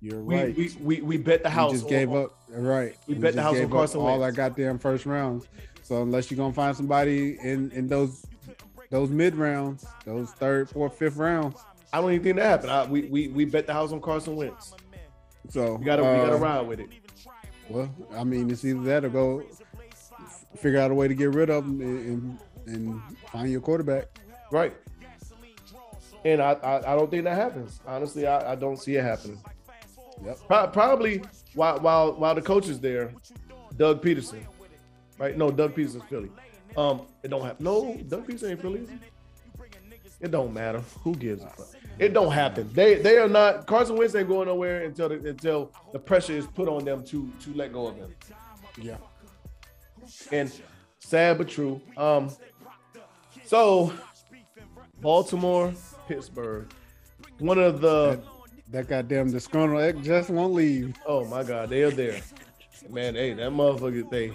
[0.02, 0.56] You're we right.
[0.56, 1.72] we, we, we bet the We house.
[1.72, 2.34] just on- gave up.
[2.48, 2.96] Right.
[3.06, 4.36] We bet the house on Carson all our Wentz.
[4.36, 5.46] goddamn first rounds.
[5.82, 8.24] So unless you're gonna find somebody in in those
[8.90, 11.56] those mid rounds, those third, fourth, fifth rounds.
[11.92, 12.70] I don't even think that happened.
[12.72, 14.74] I, we, we we bet the house on Carson Wentz.
[15.48, 16.88] So We gotta we uh, gotta ride with it.
[17.68, 19.42] Well, I mean, it's either that or go
[20.56, 23.02] figure out a way to get rid of them and, and, and
[23.32, 24.06] find your quarterback.
[24.50, 24.74] Right.
[26.24, 27.80] And I, I, I don't think that happens.
[27.86, 29.38] Honestly, I, I don't see it happening.
[30.24, 30.38] Yep.
[30.46, 31.22] Pro- probably
[31.54, 33.12] while while while the coach is there,
[33.76, 34.42] Doug Pederson.
[35.18, 35.36] Right?
[35.36, 36.30] No, Doug Pederson's Philly.
[36.76, 37.64] Um, it don't happen.
[37.64, 38.86] No, Doug Pederson ain't Philly.
[40.20, 40.82] It don't matter.
[41.02, 41.68] Who gives a fuck?
[41.98, 42.70] It don't happen.
[42.72, 43.66] They they are not.
[43.66, 47.30] Carson Wentz ain't going nowhere until the, until the pressure is put on them to
[47.42, 48.14] to let go of him.
[48.80, 48.96] Yeah.
[50.32, 50.52] And
[50.98, 51.80] sad but true.
[51.96, 52.30] Um,
[53.44, 53.92] so
[55.00, 55.72] Baltimore,
[56.08, 56.72] Pittsburgh,
[57.38, 58.22] one of the
[58.70, 60.94] That goddamn disgruntled ex just won't leave.
[61.06, 62.20] oh my god, they are there.
[62.88, 64.32] Man, hey, that motherfucker, they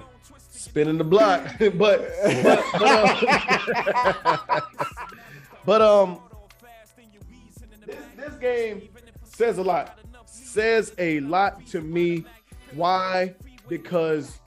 [0.49, 4.61] spinning the block, but but but, um,
[5.65, 6.19] but um,
[7.85, 8.89] this, this game
[9.23, 9.99] says a lot.
[10.25, 12.25] Says a lot to me.
[12.73, 13.35] Why?
[13.69, 14.39] Because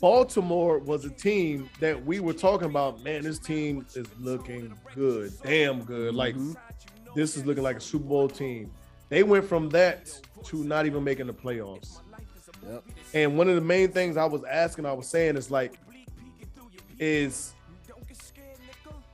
[0.00, 3.02] Baltimore was a team that we were talking about.
[3.02, 6.14] Man, this team is looking good, damn good.
[6.14, 6.36] Like
[7.14, 8.70] this is looking like a Super Bowl team.
[9.08, 12.00] They went from that to not even making the playoffs.
[12.66, 12.84] Yep.
[13.12, 15.78] And one of the main things I was asking, I was saying is like,
[16.98, 17.52] is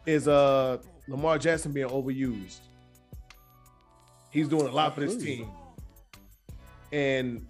[0.06, 0.78] is uh
[1.08, 2.60] Lamar Jackson being overused?
[4.30, 5.50] He's doing a lot for this team.
[6.92, 7.46] And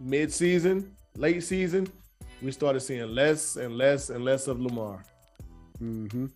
[0.00, 1.88] mid-season, late season,
[2.42, 5.04] we started seeing less and less and less of Lamar.
[5.80, 6.26] Mm-hmm.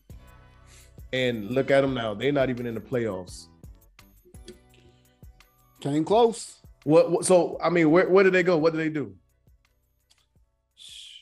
[1.13, 3.47] And look at them now; they're not even in the playoffs.
[5.81, 6.61] Came close.
[6.85, 7.11] What?
[7.11, 8.57] what so I mean, where where did they go?
[8.57, 9.15] What did they do?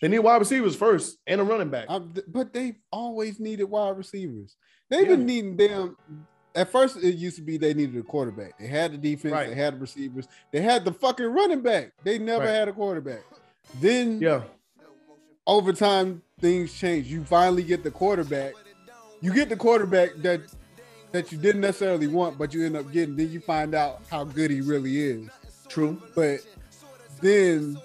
[0.01, 1.87] They need wide receivers first and a running back.
[1.89, 4.57] I, but they've always needed wide receivers.
[4.89, 5.17] They've Yeah.
[5.17, 5.97] been needing them.
[6.55, 8.59] At first, it used to be they needed a quarterback.
[8.59, 9.33] They had the defense.
[9.33, 9.49] Right.
[9.51, 10.27] They had the receivers.
[10.53, 11.93] They had the fucking running back.
[12.03, 12.51] They never Right.
[12.51, 13.23] had a quarterback.
[13.81, 14.43] Then Yeah,
[15.47, 17.07] over time, things change.
[17.07, 18.55] You finally get the quarterback.
[19.21, 20.41] You get the quarterback that
[21.13, 23.17] that you didn't necessarily want, but you end up getting.
[23.17, 25.29] Then you find out how good he really is.
[25.69, 26.01] true.
[26.15, 26.41] But
[27.21, 27.79] then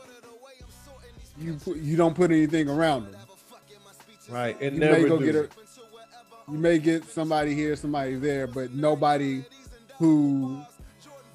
[1.38, 3.16] you put, you don't put anything around him.
[4.30, 5.26] Right, and You never may go do.
[5.26, 5.49] get a,
[6.52, 9.44] you may get somebody here, somebody there, but nobody
[9.99, 10.62] who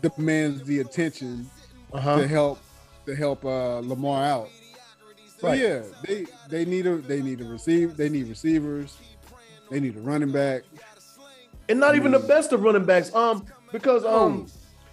[0.02, 1.48] demands the attention
[1.93, 2.18] to uh-huh.
[2.22, 2.59] help
[3.06, 4.48] to help uh, Lamar out.
[5.39, 5.60] So Right.
[5.60, 8.97] yeah, they they need a they need a receive they need receivers,
[9.70, 10.62] they need a running back.
[11.68, 13.14] and not even the best of running backs.
[13.14, 14.47] Um, because um,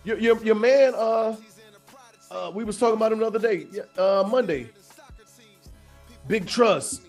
[0.03, 1.35] your your, your man uh,
[2.31, 3.67] uh, we was talking about him the other day,
[3.97, 4.69] uh, Monday.
[6.27, 7.01] Big Truss.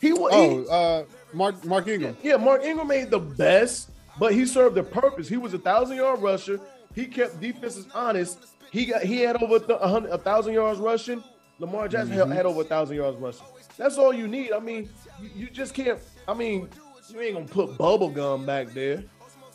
[0.00, 0.30] He was.
[0.32, 2.16] Oh, uh, Mark Mark Ingram.
[2.22, 5.28] Yeah, Mark Ingram ain't the best, but he served the purpose.
[5.28, 6.60] He was a thousand yard rusher.
[6.94, 8.38] He kept defenses honest.
[8.70, 11.22] He got he had over th- a hundred a thousand yards rushing.
[11.58, 13.46] Lamar Jackson had- had over a thousand yards rushing.
[13.76, 14.52] That's all you need.
[14.52, 14.88] I mean,
[15.20, 15.98] you, you just can't.
[16.28, 16.68] I mean,
[17.10, 19.02] you ain't gonna put bubble gum back there,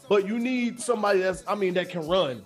[0.09, 1.43] but you need somebody that's.
[1.47, 2.41] I mean, that can run,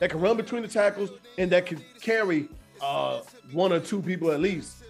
[0.00, 2.48] that can run between the tackles, and that can carry
[2.80, 3.20] uh,
[3.52, 4.82] one or two people at least.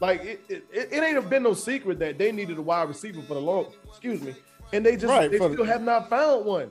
[0.00, 3.34] Like it, it, it ain't been no secret that they needed a wide receiver for
[3.34, 3.66] the long.
[3.88, 4.34] Excuse me,
[4.72, 6.70] and they just Right, they for the- still have not found one.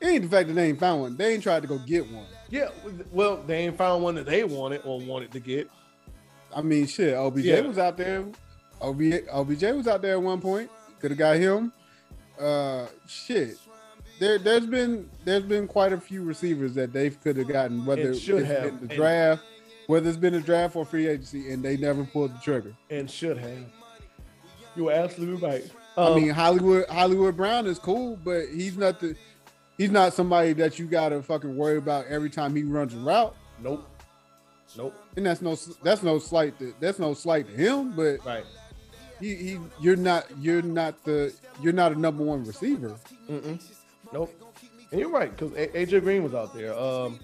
[0.00, 1.16] It ain't the fact that they ain't found one.
[1.18, 2.24] They ain't tried to go get one.
[2.48, 2.70] Yeah,
[3.12, 5.68] well, they ain't found one that they wanted or wanted to get.
[6.56, 7.14] I mean, shit.
[7.14, 7.60] OBJ Yeah.
[7.60, 8.24] was out there.
[8.80, 10.70] OB, OBJ was out there at one point.
[11.00, 11.72] Could have got him.
[12.38, 13.56] Uh, shit.
[14.18, 18.02] There, there's been there's been quite a few receivers that they could have gotten, whether
[18.02, 18.62] And it's should been have.
[18.80, 19.42] the And- draft,
[19.86, 22.74] whether it's been a draft or free agency, and they never pulled the trigger.
[22.90, 23.58] and should have.
[24.76, 25.64] You were absolutely right.
[25.96, 29.16] I Um, mean, Hollywood Hollywood Brown is cool, but he's not the
[29.78, 33.34] he's not somebody that you gotta fucking worry about every time he runs a route.
[33.62, 33.86] nope,
[34.76, 38.44] nope, And that's no that's no slight to, that's no slight to him, but right.
[39.20, 41.32] He, he you're not you're not the
[41.62, 42.94] you're not a number one receiver.
[43.28, 43.60] Mm-mm.
[44.12, 44.34] Nope.
[44.90, 46.76] And you're right because AJ Green was out there.
[46.76, 47.20] Um,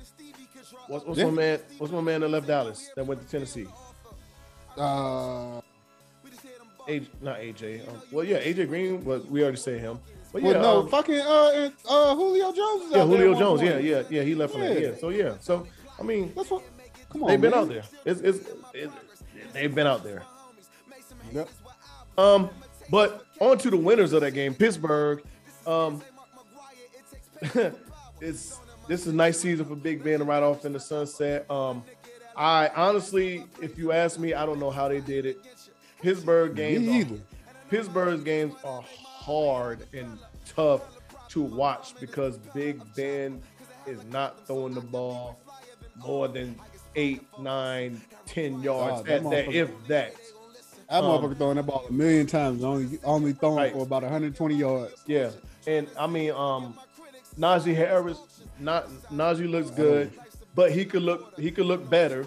[0.87, 1.25] what's, what's Yeah.
[1.27, 1.61] my man?
[1.79, 3.67] What's my man that left Dallas that went to Tennessee?
[4.79, 5.61] Uh,
[6.89, 7.89] A, not AJ.
[7.89, 9.01] Um, well, yeah, AJ Green.
[9.03, 9.99] But we already said him.
[10.33, 12.83] But yeah, well, no, um, fucking uh, uh, Julio Jones.
[12.85, 13.63] Is yeah, Julio Jones.
[13.63, 13.85] Yeah, point.
[13.85, 14.23] yeah, yeah.
[14.23, 14.79] He left from there.
[14.79, 14.89] Yeah.
[14.91, 14.97] Yeah.
[15.01, 15.35] So yeah.
[15.41, 15.67] So
[15.99, 16.63] I mean, That's what.
[17.11, 17.61] Come on, they've been man.
[17.61, 17.83] out there.
[18.05, 18.91] It's, it's, it,
[19.53, 20.23] they've been out there.
[21.33, 21.49] Yep.
[22.19, 22.51] Um,
[22.91, 25.23] but on to the winners of that game, Pittsburgh.
[25.67, 26.03] Um,
[28.21, 31.51] it's this is a nice season for Big Ben right off in the sunset.
[31.51, 31.83] Um,
[32.37, 35.39] I honestly, if you ask me, I don't know how they did it.
[36.01, 37.21] Pittsburgh games, Me are-
[37.71, 40.83] Pittsburgh's games are hard and tough
[41.31, 43.43] to watch because Big Ben
[43.87, 45.41] is not throwing the ball
[45.97, 46.55] more than
[46.95, 50.15] eight, nine, ten yards Oh, at that, if that.
[50.89, 53.73] That Um, motherfucker throwing that ball a million times, only only throwing Right.
[53.73, 55.03] for about 120 yards.
[55.07, 55.31] Yeah,
[55.67, 56.79] and I mean, um,
[57.39, 58.19] Najee Harris,
[58.61, 60.13] not Najee looks good,
[60.55, 62.27] but he could look he could look better,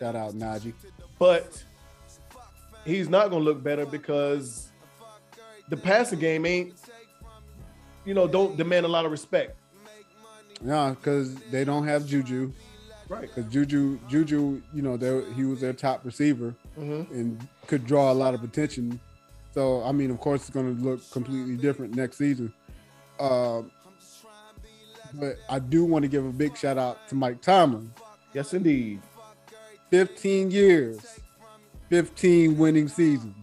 [0.00, 0.72] Shout out Najee.
[1.18, 1.62] but
[2.84, 4.68] he's not gonna look better because
[5.68, 6.74] the passing game ain't,
[8.06, 9.54] you know, don't demand a lot of respect.
[10.64, 12.52] Yeah, because they don't have Juju.
[13.08, 13.22] Right.
[13.22, 17.14] Because Juju, Juju, you know, they, he was their top receiver Mm-hmm.
[17.14, 18.98] and could draw a lot of attention.
[19.52, 22.52] So, I mean, of course, it's going to look completely different next season.
[23.20, 23.70] Um,
[25.14, 27.92] but I do want to give a big shout out to Mike Tomlin.
[28.32, 29.00] Yes, indeed.
[29.90, 31.20] 15 years,
[31.90, 33.34] 15 winning seasons.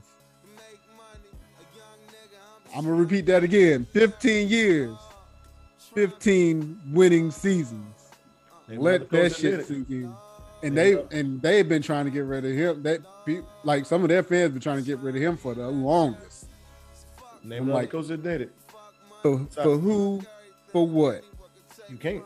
[2.76, 4.96] I'm going to repeat that again 15 years,
[5.94, 7.96] 15 winning seasons.
[8.68, 10.14] Let that shit sink in.
[10.62, 10.84] And Yeah.
[11.10, 12.84] they and they've been trying to get rid of him.
[12.84, 13.02] That
[13.64, 16.48] like some of their fans been trying to get rid of him for the longest.
[17.44, 18.52] Name another Like- coach that did it.
[19.22, 20.22] For, for who?
[20.72, 21.24] For what?
[21.90, 22.24] You can't.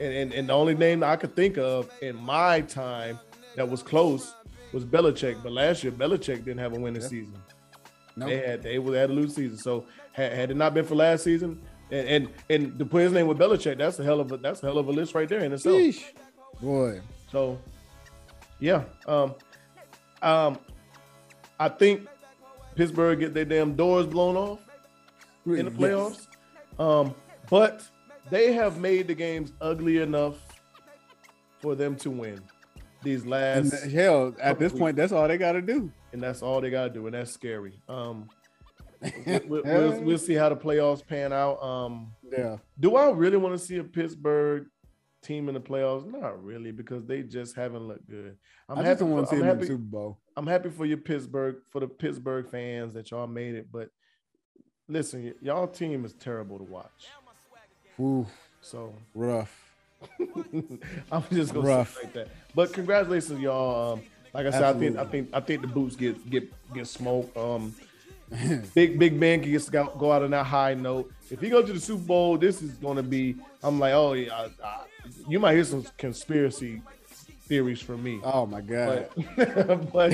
[0.00, 3.18] And, and and the only name I could think of in my time
[3.56, 4.32] that was close
[4.72, 5.42] was Belichick.
[5.42, 7.08] But last year Belichick didn't have a winning Yeah.
[7.08, 7.34] season.
[8.16, 8.26] No.
[8.26, 9.58] They had they would had a lose season.
[9.58, 13.12] So had, had it not been for last season, and and and to put his
[13.12, 15.28] name with Belichick, that's a hell of a that's a hell of a list right
[15.28, 15.76] there in itself.
[15.76, 16.02] Sheesh.
[16.60, 17.00] Boy.
[17.30, 17.58] So
[18.60, 19.34] yeah, um,
[20.22, 20.58] um,
[21.60, 22.06] I think
[22.74, 24.60] Pittsburgh get their damn doors blown off
[25.46, 25.72] in the Yes.
[25.72, 26.26] playoffs.
[26.80, 27.14] Um,
[27.50, 27.82] but
[28.30, 30.34] they have made the games ugly enough
[31.60, 32.40] for them to win
[33.02, 35.90] these last, th- hell, at this couple point, that's all they got to do.
[36.12, 37.80] and that's all they gotta do, and that's scary.
[37.88, 38.28] Um,
[39.02, 41.62] we- we- we'll, we'll see how the playoffs pan out.
[41.62, 42.56] Um, Yeah.
[42.80, 44.66] do I really want to see a Pittsburgh
[45.28, 46.10] team in the playoffs?
[46.10, 48.36] Not really, because they just haven't looked good.
[48.68, 48.90] I'm i happy.
[48.92, 49.60] just don't want for- to see I'm in happy.
[49.60, 50.18] the Super Bowl.
[50.36, 53.90] I'm happy for your Pittsburgh for the Pittsburgh fans that y'all made it, but
[54.88, 57.06] listen, y- y'all team is terrible to watch.
[58.00, 58.26] Ooh,
[58.60, 59.64] So rough.
[61.12, 61.94] I'm just gonna Rough.
[61.94, 62.28] say it like that.
[62.54, 63.94] But congratulations, y'all.
[63.94, 64.02] Um,
[64.32, 67.36] like I said, I think I think I think the boots get get get smoked.
[67.36, 67.74] Um,
[68.74, 69.68] big Big Ben can get,
[69.98, 71.10] go out on that high note.
[71.30, 73.36] If he go to the Super Bowl, this is gonna be.
[73.62, 74.84] I'm like, oh yeah, I, I,
[75.28, 76.82] you might hear some conspiracy
[77.42, 78.20] theories from me.
[78.22, 79.08] Oh my god.
[79.36, 80.10] But, but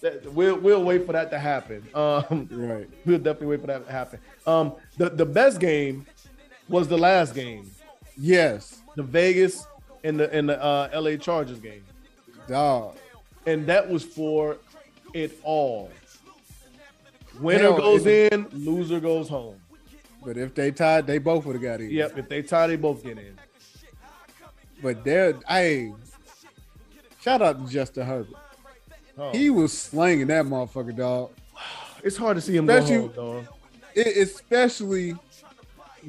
[0.00, 1.82] that- we'll we'll wait for that to happen.
[1.94, 2.88] Um, right.
[3.04, 4.18] we'll definitely wait for that to happen.
[4.46, 6.06] Um, the the best game
[6.68, 7.70] was the last game,
[8.18, 8.80] Yes.
[8.96, 9.66] the Vegas
[10.04, 11.16] and the and the uh, L.A.
[11.16, 11.84] Chargers game,
[12.48, 12.96] Dog.
[13.46, 14.58] and that was for
[15.14, 15.90] it all.
[17.40, 19.56] Winner Hell, goes in, loser goes home.
[20.24, 21.90] But if they tied, they both would have got in.
[21.90, 23.38] Yep, if they tie, they both get in.
[24.82, 25.92] But they're hey,
[27.22, 28.34] shout out to Justin Herbert.
[29.18, 31.30] Oh, He was slanging that motherfucker, dog.
[32.02, 33.12] it's hard to see him go Especially- home,
[33.44, 33.46] dog.
[33.94, 35.14] It, especially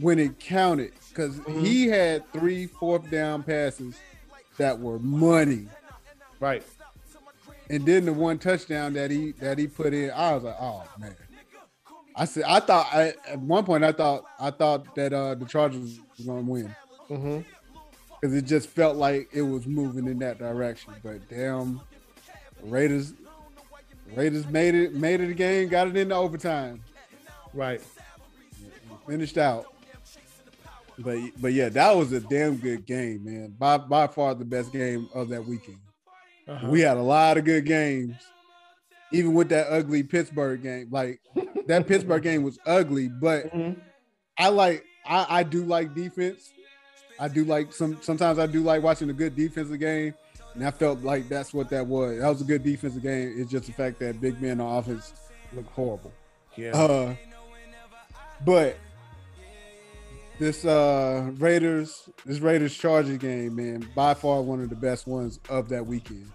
[0.02, 1.64] when it counted, because Mm-hmm.
[1.64, 3.95] he had three fourth down passes
[4.57, 5.68] that were money,
[6.41, 6.64] Right.
[7.69, 10.84] and then the one touchdown that he that he put in, I was like, oh
[10.99, 11.15] man.
[12.19, 15.45] I said, I thought I, at one point I thought I thought that uh, the
[15.45, 16.76] Chargers was gonna win
[17.07, 17.39] hmm
[18.19, 20.94] because it just felt like it was moving in that direction.
[21.03, 21.81] But damn,
[22.64, 23.14] Raiders
[24.15, 26.81] Raiders made it made it again, got it into overtime.
[27.53, 27.81] Right.
[29.07, 29.73] finished out.
[30.99, 33.56] But but yeah, that was a damn good game, man.
[33.57, 35.77] By by far the best game of that weekend.
[36.48, 36.68] Uh-huh.
[36.69, 38.15] We had a lot of good games,
[39.11, 40.88] even with that ugly Pittsburgh game.
[40.89, 41.19] Like
[41.68, 43.80] that Pittsburgh game was ugly, but Mhm.
[44.39, 46.52] I like I, I do like defense.
[47.19, 50.14] I do like some sometimes I do like watching a good defensive game.
[50.53, 52.19] And I felt like that's what that was.
[52.19, 53.35] That was a good defensive game.
[53.38, 55.14] It's just the fact that big men on offense
[55.53, 56.11] look horrible.
[56.56, 56.72] Yeah.
[56.72, 57.15] Uh,
[58.44, 58.76] but
[60.39, 65.39] this uh Raiders, this Raiders Chargers game, man, by far one of the best ones
[65.49, 66.31] of that weekend.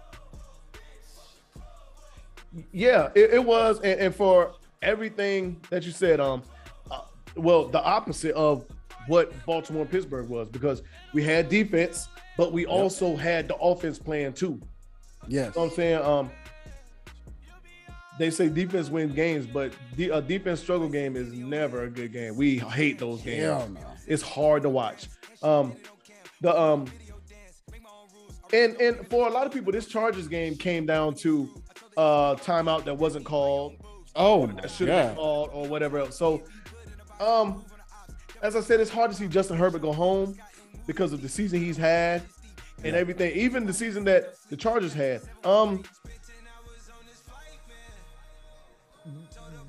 [2.71, 4.53] Yeah, it, it was, and, and, for
[4.83, 6.43] everything that you said, um,
[6.91, 7.01] uh,
[7.35, 8.65] well, the opposite of
[9.07, 10.81] what Baltimore and Pittsburgh was because
[11.13, 12.07] we had defense,
[12.37, 12.71] but we yep.
[12.71, 14.61] also had the offense playing too.
[15.27, 16.31] Yes, you know I'm saying, um,
[18.19, 22.13] they say defense wins games, but the, a defense struggle game is never a good
[22.13, 22.35] game.
[22.35, 23.43] We hate those games.
[23.43, 23.77] No.
[24.07, 25.07] It's hard to watch.
[25.41, 25.75] Um,
[26.41, 26.85] the um,
[28.53, 31.49] and and for a lot of people, this Chargers game came down to
[31.97, 33.75] uh timeout that wasn't called.
[34.15, 36.15] Oh, that should have been called or whatever else.
[36.15, 36.43] So,
[37.19, 37.63] um,
[38.43, 40.35] as I said, it's hard to see Justin Herbert go home
[40.85, 42.21] because of the season he's had
[42.83, 43.33] and everything.
[43.35, 45.21] Even the season that the Chargers had.
[45.45, 45.83] Um,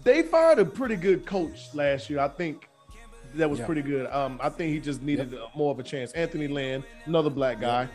[0.02, 2.18] they fired a pretty good coach last year.
[2.18, 2.68] I think
[3.34, 3.66] that was yeah.
[3.66, 4.10] pretty good.
[4.10, 5.50] Um, I think he just needed yep.
[5.54, 6.10] more of a chance.
[6.12, 7.82] Anthony Lynn, another black guy.
[7.82, 7.90] Yep.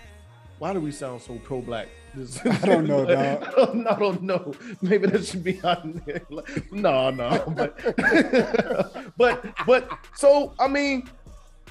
[0.60, 1.62] Why do we sound so pro
[2.16, 3.44] I don't know, dog.
[3.44, 4.54] I don't, I don't know.
[4.82, 6.22] Maybe that should be on there.
[6.72, 7.44] no, no.
[7.56, 11.10] But, but, but, so I mean,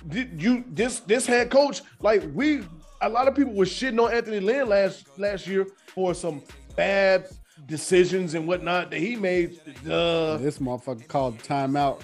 [0.06, 2.62] did you this this head coach like we?
[3.00, 6.42] A lot of people were shitting on Anthony Lynn last last year for some
[6.74, 7.28] bad
[7.66, 9.60] decisions and whatnot that he made.
[9.88, 12.00] Uh, this motherfucker called timeout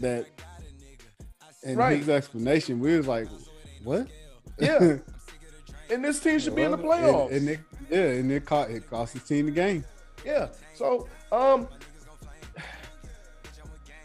[0.00, 0.26] that
[1.64, 1.98] and right.
[1.98, 3.26] his explanation, we was like,
[3.82, 4.08] what?
[4.58, 4.98] Yeah.
[5.90, 7.32] And this team should well, be in the playoffs.
[7.32, 9.84] And, and it, yeah, and it cost it cost the team the game.
[10.24, 10.48] Yeah.
[10.74, 11.68] So um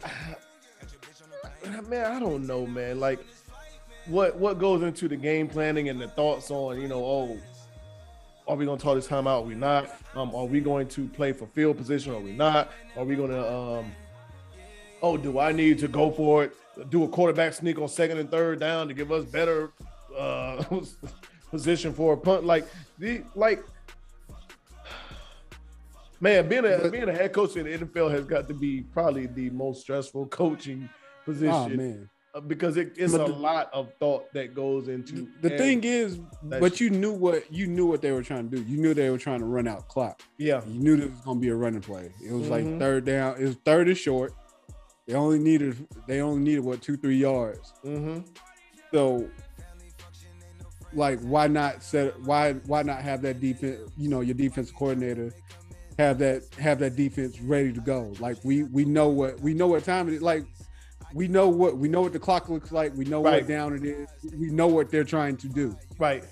[1.89, 2.99] man, I don't know, man.
[2.99, 3.19] Like
[4.07, 7.37] what what goes into the game planning and the thoughts on, you know, oh,
[8.47, 9.43] are we gonna call this time out?
[9.43, 9.89] Are we not?
[10.15, 12.13] Um, are we going to play for field position?
[12.13, 12.71] Or are we not?
[12.97, 13.91] Are we gonna um
[15.01, 16.55] oh, do I need to go for it?
[16.89, 19.71] Do a quarterback sneak on second and third down to give us better
[20.17, 20.63] uh,
[21.49, 22.45] position for a punt?
[22.45, 22.67] Like
[22.97, 23.63] the like,
[26.19, 29.27] man, being a being a head coach in the NFL has got to be probably
[29.27, 30.89] the most stressful coaching
[31.25, 31.53] position.
[31.53, 32.09] Oh, man.
[32.45, 36.19] Because it, it's but a the, lot of thought that goes into the thing is
[36.43, 39.09] but you knew what you knew what they were trying to do you knew they
[39.09, 41.55] were trying to run out clock yeah you knew there was going to be a
[41.55, 42.69] running play it was mm-hmm.
[42.69, 44.31] like third down it was third and short
[45.09, 47.73] they only needed they only needed what two three yards.
[47.83, 48.19] Mm-hmm.
[48.93, 49.27] So,
[50.93, 52.19] like, why not set?
[52.21, 53.79] Why why not have that defense?
[53.97, 55.33] You know, your defense coordinator
[55.97, 58.13] have that have that defense ready to go.
[58.19, 60.21] Like we we know what we know what time it is.
[60.21, 60.45] Like
[61.13, 62.95] we know what we know what the clock looks like.
[62.95, 63.41] We know right.
[63.41, 64.09] what down it is.
[64.35, 65.75] We know what they're trying to do.
[65.97, 66.23] Right.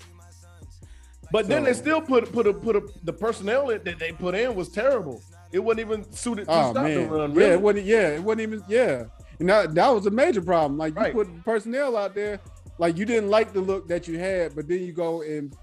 [1.30, 4.34] But so, then they still put put a, put a, the personnel that they put
[4.34, 5.22] in was terrible.
[5.52, 6.94] It wasn't even suited to oh, stop man.
[6.94, 7.34] the run.
[7.34, 7.48] Really.
[7.48, 7.86] Yeah, it wasn't.
[7.86, 8.64] Yeah, it wasn't even.
[8.68, 9.04] Yeah,
[9.38, 10.78] and that, that was a major problem.
[10.78, 11.12] Like you right.
[11.12, 12.40] put personnel out there,
[12.78, 15.54] like you didn't like the look that you had, but then you go and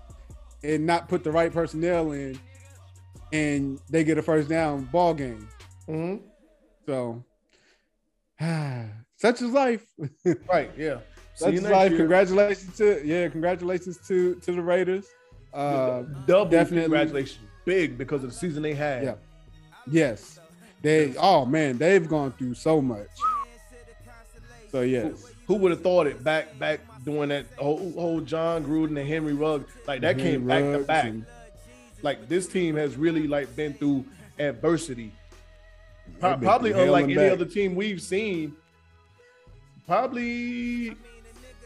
[0.63, 2.39] and not put the right personnel in,
[3.31, 5.47] and they get a first down ball game.
[5.87, 6.25] Mm-hmm.
[6.85, 7.23] So,
[9.15, 9.85] such is life.
[10.49, 10.71] right.
[10.77, 10.99] Yeah.
[11.35, 11.91] Such is life.
[11.91, 11.99] Year.
[11.99, 13.27] Congratulations to yeah.
[13.29, 15.07] Congratulations to to the Raiders.
[15.53, 19.03] Uh, Double definitely congratulations, big because of the season they had.
[19.03, 19.15] Yeah.
[19.87, 20.39] Yes.
[20.81, 23.07] They oh man, they've gone through so much.
[24.71, 25.25] So yes.
[25.47, 29.07] Who, who would have thought it back back doing that whole, whole Jon Gruden and
[29.07, 31.05] Henry Ruggs like that Henry came back Ruggs to back.
[31.05, 31.25] And,
[32.01, 34.05] like this team has really like been through
[34.37, 35.11] adversity.
[36.19, 37.31] Pro- probably unlike any back.
[37.31, 38.55] other team we've seen.
[39.87, 40.95] Probably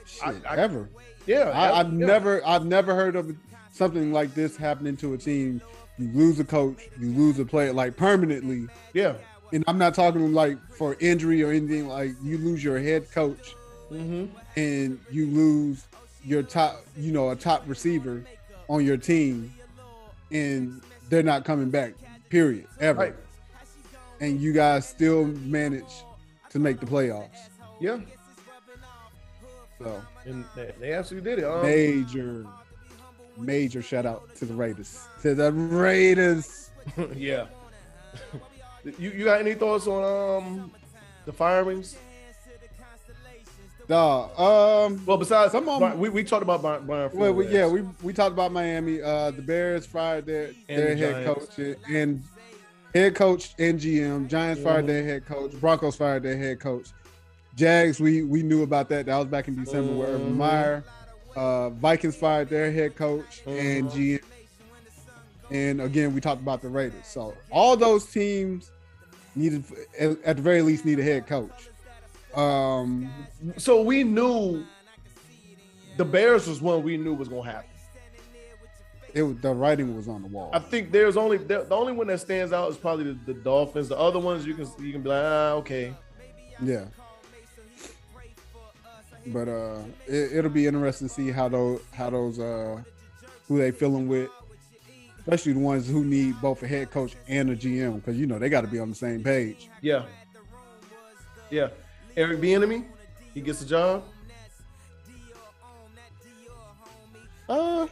[0.05, 0.89] Shit, I, I, ever.
[1.25, 2.05] Yeah, I, have yeah.
[2.05, 3.35] never I've never heard of
[3.71, 5.61] something like this happening to a team
[5.99, 8.67] you lose a coach, you lose a player like permanently.
[8.93, 9.15] Yeah.
[9.51, 11.87] And I'm not talking like for injury or anything.
[11.87, 13.55] Like you lose your head coach,
[13.91, 14.25] mm-hmm.
[14.55, 15.85] and you lose
[16.23, 18.23] your top, you know, a top receiver
[18.67, 19.53] on your team,
[20.31, 21.93] and they're not coming back.
[22.29, 22.67] Period.
[22.79, 22.99] Ever.
[22.99, 23.15] Right.
[24.21, 26.03] And you guys still manage
[26.49, 27.49] to make the playoffs.
[27.79, 27.99] Yeah.
[29.79, 30.01] So.
[30.25, 31.45] And they, they absolutely did it.
[31.45, 32.45] Um, Major
[33.39, 35.07] major shout out to the Raiders.
[35.21, 36.69] To the Raiders.
[37.15, 37.47] yeah.
[38.83, 40.71] you you got any thoughts on um
[41.25, 41.97] the firings?
[43.89, 46.85] Nah, um, well, besides I'm on, we, we talked about Brian.
[46.85, 49.01] Brian well, we, yeah, we we talked about Miami.
[49.01, 52.23] Uh, the Bears fired their and their the head coach and
[52.93, 54.27] head coach and GM.
[54.27, 54.69] Giants mm-hmm.
[54.69, 55.53] fired their head coach.
[55.59, 56.89] Broncos fired their head coach.
[57.55, 59.07] Jags, we we knew about that.
[59.07, 59.99] That was back in December mm-hmm.
[59.99, 60.83] where Urban Meyer
[61.35, 63.49] uh, Vikings fired their head coach mm-hmm.
[63.49, 64.23] and GM.
[65.49, 67.07] And again, we talked about the Raiders.
[67.07, 68.69] So all those teams
[69.35, 69.63] needed,
[69.99, 71.68] at the very least, need a head coach.
[72.39, 73.11] Um,
[73.57, 74.63] So we knew
[75.97, 77.69] the Bears was one we knew was gonna happen.
[79.13, 80.49] it was the writing was on the wall.
[80.53, 83.33] I think there's only the, the only one that stands out is probably the, the
[83.33, 83.89] Dolphins.
[83.89, 85.93] The other ones you can you can be like, ah, okay.
[86.61, 86.85] Yeah.
[89.27, 92.81] But uh it, it'll be interesting to see how those how those uh
[93.47, 94.29] who they feeling with.
[95.19, 98.39] Especially the ones who need both a head coach and a GM, because you know
[98.39, 99.69] they got to be on the same page.
[99.81, 100.05] Yeah.
[101.51, 101.67] Yeah.
[102.17, 102.85] Eric Bieniemy,
[103.33, 104.03] he gets a job.
[107.47, 107.87] Uh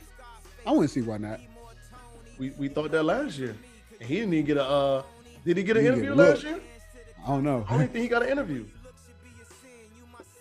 [0.66, 1.40] I wouldn't see why not.
[2.38, 3.56] We we thought that last year.
[4.00, 5.04] And he didn't even get a uh
[5.46, 6.60] did he get an He interview last year?
[7.26, 7.66] I don't know.
[7.70, 8.66] I don't think he got an interview.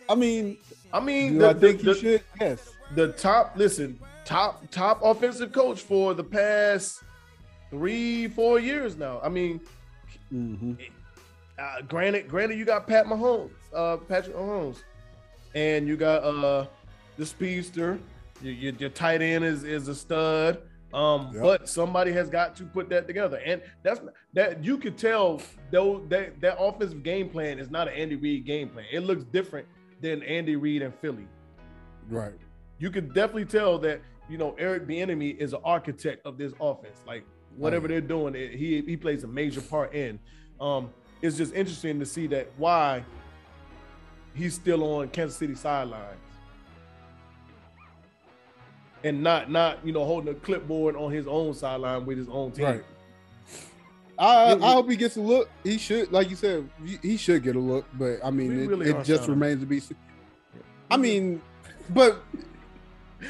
[0.08, 0.58] I mean,
[0.92, 2.22] I mean the, I think the, he should?
[2.40, 2.72] Yes.
[2.94, 7.02] the top listen, top top offensive coach for the past
[7.70, 9.20] three, four years now.
[9.22, 9.60] I mean,
[10.30, 10.74] hmm
[11.58, 14.82] uh, granted, granted, you got Pat Mahomes, uh, Patrick Mahomes,
[15.54, 16.66] and you got uh
[17.16, 17.98] the speedster.
[18.42, 20.62] Your, your, your tight end is is a stud.
[20.94, 21.42] Um, Yep.
[21.42, 24.00] but somebody has got to put that together, and that's
[24.34, 28.46] that you could tell though that that offensive game plan is not an Andy Reid
[28.46, 28.86] game plan.
[28.92, 29.66] It looks different
[30.00, 31.26] than Andy Reid and Philly.
[32.08, 32.34] Right.
[32.78, 36.98] You could definitely tell that you know Eric Bieniemy is an architect of this offense.
[37.06, 37.24] Like
[37.56, 40.18] whatever they're doing, it, he he plays a major part in.
[40.60, 40.90] Um,
[41.20, 43.04] it's just interesting to see that why
[44.36, 46.18] he's still on Kansas City sidelines
[49.04, 52.52] and not not you know holding a clipboard on his own sideline with his own
[52.52, 52.64] team.
[52.64, 52.84] Right.
[54.18, 55.50] I, I hope he gets a look.
[55.62, 56.66] He should, like you said,
[57.02, 57.84] he- should get a look.
[57.94, 59.78] But I mean, it, really it just remains to be.
[59.78, 59.98] seen.
[60.90, 61.42] I mean,
[61.90, 62.22] but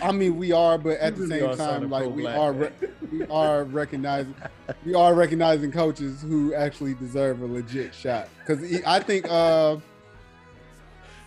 [0.00, 2.70] I mean, we are, but at We the really same time, like we are, re-
[3.10, 4.34] we are recognizing,
[4.86, 8.28] we are recognizing coaches who actually deserve a legit shot.
[8.46, 9.78] Because I think, uh,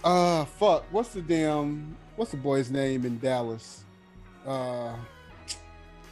[0.04, 3.84] uh, fuck, what's the damn, what's the boy's name in Dallas?
[4.46, 4.96] Uh,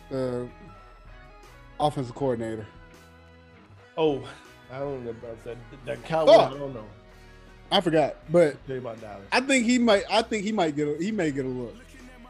[0.10, 0.48] the
[1.80, 2.66] offensive coordinator.
[3.98, 4.28] Oh,
[4.72, 5.58] I don't know about that.
[5.86, 6.36] That Cowboys.
[6.36, 6.86] I don't know.
[7.72, 9.26] I forgot, but Tell you about Dallas.
[9.32, 10.04] I think he might.
[10.10, 10.88] I think he might get.
[10.88, 11.76] A, he may get a look.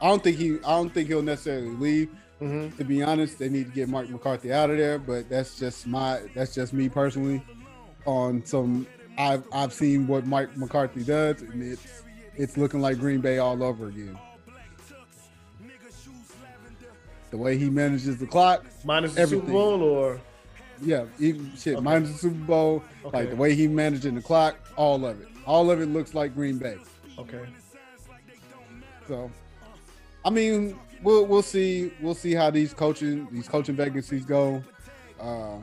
[0.01, 0.55] I don't think he.
[0.65, 2.09] I don't think he'll necessarily leave.
[2.41, 2.75] Mhm.
[2.77, 4.97] To be honest, they need to get Mark McCarthy out of there.
[4.97, 6.21] But that's just my.
[6.33, 7.43] That's just me personally.
[8.05, 8.87] On some,
[9.17, 12.03] I've I've seen what Mike McCarthy does, and it's
[12.35, 14.17] it's looking like Green Bay all over again.
[17.29, 19.47] The way he manages the clock, Minus the Everything.
[19.47, 20.21] Super Bowl or
[20.81, 21.83] yeah, even shit, Okay.
[21.83, 23.17] minus the Super Bowl, Okay.
[23.17, 26.33] like the way he managing the clock, all of it, all of it looks like
[26.35, 26.77] Green Bay.
[27.17, 27.41] okay.
[29.07, 29.31] So,
[30.23, 34.63] I mean, we'll we'll see we'll see how these coaching these coaching vacancies go.
[35.19, 35.57] Uh,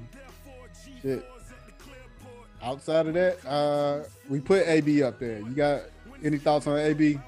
[1.02, 1.24] shit.
[2.65, 5.39] Outside of that, uh, we put AB up there.
[5.39, 5.82] You got
[6.24, 7.19] any thoughts on AB?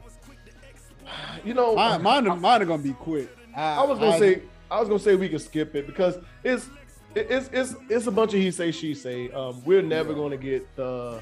[1.45, 3.29] You know, Mine, mine, are, mine are gonna be quick.
[3.55, 6.69] I was gonna say I was gonna say we could skip it because it's
[7.15, 9.31] it's it's it's a bunch of he say she say.
[9.31, 10.19] Um, we're never Yeah.
[10.19, 11.21] gonna get the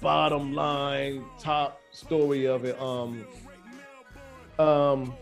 [0.00, 2.80] bottom line top story of it.
[2.80, 3.24] Um,
[4.58, 5.14] um,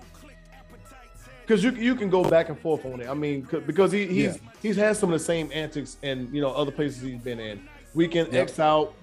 [1.43, 3.09] because you you can go back and forth on it.
[3.09, 6.41] I mean, 'cause- because he he's he's had some of the same antics and you
[6.41, 7.61] know other places he's been in.
[7.95, 8.35] We can Yep.
[8.35, 8.95] X out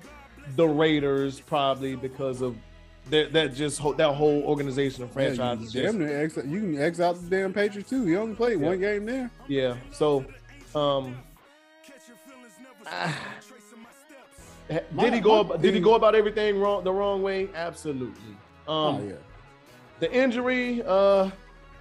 [0.56, 2.56] the Raiders probably because of
[3.10, 7.00] that that just that whole organization and Yeah, you, damn near X, you can X
[7.00, 8.06] out the damn Patriots too.
[8.06, 8.68] He only played Yeah.
[8.68, 9.32] one game there.
[9.48, 9.76] Yeah.
[9.92, 10.26] So,
[10.76, 11.18] um,
[15.00, 15.40] did he go?
[15.40, 17.50] About, did he go about everything wrong the wrong way?
[17.56, 18.32] Absolutely.
[18.68, 19.14] Um, oh yeah.
[20.00, 21.32] the injury, uh,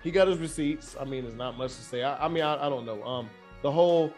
[0.03, 0.97] he got his receipts.
[0.99, 2.03] I mean, there's not much to say.
[2.03, 3.03] I, I mean, I, I don't know.
[3.05, 3.29] Um,
[3.63, 4.13] the whole,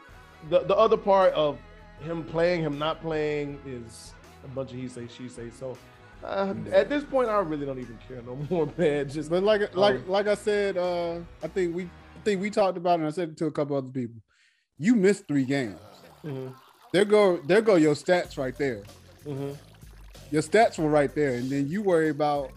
[0.48, 1.58] the the other part of
[2.00, 4.14] him playing, him not playing is
[4.44, 5.50] a bunch of he say she say.
[5.50, 5.76] So.
[6.22, 9.08] Uh, at this point, I really don't even care no more, man.
[9.08, 12.50] Just But like like Um, like I said, uh, I think we I think we
[12.50, 13.02] talked about it.
[13.04, 14.20] and I said it to a couple other people.
[14.78, 15.80] You missed three games.
[16.22, 16.54] mhm,
[16.92, 18.82] There go there go your stats right there.
[19.26, 19.56] mhm.
[20.30, 22.52] Your stats were right there, and then you worry about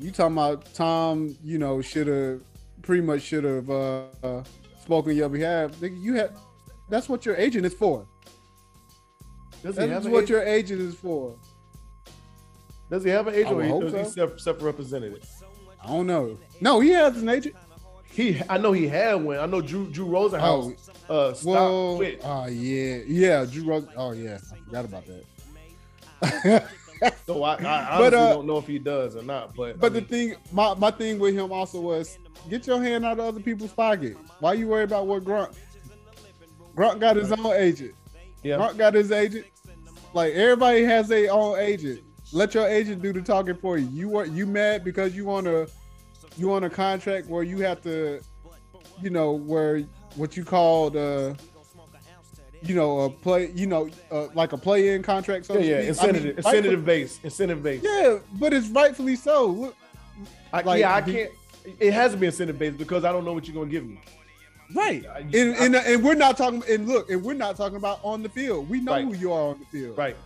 [0.00, 1.36] you talking about Tom.
[1.44, 2.40] You know, should have
[2.82, 4.42] pretty much should have uh, uh,
[4.82, 5.70] spoken your behalf.
[5.80, 6.32] You had
[6.88, 8.04] that's what your agent is for.
[9.62, 10.28] Does he That's an what agent?
[10.30, 11.34] your agent is for.
[12.90, 14.04] Does he have an agent I or would he- hope he so.
[14.04, 15.22] self self represented?
[15.82, 16.38] I don't know.
[16.60, 17.54] No, he has an agent.
[18.12, 19.38] He, I know he had one.
[19.38, 20.74] I know Drew Drew Rosenhaus
[21.08, 22.20] uh, stopped Well, with.
[22.24, 23.86] oh yeah, yeah, Drew Rose.
[23.96, 26.68] Oh yeah, I forgot about that.
[27.26, 27.56] So I, I
[27.98, 29.54] But, honestly uh, don't know if he does or not.
[29.54, 32.18] But But I the thing, my, my thing with him also was
[32.50, 34.16] get your hand out of other people's pocket.
[34.40, 35.54] Why you worry about what Gronk?
[36.76, 37.94] Gronk got his own agent.
[38.42, 39.46] yeah, Gronk got his agent.
[40.12, 42.02] Like everybody has their own agent.
[42.32, 43.88] let your agent do the talking for you.
[43.88, 45.68] You are you mad because you want a
[46.36, 48.20] you want a contract where you have to,
[49.00, 49.80] you know, where
[50.16, 51.36] what you call the,
[52.62, 55.46] you know, a play, you know, uh, like a play-in contract.
[55.46, 57.84] So yeah, yeah, incentive, I mean, incentive based, incentive based.
[57.84, 59.46] Yeah, but it's rightfully so.
[59.46, 59.76] Look,
[60.52, 61.30] I, like, yeah, I can't.
[61.78, 64.00] It has to be incentive based because I don't know what you're gonna give me.
[64.74, 66.62] Right, and, and, and we're not talking.
[66.68, 68.68] And look, and we're not talking about on the field.
[68.68, 69.04] We know right.
[69.04, 69.98] who you are on the field.
[69.98, 70.16] Right.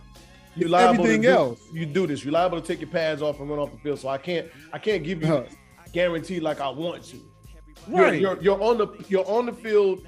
[0.55, 1.61] You're liable everything do, else.
[1.71, 2.23] You do this.
[2.23, 3.99] You're liable to take your pads off and run off the field.
[3.99, 4.47] So I can't.
[4.71, 5.55] I can't give you uh-huh.
[5.91, 7.17] guarantee like I want to.
[7.87, 8.19] Right.
[8.19, 10.05] You're, you're, you're on the you're on the field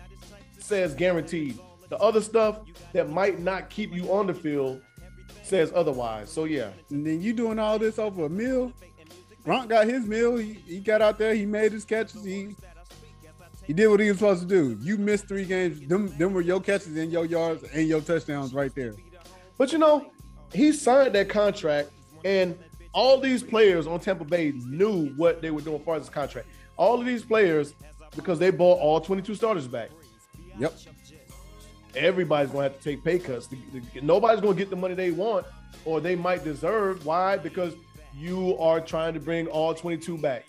[0.60, 1.60] says guaranteed.
[1.90, 2.60] The other stuff
[2.94, 4.82] that might not keep you on the field
[5.44, 6.30] says otherwise.
[6.30, 6.70] So yeah.
[6.90, 8.74] And then you doing all this over a meal.
[9.46, 10.36] Gronk got his meal.
[10.36, 11.34] He, he got out there.
[11.34, 12.24] He made his catches.
[12.24, 12.56] He
[13.68, 14.78] he did what he was supposed to do.
[14.82, 15.86] You missed three games.
[15.88, 18.96] Them, them were your catches and your yards and your touchdowns right there.
[19.58, 20.10] But you know,
[20.54, 21.90] he signed that contract,
[22.24, 22.58] and
[22.94, 26.10] all these players on Tampa Bay knew what they were doing as far as his
[26.10, 26.48] contract.
[26.78, 27.74] All of these players,
[28.16, 29.90] because they bought all 22 starters back.
[30.58, 30.74] Yep.
[31.96, 33.50] Everybody's going to have to take pay cuts.
[34.02, 35.46] Nobody's going to get the money they want
[35.84, 37.06] or they might deserve.
[37.06, 37.38] Why?
[37.38, 37.74] Because
[38.16, 40.46] you are trying to bring all 22 back.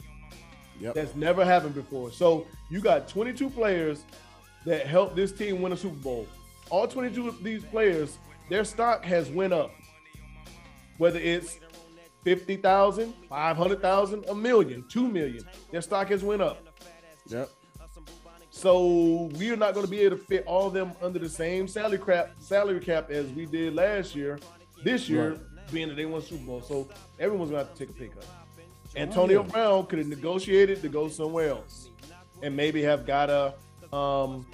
[0.81, 0.95] Yep.
[0.95, 2.13] That's never happened before.
[2.13, 4.05] So you got 22 players
[4.65, 6.27] that helped this team win a Super Bowl.
[6.71, 8.19] All 22 of these players,
[8.51, 9.71] their stock has went up.
[10.99, 11.59] Whether it's
[12.25, 16.67] 50,000, 500,000, a million, 2 million, their stock has went up.
[17.27, 17.51] Yep.
[18.51, 21.29] So we are not going to be able to fit all of them under the
[21.29, 24.41] same salary cap salary cap as we did last year.
[24.83, 25.73] This year, right.
[25.73, 26.89] being that they won Super Bowl, so
[27.21, 28.27] everyone's going to have to take a pay cut.
[28.27, 29.53] Oh, Antonio oh, yeah.
[29.53, 31.88] Brown could have negotiated to go somewhere else
[32.43, 34.47] and maybe have got a um,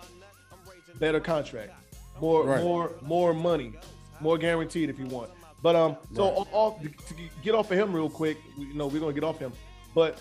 [0.98, 1.73] better contract,
[2.20, 2.62] more right.
[2.62, 3.73] more more money,
[4.20, 5.31] more guaranteed if you want.
[5.62, 6.47] But um, so right.
[6.52, 9.52] off, to get off of him real quick, you know, we're gonna get off him.
[9.94, 10.19] But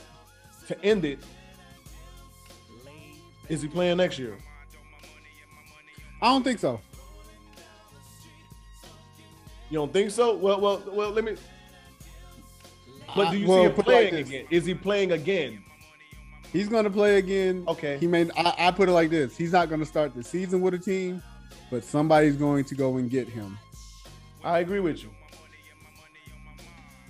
[0.68, 1.20] to end it,
[3.50, 4.38] is he playing next year?
[6.22, 6.80] I don't think so.
[9.70, 10.36] You don't think so?
[10.36, 11.12] Well, well, well.
[11.12, 11.36] Let me
[13.16, 14.48] but do you see him playing like again?
[14.50, 15.63] Is he playing again?
[16.54, 17.66] He's going to play again.
[17.68, 17.98] Okay.
[17.98, 18.30] He may.
[18.38, 20.80] I, I put it like this: He's not going to start the season with a
[20.80, 21.22] team,
[21.70, 23.58] but somebody's going to go and get him.
[24.44, 25.10] I agree with you.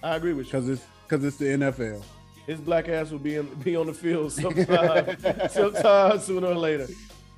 [0.02, 2.04] I agree with you because it's because it's the NFL.
[2.48, 5.18] His black ass will be in, be on the field sometime,
[5.50, 6.88] sometime sooner or later.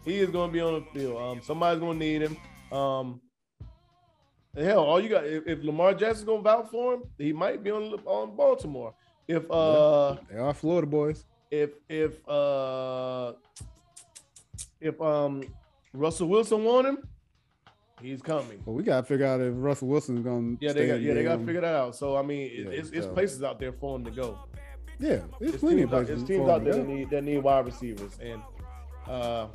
[0.03, 1.21] He is going to be on the field.
[1.21, 2.37] Um, somebody's going to need him.
[2.71, 3.21] Um,
[4.57, 7.71] Hell, all you got if, if Lamar Jackson's gonna vouch for him, he might be
[7.71, 8.93] on on Baltimore.
[9.27, 11.25] If uh they are Florida boys.
[11.51, 13.33] If if uh
[14.81, 15.43] if um
[15.93, 17.07] Russell Wilson want him,
[18.01, 18.61] he's coming.
[18.65, 20.57] Well, we gotta figure out if Russell Wilson's gonna.
[20.59, 21.95] Yeah, they got yeah they gotta figure that out.
[21.95, 24.39] So I mean, yeah, it's, it's places out there for him to go.
[24.99, 26.07] Yeah, there's plenty of places.
[26.07, 28.41] There's teams out there that need that need wide receivers and.
[29.07, 29.47] uh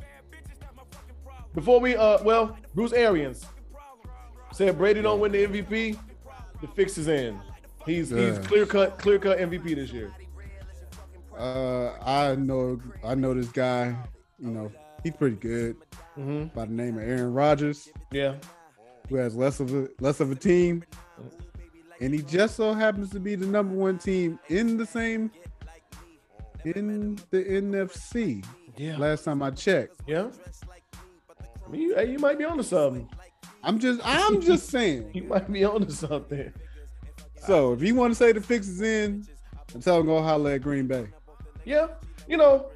[1.53, 3.45] before we uh well Bruce Arians
[4.53, 5.97] Said Brady don't win the MVP,
[6.61, 7.41] the fix is in.
[7.87, 8.37] He's yeah.
[8.37, 10.13] he's clear cut clear cut MVP this year.
[11.41, 13.97] Uh, I know I know this guy.
[14.39, 14.73] You know
[15.03, 15.77] he's pretty good.
[16.19, 16.55] Mm-hmm.
[16.55, 17.89] By the name of Aaron Rodgers.
[18.13, 18.35] Yeah.
[19.09, 20.85] Who has less of a less of a team,
[22.01, 25.31] and he just so happens to be the number one team in the same
[26.65, 28.45] in the NFC.
[28.77, 28.99] Yeah.
[28.99, 30.01] Last time I checked.
[30.07, 30.29] Yeah.
[31.67, 33.09] I mean, you, you might be on to something.
[33.63, 35.11] I'm just I'm just saying.
[35.15, 36.53] you might be onto something.
[37.37, 39.27] So if you want to say the fix is in,
[39.75, 41.09] I'm telling go holler at Green Bay.
[41.65, 41.89] Yeah,
[42.27, 42.67] you know,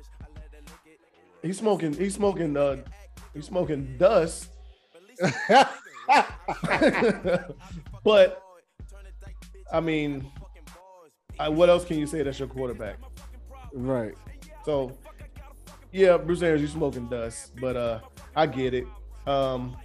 [1.42, 1.92] he's smoking.
[1.92, 2.56] He's smoking.
[2.56, 2.78] Uh,
[3.32, 4.48] he's smoking dust.
[8.04, 8.42] but
[9.72, 10.30] I mean,
[11.38, 12.96] I, what else can you say that's your quarterback?
[13.72, 14.14] Right.
[14.64, 14.96] So,
[15.92, 18.00] yeah, Bruce Arians, you smoking dust, but uh,
[18.36, 18.86] I get it.
[19.26, 19.76] Um,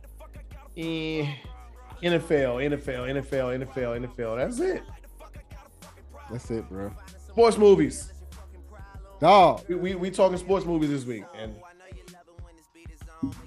[0.77, 1.25] eh,
[2.03, 4.37] NFL, NFL, NFL, NFL, NFL.
[4.37, 4.83] That's it.
[6.31, 6.93] That's it, bro.
[7.29, 8.13] Sports movies.
[9.19, 9.63] Dog.
[9.67, 11.55] We, we, we talking sports movies this week, and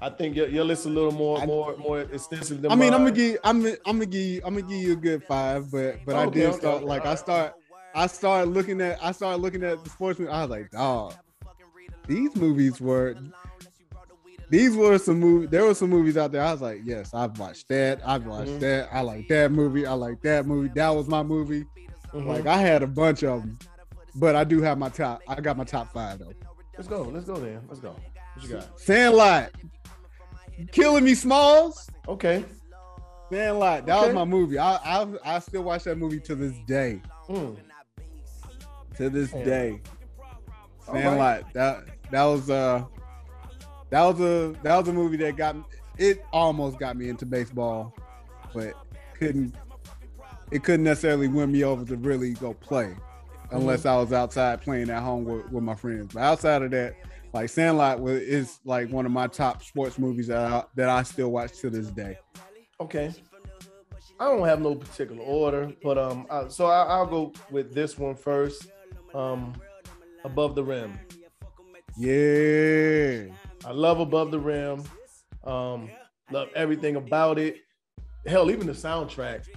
[0.01, 2.71] I think your, your list a little more I, more more extensive than.
[2.71, 2.95] I mean, mine.
[2.95, 6.05] I'm gonna give I'm I'm gonna give I'm gonna give you a good five, but
[6.05, 7.55] but okay, I did okay, start okay, like I start
[7.95, 10.19] I started looking at I started looking at the sports.
[10.19, 11.15] Movie, I was like, dog,
[12.07, 13.17] these movies were
[14.51, 15.49] these were some movies.
[15.49, 16.43] There were some movies out there.
[16.43, 18.07] I was like, yes, I've watched that.
[18.07, 18.59] I've watched mm-hmm.
[18.61, 18.89] that.
[18.93, 19.87] I like that movie.
[19.87, 20.71] I like that movie.
[20.75, 21.65] That was my movie.
[22.13, 22.29] Mm-hmm.
[22.29, 23.59] Like I had a bunch of them,
[24.15, 25.23] but I do have my top.
[25.29, 26.33] I got my top five though.
[26.77, 27.03] Let's go.
[27.03, 27.61] Let's go then.
[27.69, 27.91] Let's go.
[28.35, 28.81] What you got?
[28.81, 29.51] Sandlot.
[30.71, 31.89] Killing me, Smalls.
[32.09, 32.45] Okay.
[33.31, 33.87] Sandlot.
[33.87, 34.07] That Okay.
[34.07, 34.59] was my movie.
[34.59, 37.01] I, I I still watch that movie to this day.
[37.29, 37.57] Mm.
[38.97, 39.45] To this Yeah.
[39.45, 39.81] day.
[40.89, 41.03] All right.
[41.03, 41.53] Sandlot.
[41.55, 42.85] That that was uh
[43.91, 45.63] that was a that was a movie that got me
[45.99, 47.95] it almost got me into baseball,
[48.55, 48.73] but
[49.19, 49.55] couldn't
[50.51, 52.97] it couldn't necessarily win me over to really go play
[53.53, 56.13] unless I was outside playing at home with, with my friends.
[56.15, 56.95] But outside of that,
[57.33, 61.03] like Sandlot was is like one of my top sports movies that I, that I
[61.03, 62.19] still watch to this day.
[62.81, 63.13] Okay.
[64.21, 67.99] I don't have no particular order, but um, I, so I, I'll go with this
[67.99, 68.69] one first.
[69.15, 69.55] Um,
[70.25, 70.99] above the rim.
[71.97, 73.33] Yeah.
[73.65, 74.85] I love above the rim.
[75.45, 75.91] Um,
[76.31, 77.59] love everything about it.
[78.27, 79.45] Hell, even the soundtrack.
[79.45, 79.51] to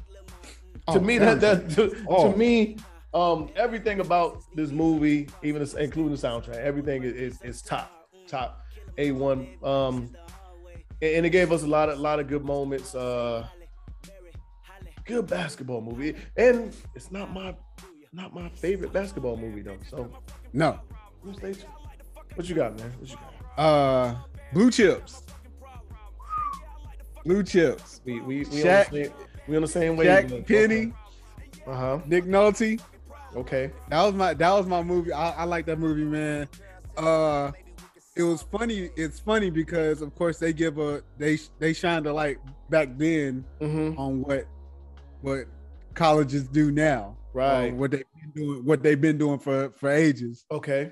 [0.87, 2.31] Oh, me, that that to, Oh.
[2.31, 2.77] to me,
[3.15, 8.09] um, everything about this movie, even this, including the soundtrack, everything is is, is top,
[8.27, 8.61] top,
[8.97, 9.47] a one.
[9.63, 10.15] Um,
[11.01, 12.93] and, it gave us a lot of lot of good moments.
[12.93, 13.47] Uh,
[15.05, 17.55] good basketball movie, and it's not my
[18.11, 19.77] not my favorite basketball movie though.
[19.89, 20.09] So,
[20.53, 20.79] No.
[21.21, 21.57] what?
[22.35, 22.91] What you got, man?
[22.99, 23.59] What you got?
[23.59, 24.15] Uh
[24.53, 25.23] blue chips.
[27.23, 28.01] Blue chips.
[28.03, 29.11] We we we, Shaq- on, the same,
[29.47, 30.05] we on the same way.
[30.05, 30.93] Shaq Penny,
[31.65, 31.99] Uh huh.
[32.05, 32.79] Nick Nolte.
[33.35, 33.71] Okay.
[33.89, 35.11] That was my that was my movie.
[35.11, 36.47] I, I like that movie, man.
[36.97, 37.51] Uh
[38.15, 38.89] it was funny.
[38.95, 42.37] It's funny because of course they give a they they shined a light
[42.69, 43.99] back then Mm-hmm.
[43.99, 44.45] on what
[45.21, 45.45] what
[45.93, 47.17] colleges do now.
[47.33, 47.71] Right.
[47.73, 50.45] on what they've been doing what they've been doing for for ages.
[50.51, 50.91] Okay.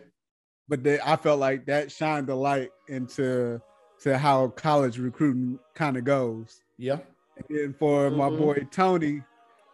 [0.68, 3.62] But they, I felt like that shined the light into
[4.02, 6.62] to how college recruiting kind of goes.
[6.78, 7.00] Yeah.
[7.38, 8.38] And then for my Mhm.
[8.38, 9.24] boy Tony,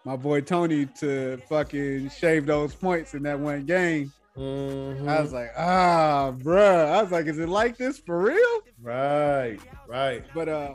[0.06, 4.12] my boy Tony to fucking shave those points in that one game.
[4.38, 5.08] Mhm.
[5.08, 6.86] I was like, ah, bruh.
[6.88, 8.60] I was like, is it like this for real?
[8.82, 9.60] right.
[9.88, 10.24] Right.
[10.34, 10.74] But uh,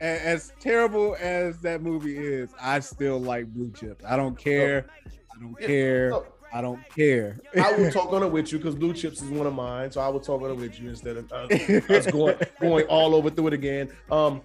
[0.00, 4.04] as terrible as that movie is, I still like Blue Chips.
[4.04, 4.86] I don't care.
[5.34, 6.12] I don't care.
[6.52, 7.38] I don't care.
[7.60, 9.90] I will talk on it with you because Blue Chips is one of mine.
[9.90, 11.46] So I will talk on it with you instead of uh,
[11.94, 13.90] us going going all over through it again.
[14.10, 14.40] Um,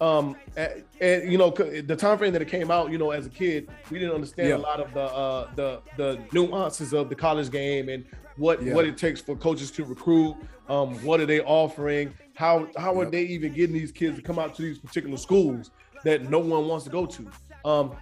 [0.00, 3.26] um, and, and, you know the time frame that it came out, you know, as
[3.26, 4.56] a kid, we didn't understand Yeah.
[4.56, 8.04] a lot of the uh, the the nuances of the college game and
[8.36, 8.74] what Yeah.
[8.74, 10.36] what it takes for coaches to recruit.
[10.68, 12.12] Um, what are they offering?
[12.34, 15.70] How how are they even getting these kids to come out to these particular schools
[16.04, 17.30] that no one wants to go to?
[17.64, 17.92] Um,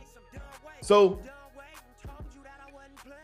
[0.81, 1.21] so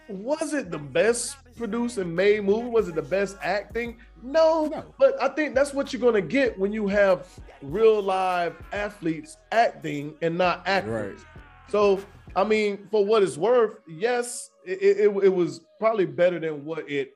[0.09, 2.69] was it the best produced and made movie?
[2.69, 3.99] Was it the best acting?
[4.23, 4.85] No, No.
[4.99, 7.27] but I think that's what you're gonna get when you have
[7.63, 11.21] real live athletes acting and not actors.
[11.69, 12.01] So,
[12.37, 16.65] I mean, for what it's worth, yes, it, it, it- it was probably better than
[16.65, 17.15] what it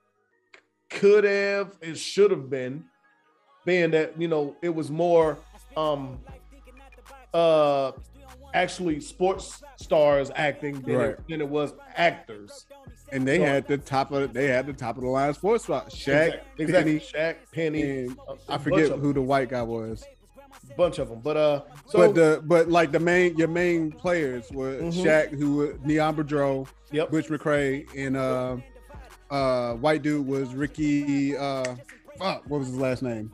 [0.91, 2.85] could have, it should have been,
[3.65, 5.39] being that you know it was more
[5.77, 6.19] um
[7.33, 7.93] uh
[8.55, 11.09] actually sports stars acting than, Right.
[11.11, 12.67] it, than it was actors.
[13.13, 15.65] And they So- had the top of they had the top of the line sports
[15.65, 15.91] spot.
[15.91, 16.99] Shaq, exactly.
[16.99, 18.09] Penny, Shaq, Penny,
[18.49, 20.05] I forget who the white guy was.
[20.77, 21.21] bunch of them.
[21.23, 24.93] But uh, so but the but like the main your main players were Mhm.
[25.05, 28.57] Shaq, who Neon Boudreaux, yep, Butch McRae, and uh
[29.31, 31.65] uh white dude was Ricky uh
[32.19, 33.31] fuck, what was his last name?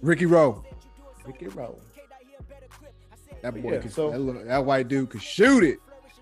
[0.00, 0.64] Ricky Roe.
[1.26, 1.78] Ricky Roe.
[3.42, 5.78] That boy Yeah, could, so- that, little- that white dude could shoot it.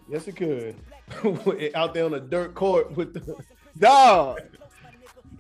[0.09, 0.76] Yes, it could.
[1.74, 3.36] Out there on the dirt court with the
[3.78, 4.40] Dog.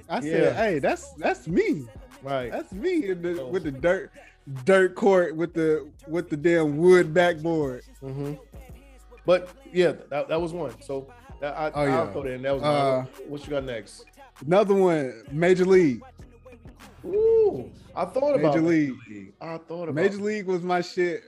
[0.08, 0.20] I Yeah.
[0.20, 1.86] said, hey, that's that's me.
[2.22, 2.50] right.
[2.50, 4.10] That's me in the, So- with the dirt
[4.64, 7.82] dirt court with the with the damn wood backboard.
[8.00, 8.34] hmm
[9.24, 10.74] But yeah, that, that was one.
[10.82, 11.06] So
[11.40, 12.12] that, I, Oh, yeah.
[12.12, 12.42] throw that in.
[12.42, 13.04] That was Uh.
[13.28, 14.04] What you got next?
[14.44, 16.02] Another one, Major League.
[17.06, 18.94] Ooh, I thought about Major Major League.
[19.08, 19.32] League.
[19.40, 21.22] I thought about Major League was my shit.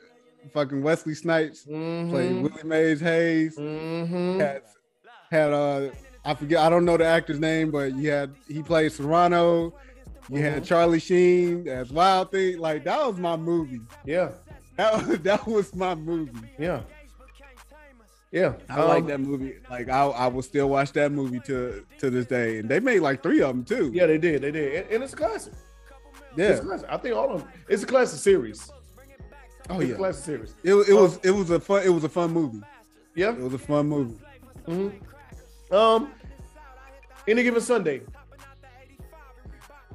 [0.52, 2.42] Fucking Wesley Snipes played Mm-hmm.
[2.42, 3.56] Willie Mays Hayes.
[3.56, 4.40] Mm-hmm.
[4.40, 4.62] Had,
[5.30, 5.90] had uh
[6.24, 9.72] I forget I don't know the actor's name, but you had he played Cerrano.
[10.28, 10.66] You had Mhm.
[10.66, 12.58] Charlie Sheen as Wild Thing.
[12.58, 13.80] Like that was my movie.
[14.04, 14.30] Yeah,
[14.76, 16.32] That was, that was my movie.
[16.58, 16.80] yeah,
[18.32, 18.54] yeah.
[18.68, 19.54] I like Um, that movie.
[19.70, 22.58] Like I, I will still watch that movie to to this day.
[22.58, 23.90] And they made like three of them too.
[23.94, 24.42] Yeah, they did.
[24.42, 25.52] They did, and, and it's a classic.
[26.36, 26.48] yeah.
[26.48, 26.88] It's a classic.
[26.90, 27.48] I think all of them.
[27.68, 28.70] It's a classic series.
[29.68, 29.94] Oh yeah.
[29.94, 30.54] a classic series.
[30.62, 32.62] It, it was it was a fun it was a fun movie.
[33.14, 33.30] Yeah.
[33.32, 34.18] It was a fun movie.
[34.66, 34.88] hmm
[35.74, 36.12] Um,
[37.26, 38.02] any given Sunday.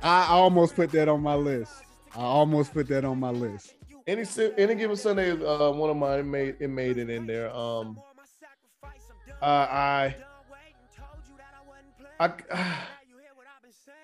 [0.04, 1.74] I almost put that on my list.
[2.16, 3.76] I almost put that on my list.
[4.08, 4.26] Any
[4.58, 6.20] any given Sunday uh, one of mine.
[6.20, 7.54] It made it made it in there.
[7.56, 8.00] Um,
[9.42, 10.16] uh, I,
[12.20, 12.30] I,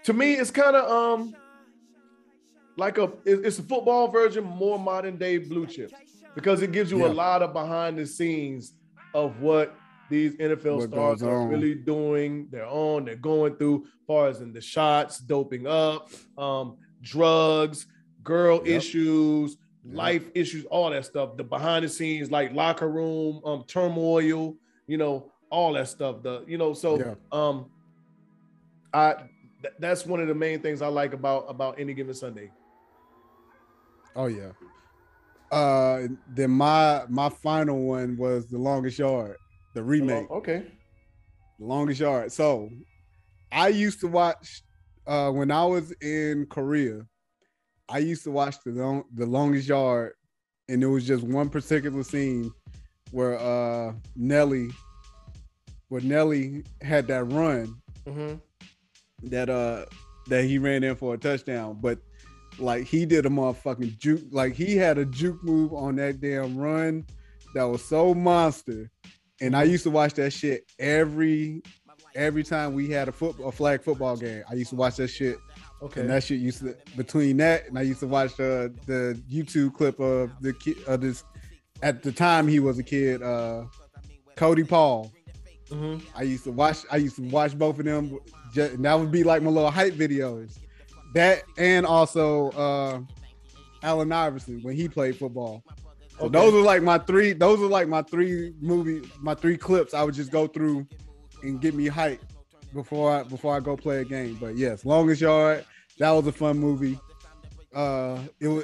[0.04, 1.36] to me, it's kind of um,
[2.78, 5.94] like a it's a football version, more modern day blue chips.
[6.36, 7.08] because it gives you Yeah.
[7.08, 8.74] a lot of behind the scenes
[9.16, 9.76] of what
[10.10, 11.50] these NFL What stars are on.
[11.50, 12.48] really doing.
[12.52, 13.06] They're on.
[13.06, 17.88] They're going through, far as in the shots, doping up, um, drugs,
[18.24, 18.68] girl Yep.
[18.68, 19.96] issues, Yep.
[19.96, 21.36] life issues, all that stuff.
[21.38, 24.56] The behind the scenes, like locker room um, turmoil.
[24.86, 26.22] You know, all that stuff.
[26.24, 27.16] The you know, so Yeah.
[27.32, 27.66] um,
[28.94, 29.14] I
[29.62, 32.52] th- that's one of the main things I like about about any given Sunday.
[34.18, 34.52] Oh yeah.
[35.52, 39.38] Uh then my my final one was the longest yard,
[39.76, 40.66] the remake, Okay.
[41.60, 42.32] the longest yard.
[42.34, 42.70] So
[43.52, 44.64] I used to watch
[45.06, 47.04] uh when I was in Korea,
[47.88, 50.14] I used to watch the long, the longest yard,
[50.68, 52.52] and it was just one particular scene
[53.12, 54.72] where uh Nelly
[55.90, 57.74] where Nelly had that run
[58.06, 58.34] hmm
[59.24, 59.86] that uh
[60.28, 62.00] that he ran in for a touchdown, but
[62.60, 66.58] like he did a motherfucking juke, like he had a juke move on that damn
[66.58, 67.06] run
[67.54, 68.90] that was so monster.
[69.42, 71.62] And I used to watch that shit every
[72.16, 74.44] every time we had a foot a flag football game.
[74.50, 75.38] I used to watch that shit,
[75.84, 76.02] Okay.
[76.02, 79.76] and that shit used to between that and I used to watch uh, the YouTube
[79.76, 81.24] clip of the kid of this
[81.84, 83.66] at the time he was a kid, uh
[84.36, 85.12] Cody Paul.
[85.70, 86.02] Mhm.
[86.16, 86.78] I used to watch.
[86.92, 88.18] I used to watch both of them.
[88.54, 90.58] Just, and that would be like my little hype videos.
[91.14, 93.00] That and also uh
[93.84, 95.64] Allen Iverson when he played football.
[96.20, 96.32] So Okay.
[96.40, 97.34] those are like my three.
[97.34, 99.94] Those are like my three movie, my three clips.
[99.94, 100.88] I would just go through
[101.44, 102.20] and get me hyped
[102.74, 104.38] before I before I go play a game.
[104.40, 105.64] But yes, longest yard.
[106.00, 107.00] That was a fun movie.
[107.74, 108.64] Uh, it was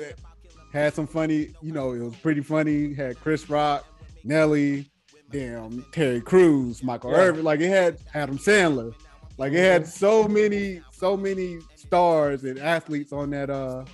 [0.71, 1.49] had some funny.
[1.61, 2.93] You know, it was pretty funny.
[2.93, 3.85] Had Chris Rock,
[4.23, 4.89] Nelly,
[5.31, 7.17] damn Terry Crews, Michael Yeah.
[7.17, 7.43] Irvin.
[7.43, 8.93] Like it had Adam Sandler.
[9.37, 13.85] Like it had so many, so many stars and athletes on that uh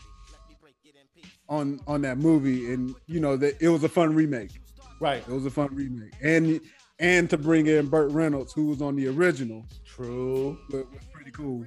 [1.48, 4.52] on on that movie, and you know that it was a fun remake.
[5.00, 5.24] Right.
[5.28, 6.62] It was a fun remake, and
[7.00, 10.58] and to bring in Burt Reynolds, who was on the original, True.
[10.70, 11.64] was, was pretty cool.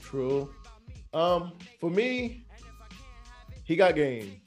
[0.00, 0.50] True.
[1.14, 2.46] Um, for me,
[3.64, 4.40] he got game.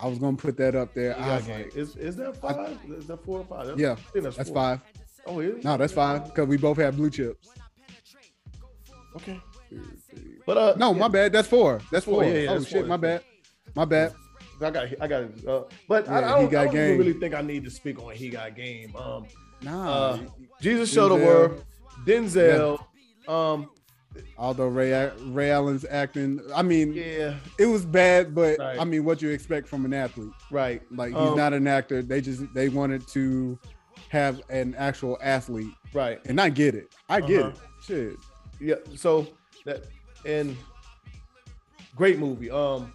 [0.00, 1.14] I was gonna put that up there.
[1.14, 1.62] He I was game.
[1.64, 2.78] like, Is is that five?
[2.90, 3.66] is that four or five?
[3.66, 4.80] That's, Yeah, I that's, that's five.
[5.26, 5.64] Oh, is?
[5.64, 7.48] No, that's five because we both have blue chips.
[9.16, 9.40] Okay.
[10.46, 11.32] But uh, No, yeah, my bad.
[11.32, 11.80] That's four.
[11.90, 12.24] That's Four, four.
[12.24, 13.22] yeah, yeah, oh that's shit, four, my bad.
[13.74, 14.14] My bad.
[14.60, 15.46] I got I got it.
[15.46, 16.98] Uh, but I, Yeah, I he don't, got I don't game.
[16.98, 18.94] really think I need to speak on he got game.
[18.96, 19.26] Um,
[19.62, 19.90] Nah.
[19.90, 20.18] uh,
[20.60, 21.08] Jesus Denzel.
[21.18, 21.62] Shuttlesworth,
[22.06, 22.78] Denzel.
[23.28, 23.70] Um,
[24.38, 28.78] although Ray Ray Allen's acting, I mean, yeah, it was bad, but Right.
[28.80, 30.30] I mean, what you expect from an athlete?
[30.50, 30.80] right.
[30.90, 32.02] Like he's Um, not an actor.
[32.02, 33.58] They just they wanted to
[34.10, 36.20] have an actual athlete, Right.
[36.26, 36.88] and I get it.
[37.08, 37.48] I get Uh-huh.
[37.50, 37.84] it.
[37.84, 38.16] Shit.
[38.60, 38.76] Yeah.
[38.94, 39.26] So
[39.64, 39.84] that
[40.24, 40.56] and
[41.94, 42.50] great movie.
[42.50, 42.92] Um,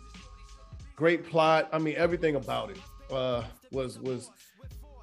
[0.96, 1.70] great plot.
[1.72, 2.80] I mean, everything about it
[3.12, 4.30] uh, was was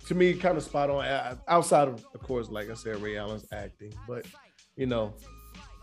[0.06, 1.38] to me kind of spot on.
[1.48, 4.26] Outside of, of course, like I said, Ray Allen's acting, but
[4.76, 5.14] you know,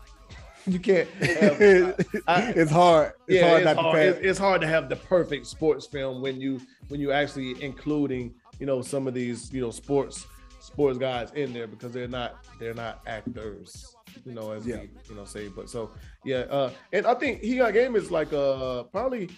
[0.66, 1.08] you can't.
[1.08, 1.60] Have,
[2.26, 3.12] I- it's hard.
[3.28, 3.94] It's yeah, hard it's not hard.
[3.96, 7.62] to It's, it's hard to have the perfect sports film when you when you actually
[7.62, 10.26] including you know some of these you know sports
[10.66, 13.94] sports guys in there because they're not they're not actors
[14.24, 14.80] you know as Yeah.
[14.80, 15.90] we you know say but so
[16.24, 19.28] yeah uh and I think he got game is like uh probably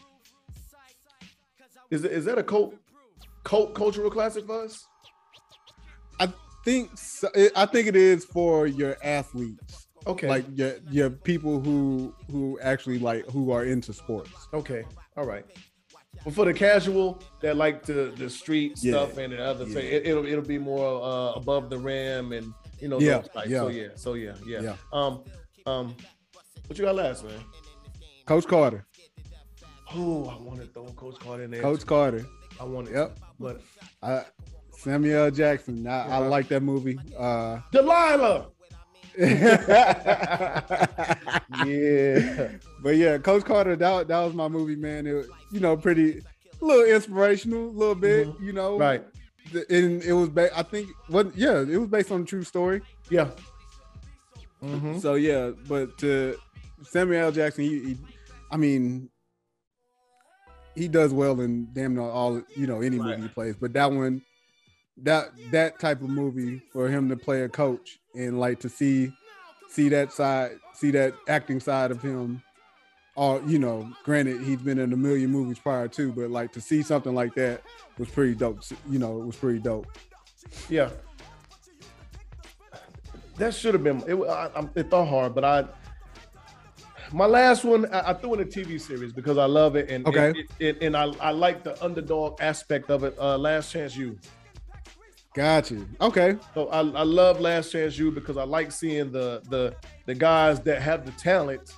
[1.91, 2.75] is is that a cult
[3.45, 4.87] cult cultural classic for us
[6.19, 6.33] I
[6.65, 12.15] think so, I think it is for your athletes, okay like your your people who
[12.31, 14.49] who actually like who are into sports.
[14.53, 14.85] Okay,
[15.17, 15.45] all right.
[16.29, 19.87] But for the casual that like the the street Yeah, stuff and the other thing,
[19.87, 23.61] it, it'll it'll be more uh, above the rim and you know Yeah, those yeah.
[23.61, 24.77] So yeah, so yeah, yeah, Yeah.
[24.93, 25.25] Um,
[25.65, 25.97] um,
[26.67, 27.41] what you got last, man?
[28.27, 28.85] Coach Carter,
[29.95, 31.63] Oh, I want to throw Coach Carter in there.
[31.63, 31.87] Coach.
[31.87, 32.27] Carter.
[32.61, 32.95] I want it.
[32.95, 33.19] Yep.
[33.41, 33.63] But
[34.03, 34.25] I,
[34.77, 35.87] Samuel Jackson.
[35.87, 36.29] I, I Uh-huh.
[36.29, 36.99] like that movie.
[37.19, 38.49] Uh, Delilah.
[41.65, 42.49] yeah.
[42.83, 45.07] But yeah, Coach Carter, that, that was my movie, man.
[45.07, 46.23] It, was, you know, pretty,
[46.61, 48.73] a little inspirational, a little bit, you know.
[48.79, 48.83] Mm-hmm.
[48.83, 49.05] right.
[49.71, 51.35] And it was, ba- I think, what?
[51.37, 52.83] Yeah, it was based on a true story.
[53.11, 53.31] Yeah.
[54.63, 55.01] Mhm.
[55.01, 56.37] So yeah, but to
[56.83, 57.33] Samuel L.
[57.33, 57.99] Jackson, he, he,
[58.51, 59.09] I mean,
[60.75, 63.11] he does well in damn near all, you know, any Right.
[63.17, 63.57] movie he plays.
[63.57, 64.21] But that one,
[64.99, 69.13] that that type of movie for him to play a coach and like to see
[69.71, 72.43] see that side, see that acting side of him.
[73.15, 76.61] Or you know, granted, he's been in a million movies prior to, but like to
[76.61, 77.63] see something like that
[77.97, 78.63] was pretty dope.
[78.91, 79.87] You know, it was pretty dope.
[80.69, 80.91] Yeah.
[83.37, 84.03] That should have been.
[84.07, 85.65] It, I, I'm- it thought hard, but I.
[87.13, 90.31] my last one, I, threw in a TV series because I love it and okay,
[90.31, 93.17] it, it, and I, I like the underdog aspect of it.
[93.19, 94.19] Uh, Last Chance U.
[95.39, 95.89] Got you.
[96.01, 96.37] Okay.
[96.53, 99.73] So I, I love Last Chance U because I like seeing the the
[100.07, 101.77] the guys that have the talent,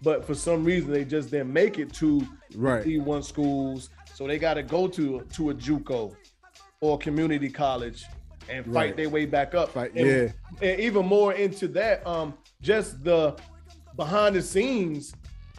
[0.00, 2.24] but for some reason they just didn't make it to
[2.54, 3.90] right D1 schools.
[4.14, 6.14] So they got to go to to a JUCO
[6.80, 8.04] or community college
[8.48, 8.96] and fight right.
[8.96, 9.70] their way back up.
[9.70, 10.28] Fight, and, yeah.
[10.62, 12.32] And even more into that, um,
[12.62, 13.36] just the
[13.96, 15.14] behind the scenes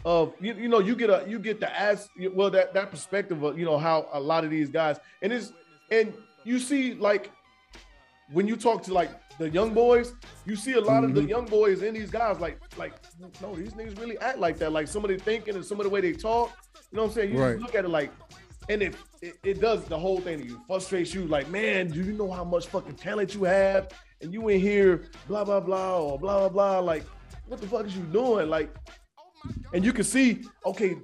[0.06, 3.42] of you, you know you get a you get to ask well that that perspective
[3.42, 5.52] of you know how a lot of these guys and it's
[5.90, 6.14] and
[6.44, 7.30] you see like
[8.32, 10.14] when you talk to like the young boys,
[10.44, 11.04] you see a lot mm-hmm.
[11.06, 11.30] of the mm-hmm.
[11.30, 12.94] young boys and these guys like like
[13.40, 15.84] no these niggas really act like that like some of their thinking and some of
[15.84, 16.56] the way they talk.
[16.90, 17.32] You know what I'm saying?
[17.32, 17.58] You right.
[17.58, 18.12] look at it like
[18.68, 21.26] and it, it, it does the whole thing to you, frustrates you.
[21.26, 23.88] Like, man, do you know how much fucking talent you have?
[24.20, 26.78] And you in here, blah blah blah, or blah blah blah.
[26.78, 27.04] Like,
[27.46, 28.48] what the fuck is you doing?
[28.48, 28.72] Like,
[29.72, 30.98] and you can see, okay,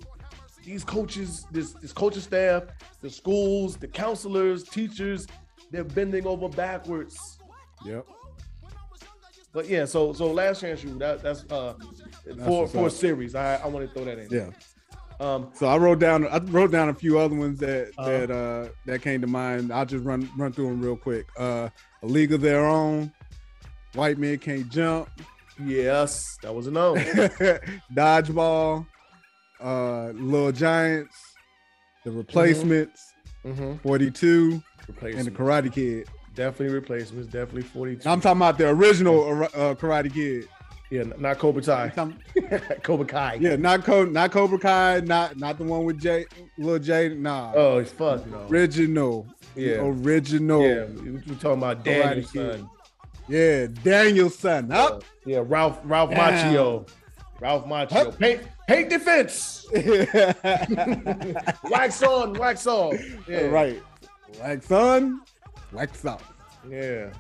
[0.67, 2.65] these coaches, this this coaching staff,
[3.01, 5.29] the schools, the counselors, teachers,
[5.71, 7.39] they're bending over backwards.
[7.85, 8.05] Yep.
[9.53, 11.75] But yeah, so so last chance you that that's uh
[12.27, 13.37] that's for for a series.
[13.37, 14.29] I I want to throw that in.
[14.29, 14.51] Yeah.
[15.19, 18.31] Um, so I wrote down I wrote down a few other ones that uh, that
[18.31, 19.73] uh that came to mind.
[19.73, 21.27] I'll just run run through them real quick.
[21.39, 21.69] Uh,
[22.03, 23.13] a league of their own.
[23.95, 25.09] White men can't jump.
[25.65, 26.95] Yes, that was a no.
[27.95, 28.85] Dodgeball.
[29.61, 31.35] Uh, Little Giants.
[32.05, 33.13] The Replacements.
[33.45, 33.77] Mm-hmm.
[33.77, 34.63] 42.
[35.03, 36.09] And the Karate Kid.
[36.35, 37.27] Definitely replacements.
[37.29, 38.09] Definitely 42.
[38.09, 40.49] I'm talking about the original uh, Karate Kid.
[40.91, 41.89] Yeah, not Cobra Kai.
[42.85, 43.39] Cobra Kai.
[43.41, 46.27] Yeah, not Co- not Cobra Kai, not not the one with Jay,
[46.59, 47.09] little Jay.
[47.09, 47.53] Nah.
[47.57, 48.47] Oh, it's fuck no.
[48.49, 49.27] Original.
[49.57, 49.79] Yeah.
[49.79, 50.63] Original.
[50.63, 52.69] Yeah, we talking about Daniel-san.
[53.27, 54.71] Yeah, Daniel-san.
[54.71, 55.03] Up.
[55.25, 56.33] Yeah, Ralph Ralph Down.
[56.33, 56.89] Macchio.
[57.41, 58.17] Ralph Macchio.
[58.17, 59.67] Paint paint defense.
[61.71, 62.95] wax on, wax off.
[63.29, 63.47] Yeah.
[63.47, 63.83] Right.
[64.41, 65.23] Wax on,
[65.73, 66.33] wax off.
[66.69, 67.11] Yeah.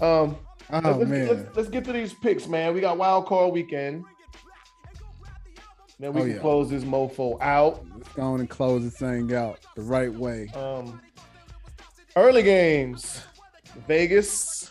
[0.00, 0.36] Um.
[0.70, 1.28] Oh let's, man.
[1.28, 2.74] Let's, let's, get to these picks, man.
[2.74, 4.04] We got wild card weekend.
[5.98, 6.40] Then we oh, can yeah.
[6.40, 7.84] close this mofo out.
[7.96, 10.48] Let's go on and close this thing out the right way.
[10.54, 11.00] Um,
[12.14, 13.22] early games,
[13.86, 14.70] Vegas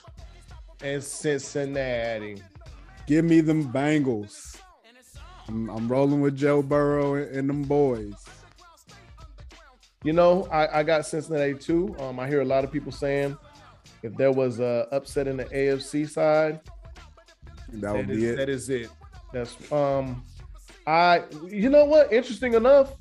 [0.82, 2.42] and Cincinnati.
[3.08, 4.57] Give me them Bengals.
[5.48, 8.14] I'm, I'm rolling with Joe Burrow and, and them boys.
[10.04, 11.96] You know, I, I got Cincinnati too.
[12.00, 13.38] Um, I hear a lot of people saying
[14.04, 16.60] if there was a upset in the AFC side,
[17.74, 18.38] that would be is, it.
[18.38, 18.90] That is it.
[19.34, 20.24] That's um,
[20.86, 21.24] I.
[21.48, 22.14] You know what?
[22.14, 22.94] Interesting enough,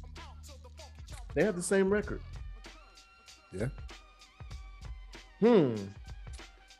[1.34, 2.20] they have the same record.
[3.52, 3.68] Yeah.
[5.40, 5.74] Hmm.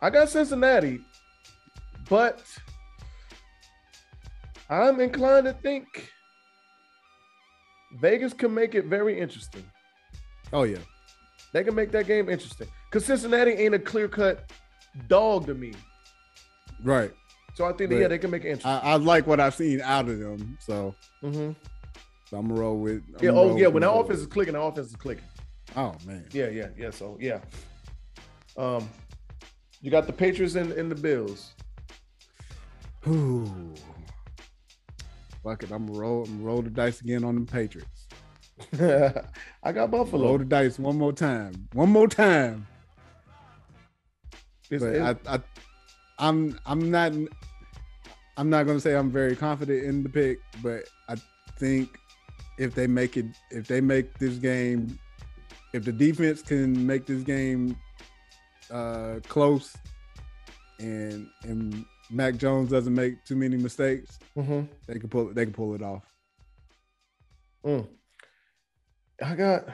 [0.01, 1.01] I got Cincinnati,
[2.09, 2.43] but
[4.69, 6.11] I'm inclined to think
[8.01, 9.65] Vegas can make it very interesting.
[10.53, 10.79] Oh yeah.
[11.53, 12.69] They can make that game interesting.
[12.91, 14.51] Because Cincinnati ain't a clear cut
[15.09, 15.73] dog to me.
[16.83, 17.13] Right.
[17.55, 18.71] So I think that, yeah, they can make it interesting.
[18.71, 20.59] I, I, like what I've seen out of them.
[20.61, 21.53] So, mm-hmm.
[22.29, 23.03] so I'm gonna roll with.
[23.19, 23.31] I'm yeah.
[23.31, 23.69] Oh yeah.
[23.69, 25.25] When that offense is clicking, the offense is clicking.
[25.75, 26.27] Oh man.
[26.33, 26.49] Yeah.
[26.49, 26.69] Yeah.
[26.77, 26.91] Yeah.
[26.91, 27.41] So yeah.
[28.59, 28.89] Um,
[29.81, 31.53] you got the Patriots and, and the Bills.
[33.07, 33.75] Ooh.
[35.47, 35.71] Fuck it.
[35.71, 36.25] I'm gonna roll.
[36.25, 38.09] I'm roll the dice again on the Patriots.
[39.63, 40.27] I got Buffalo.
[40.27, 41.69] Roll the dice one more time.
[41.73, 42.67] One more time.
[44.69, 45.41] It's, but it's, I, I,
[46.19, 47.13] I'm I'm not
[48.37, 51.15] I'm not gonna say I'm very confident in the pick, but I
[51.61, 51.97] think
[52.59, 54.99] if they make it if they make this game
[55.73, 57.77] if the defense can make this game
[58.73, 59.77] uh close
[60.81, 64.63] and and Mac Jones doesn't make too many mistakes, mm-hmm.
[64.87, 66.05] they can pull they can pull it off.
[67.65, 67.87] Mm.
[69.23, 69.65] I got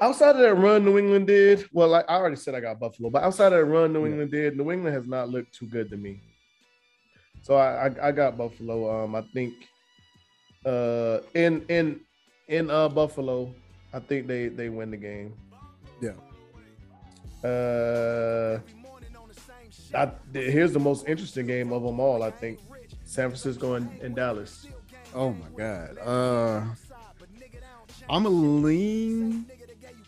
[0.00, 1.68] outside of that run New England did.
[1.72, 4.30] Well, like I already said, I got Buffalo, but outside of that run New England
[4.30, 6.20] did, New England has not looked too good to me.
[7.42, 9.04] So I I, I got Buffalo.
[9.04, 9.54] Um, I think
[10.64, 12.00] uh in in
[12.48, 13.54] in uh Buffalo,
[13.92, 15.34] I think they they win the game.
[16.00, 16.12] Yeah.
[17.42, 18.60] Uh,
[19.94, 22.22] I, here's the most interesting game of them all.
[22.22, 22.60] I think
[23.04, 24.66] San Francisco and, and Dallas.
[25.14, 25.98] Oh my God.
[25.98, 26.64] Uh
[28.08, 29.46] I'm a lean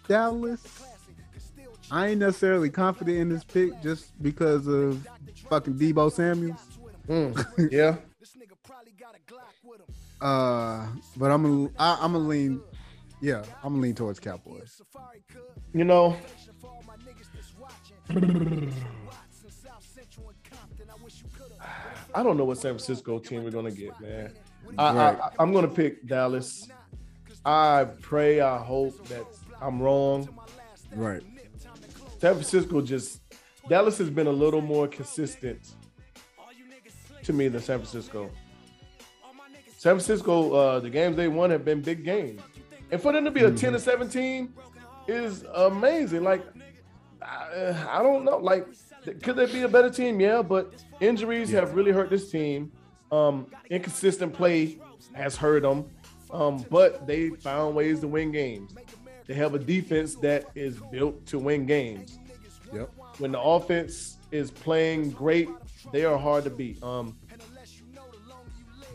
[0.08, 0.82] Dallas.
[1.90, 5.06] I ain't necessarily confident in this pick just because of
[5.48, 6.58] fucking Deebo Samuels.
[7.08, 7.96] Mm, yeah.
[10.20, 10.86] uh,
[11.16, 12.60] but I'm a I, I'm a lean.
[13.20, 14.80] Yeah, I'm a lean towards Cowboys.
[15.74, 16.16] You know.
[22.14, 24.32] I don't know what San Francisco team we're gonna get, man.
[24.78, 25.18] I, Right.
[25.20, 26.68] I, I'm gonna pick Dallas.
[27.44, 29.26] I pray, I hope that
[29.60, 30.28] I'm wrong.
[30.94, 31.22] Right.
[32.20, 33.20] San Francisco just
[33.68, 35.74] Dallas has been a little more consistent
[37.24, 38.30] to me than San Francisco.
[39.78, 42.40] San Francisco, uh, the games they won have been big games,
[42.90, 44.52] and for them to be a ten to seventeen
[45.08, 46.22] is amazing.
[46.22, 46.44] Like,
[47.24, 48.66] I, I don't know, like,
[49.22, 50.20] could they be a better team?
[50.20, 52.72] Yeah, but injuries have really hurt this team.
[53.10, 54.78] Um, inconsistent play
[55.12, 55.84] has hurt them,
[56.30, 58.74] um, but they found ways to win games.
[59.26, 62.18] They have a defense that is built to win games
[62.72, 62.90] Yep.
[63.18, 65.48] when the offense is playing great,
[65.92, 66.82] they are hard to beat.
[66.82, 67.16] Um,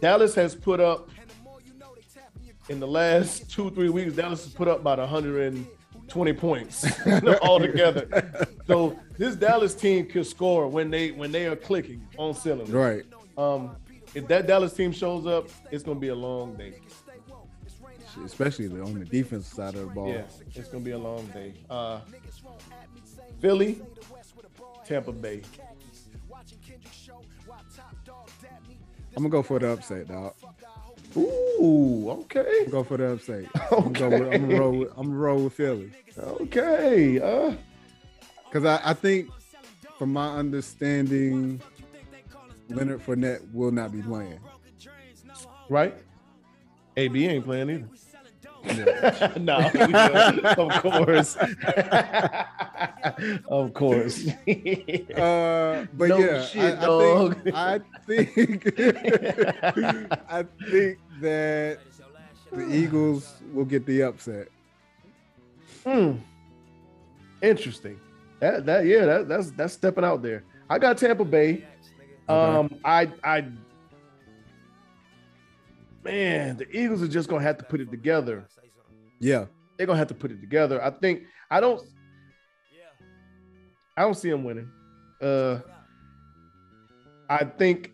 [0.01, 1.09] Dallas has put up
[2.69, 4.13] in the last two three weeks.
[4.13, 4.99] Dallas has put up about
[6.15, 6.85] 120 points
[7.41, 8.47] altogether.
[8.65, 12.69] so this Dallas team can score when they when they are clicking on cylinders.
[12.69, 13.03] Right.
[13.38, 13.75] Um,
[14.15, 16.79] if that Dallas team shows up, it's gonna be a long day.
[18.25, 20.09] Especially on the defense side of the ball.
[20.09, 20.23] Yeah,
[20.55, 21.53] it's gonna be a long day.
[21.69, 21.99] Uh,
[23.39, 23.79] Philly,
[24.85, 25.41] Tampa Bay.
[29.15, 30.34] I'm gonna go for the upset, dog.
[31.15, 32.65] Ooh, okay.
[32.69, 33.45] Go for the upset.
[33.71, 35.91] I'm gonna, I'm gonna roll with I'm gonna roll with Philly.
[36.17, 37.19] Okay.
[37.19, 37.55] Uh,
[38.45, 39.29] Because I, I think,
[39.97, 41.61] from my understanding,
[42.69, 44.39] Leonard Fournette will not be playing.
[45.69, 45.93] right?
[46.97, 47.88] AB ain't playing either.
[49.39, 49.57] no,
[50.57, 51.35] of course.
[53.48, 54.27] of course.
[54.27, 57.38] Uh, but No yeah, shit, I, dog.
[57.53, 61.80] I think I think I think that
[62.52, 64.48] the Eagles will get the upset.
[65.84, 66.14] Hmm.
[67.41, 67.99] Interesting.
[68.39, 70.44] That that yeah, that, that's that's stepping out there.
[70.69, 71.65] I got Tampa Bay.
[72.27, 73.45] Um, I I
[76.03, 78.45] man, the Eagles are just gonna have to put it together.
[79.19, 79.45] Yeah,
[79.77, 80.84] They're gonna have to put it together.
[80.84, 81.81] I think I don't
[82.72, 83.06] Yeah,
[83.95, 84.69] I don't see him winning.
[85.22, 85.60] Uh
[87.30, 87.94] I think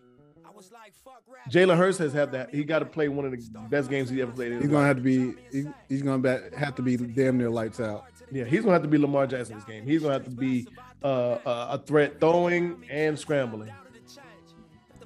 [1.50, 2.54] Jalen Hurts has had that.
[2.54, 3.38] He got to play one of the
[3.68, 4.52] best games he ever played.
[4.52, 8.04] He's gonna have to be he, he's gonna have to be damn near lights out.
[8.32, 9.84] Yeah, he's gonna have to be Lamar Jackson's game.
[9.84, 10.66] He's gonna have to be
[11.04, 13.70] uh, a, a threat throwing and scrambling.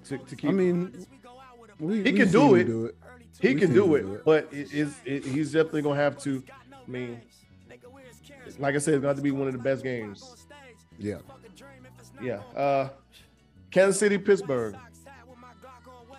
[0.04, 1.06] To, to keep, I mean,
[1.80, 2.64] we, He we can do it.
[2.64, 2.96] Do it.
[3.40, 6.42] He can do it, but it is it, he's definitely gonna have to.
[6.72, 7.20] I mean,
[8.58, 10.46] like I said, it's gonna have to be one of the best games.
[10.98, 11.18] Yeah,
[12.20, 12.40] Yeah.
[12.56, 12.88] Uh,
[13.70, 14.76] Kansas City, Pittsburgh,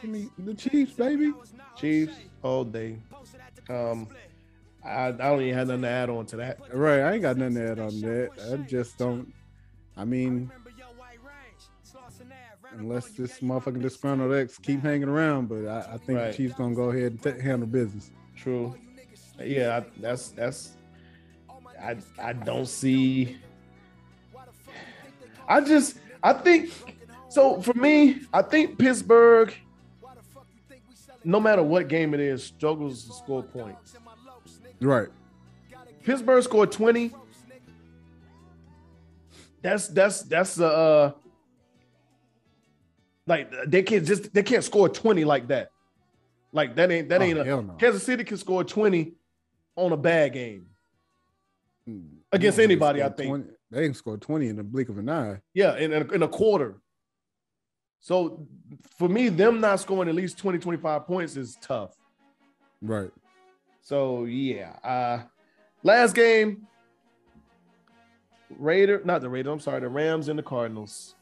[0.02, 1.34] I mean the Chiefs, baby.
[1.76, 2.14] Chiefs
[2.44, 2.98] all day.
[3.70, 4.08] Um,
[4.84, 6.60] I, I don't even have nothing to add on to that.
[6.74, 8.30] Right, I ain't got nothing to add on that.
[8.52, 9.34] I just don't.
[9.98, 10.52] I mean,
[12.80, 16.32] unless this motherfucking disgruntled X keep hanging around, but I, I think Right.
[16.32, 18.12] the Chiefs gonna go ahead and t- handle business.
[18.36, 18.76] True.
[19.44, 20.72] Yeah, I, that's that's.
[21.82, 23.38] I I don't see.
[25.48, 26.72] I just I think
[27.30, 28.22] so for me.
[28.34, 29.54] I think Pittsburgh,
[31.24, 33.96] no matter what game it is, struggles to score points.
[34.82, 35.08] Right.
[36.04, 37.12] Pittsburgh scored twenty.
[39.62, 41.14] That's that's that's uh
[43.30, 45.70] like they can't just they can't score twenty like that.
[46.52, 47.76] Like that ain't that Oh, ain't a no.
[47.80, 49.14] Kansas City can score twenty
[49.76, 50.66] on a bad game.
[51.88, 53.30] Mm, Against anybody, I think.
[53.30, 55.40] 20 they can score twenty in the blink of an eye.
[55.54, 56.82] Yeah, in, in, a, in a quarter.
[58.00, 58.48] So
[58.98, 61.96] for me, them not scoring at least 20, 25 points is tough.
[62.82, 63.12] Right.
[63.82, 64.72] So yeah.
[64.84, 65.22] Uh
[65.84, 66.66] last game,
[68.58, 71.14] Raider, not the Raiders, I'm sorry, the Rams and the Cardinals.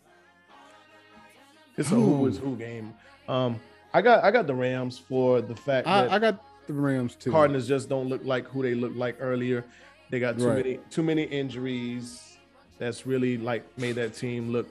[1.77, 2.93] It's a who is who game.
[3.27, 3.59] Um,
[3.93, 7.15] I got I got the Rams for the fact that I, I got the Rams
[7.15, 7.31] too.
[7.31, 9.63] Cardinals just don't look like who they looked like earlier.
[10.09, 10.57] They got too Right.
[10.65, 12.37] many too many injuries.
[12.79, 14.67] That's really like made that team look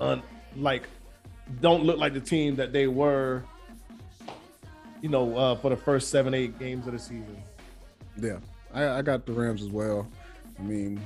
[0.00, 0.22] un,
[0.56, 0.88] like
[1.60, 3.42] don't look like the team that they were.
[5.02, 7.36] You know, uh, for the first seven eight games of the season.
[8.20, 8.38] Yeah,
[8.72, 10.08] I, I got the Rams as well.
[10.58, 11.00] I mean,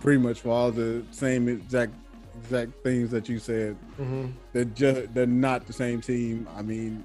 [0.00, 1.94] pretty much for all the same exact
[2.42, 3.76] exact things that you said.
[4.00, 4.26] Mm-hmm.
[4.52, 6.46] They're just they're not the same team.
[6.56, 7.04] I mean,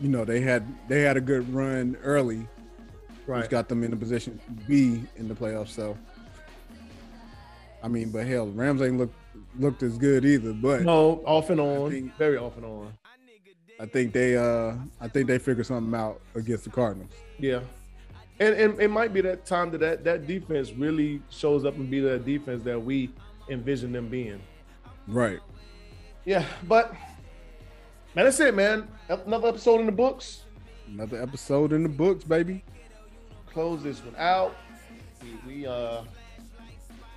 [0.00, 2.46] you know, they had they had a good run early,
[3.26, 3.42] Right.
[3.42, 5.68] which got them in a position to be in the playoffs.
[5.70, 5.96] So,
[7.82, 9.14] I mean, but hell, Rams ain't looked
[9.58, 10.52] looked as good either.
[10.52, 12.92] But No, off and on, think- very off and on.
[13.78, 17.10] I think they uh I think they figured something out against the Cardinals.
[17.38, 17.60] Yeah.
[18.38, 21.90] And, and it might be that time that, that that defense really shows up and
[21.90, 23.10] be that defense that we
[23.48, 24.40] envision them being.
[25.08, 25.40] Right.
[26.24, 26.92] Yeah, but
[28.14, 28.88] Man, that's it, man.
[29.10, 30.44] Another episode in the books.
[30.88, 32.64] Another episode in the books, baby.
[33.46, 34.56] Close this one out.
[35.22, 36.02] We, we uh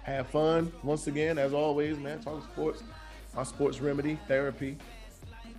[0.03, 2.19] have fun once again, as always, man.
[2.19, 2.83] Talking sports,
[3.35, 4.77] our sports remedy therapy,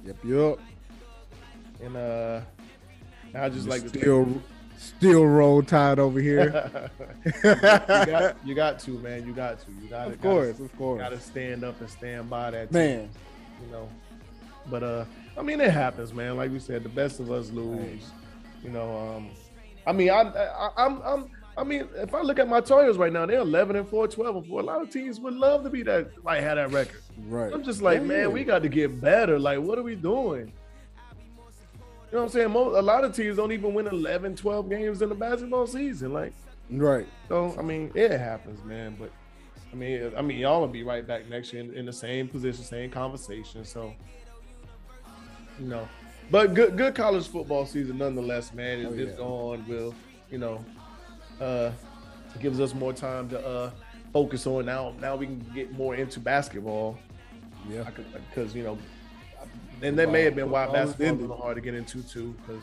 [0.05, 0.59] Yep, yep.
[1.83, 2.41] and uh,
[3.35, 4.43] I just like to
[4.81, 6.91] still roll tide over here.
[7.45, 9.27] you, got, you got to, man.
[9.27, 9.71] You got to.
[9.83, 10.13] You got to.
[10.13, 11.01] of course, of course.
[11.01, 12.73] Got to stand up and stand by that.
[12.73, 13.11] Man, team,
[13.67, 13.89] you know.
[14.71, 15.05] But uh,
[15.37, 16.37] I mean, it happens, man.
[16.37, 17.79] Like we said, the best of us lose.
[17.79, 18.01] Right.
[18.65, 19.31] You know, um,
[19.87, 23.13] I mean, I, I, I'm, I'm, I mean, if I look at my Toyos right
[23.13, 24.61] now, they're 11 and 4, 12 and 4.
[24.61, 27.01] A lot of teams would love to be that, like, have that record.
[27.27, 27.53] right.
[27.53, 28.27] I'm just like, Yeah, man, yeah.
[28.29, 29.39] we got to get better.
[29.39, 30.53] Like, what are we doing?
[32.11, 32.51] You know what I'm saying?
[32.51, 36.13] Most, a lot of teams don't even win 11, 12 games in the basketball season.
[36.13, 36.33] Like,
[36.69, 37.07] right.
[37.29, 38.97] so I mean, it happens, man.
[38.99, 39.13] But
[39.73, 42.27] I mean, I mean, y'all will be right back next year in, in the same
[42.27, 43.65] position, same conversation.
[43.65, 43.95] So,
[45.61, 45.89] you know,
[46.33, 48.81] but good, good college football season nonetheless, man.
[48.81, 49.17] It's, Oh, it's yeah.
[49.17, 49.65] gone.
[49.69, 49.95] Will
[50.31, 50.65] you know?
[51.41, 51.71] Uh,
[52.35, 53.71] it gives us more time to uh
[54.13, 54.95] focus on now.
[55.01, 56.99] Now we can get more into basketball
[57.69, 57.89] Yeah.
[58.29, 58.79] because you know,
[59.83, 62.63] and that may have been why basketball was hard to get into too, because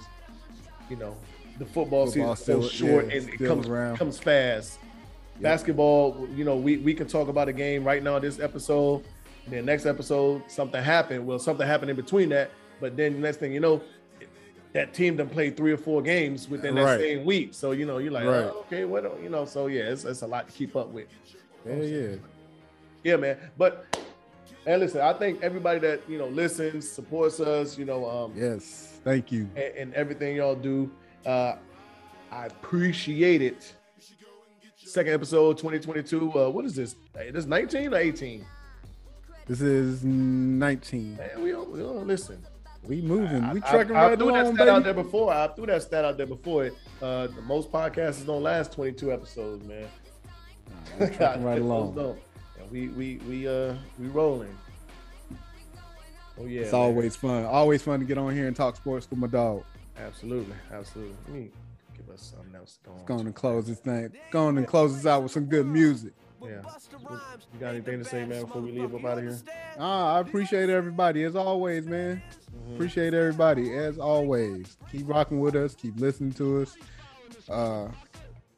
[0.89, 1.15] you know
[1.59, 3.97] the football, Football season is so short yeah, and it comes around.
[3.97, 4.79] comes fast.
[5.41, 9.03] Basketball, you know, we we can talk about a game right now this episode,
[9.45, 11.25] and then next episode something happened.
[11.27, 12.49] Well, something happened in between that,
[12.79, 13.81] but then the next thing you know.
[14.73, 16.99] That team done played three or four games within that Right.
[16.99, 18.43] same week, so you know you're like, Right.
[18.43, 19.45] oh, okay, what do- you know?
[19.45, 21.07] So yeah, it's, it's a lot to keep up with.
[21.65, 22.15] Yeah, yeah.
[23.03, 23.37] Yeah, man.
[23.57, 23.96] But
[24.67, 28.99] and listen, I think everybody that you know listens, supports us, you know, um, Yes.
[29.03, 29.49] Thank you.
[29.55, 30.91] and, and everything y'all do,
[31.25, 31.55] uh,
[32.31, 33.73] I appreciate it.
[34.75, 36.31] Second episode, 2022.
[36.33, 36.95] Uh, what is this?
[37.15, 38.45] Hey, this 19 or 18?
[39.45, 41.15] This is 19.
[41.17, 42.45] Man, we don't, we don't listen.
[42.83, 43.49] We moving.
[43.51, 45.33] We I- trucking I, I right threw that along, stat out there before.
[45.33, 46.71] I threw that stat out there before.
[47.01, 49.87] Uh, the most podcasts don't last 22 episodes, man.
[50.99, 52.17] We trucking right along.
[52.71, 54.55] We we we uh we rolling.
[56.39, 56.61] Oh yeah.
[56.61, 56.81] It's man.
[56.81, 57.45] always fun.
[57.45, 59.63] Always fun to get on here and talk sports with my dog.
[59.97, 61.15] Absolutely, absolutely.
[61.27, 61.49] Let me
[61.95, 63.05] give us something else going.
[63.05, 64.11] Go on and close this thing.
[64.31, 66.13] Go on and close this out with some good music.
[66.43, 66.61] Yeah.
[67.01, 69.39] You got anything to say, man, before we leave up out of here?
[69.79, 72.21] Ah, I appreciate everybody as always, man.
[72.55, 72.75] Mm-hmm.
[72.75, 74.77] Appreciate everybody as always.
[74.91, 75.73] Keep rocking with us.
[75.73, 76.75] Keep listening to us.
[77.49, 77.87] Uh,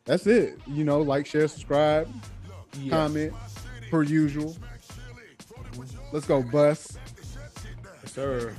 [0.03, 0.60] that's it.
[0.68, 2.10] You know, like, share, subscribe,
[2.81, 2.90] Yeah.
[2.90, 3.34] comment,
[3.90, 4.56] per usual.
[6.11, 6.98] Let's go, Bus.
[8.03, 8.53] Yes, sir.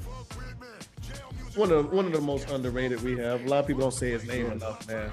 [1.57, 3.45] One of one of the most underrated we have.
[3.45, 5.11] A lot of people don't say his name enough, man.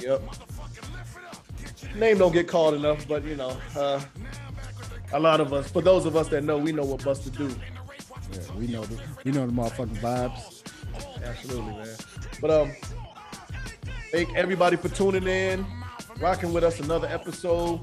[0.00, 0.22] Yep.
[1.96, 4.00] Name don't get called enough, but you know, uh,
[5.12, 7.54] a lot of us, for those of us that know, we know what Buster do.
[8.32, 10.62] Yeah, we know the we know the motherfucking vibes.
[11.24, 11.96] Absolutely, man.
[12.40, 12.72] But um,
[14.10, 15.64] thank everybody for tuning in,
[16.22, 17.80] rocking with us another episode.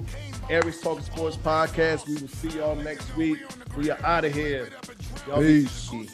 [0.50, 2.08] Aries Talking Sports Podcast.
[2.08, 3.40] We will see y'all next week.
[3.78, 4.70] We are out of here.
[5.28, 5.90] Y'all Peace.
[5.90, 6.08] Be-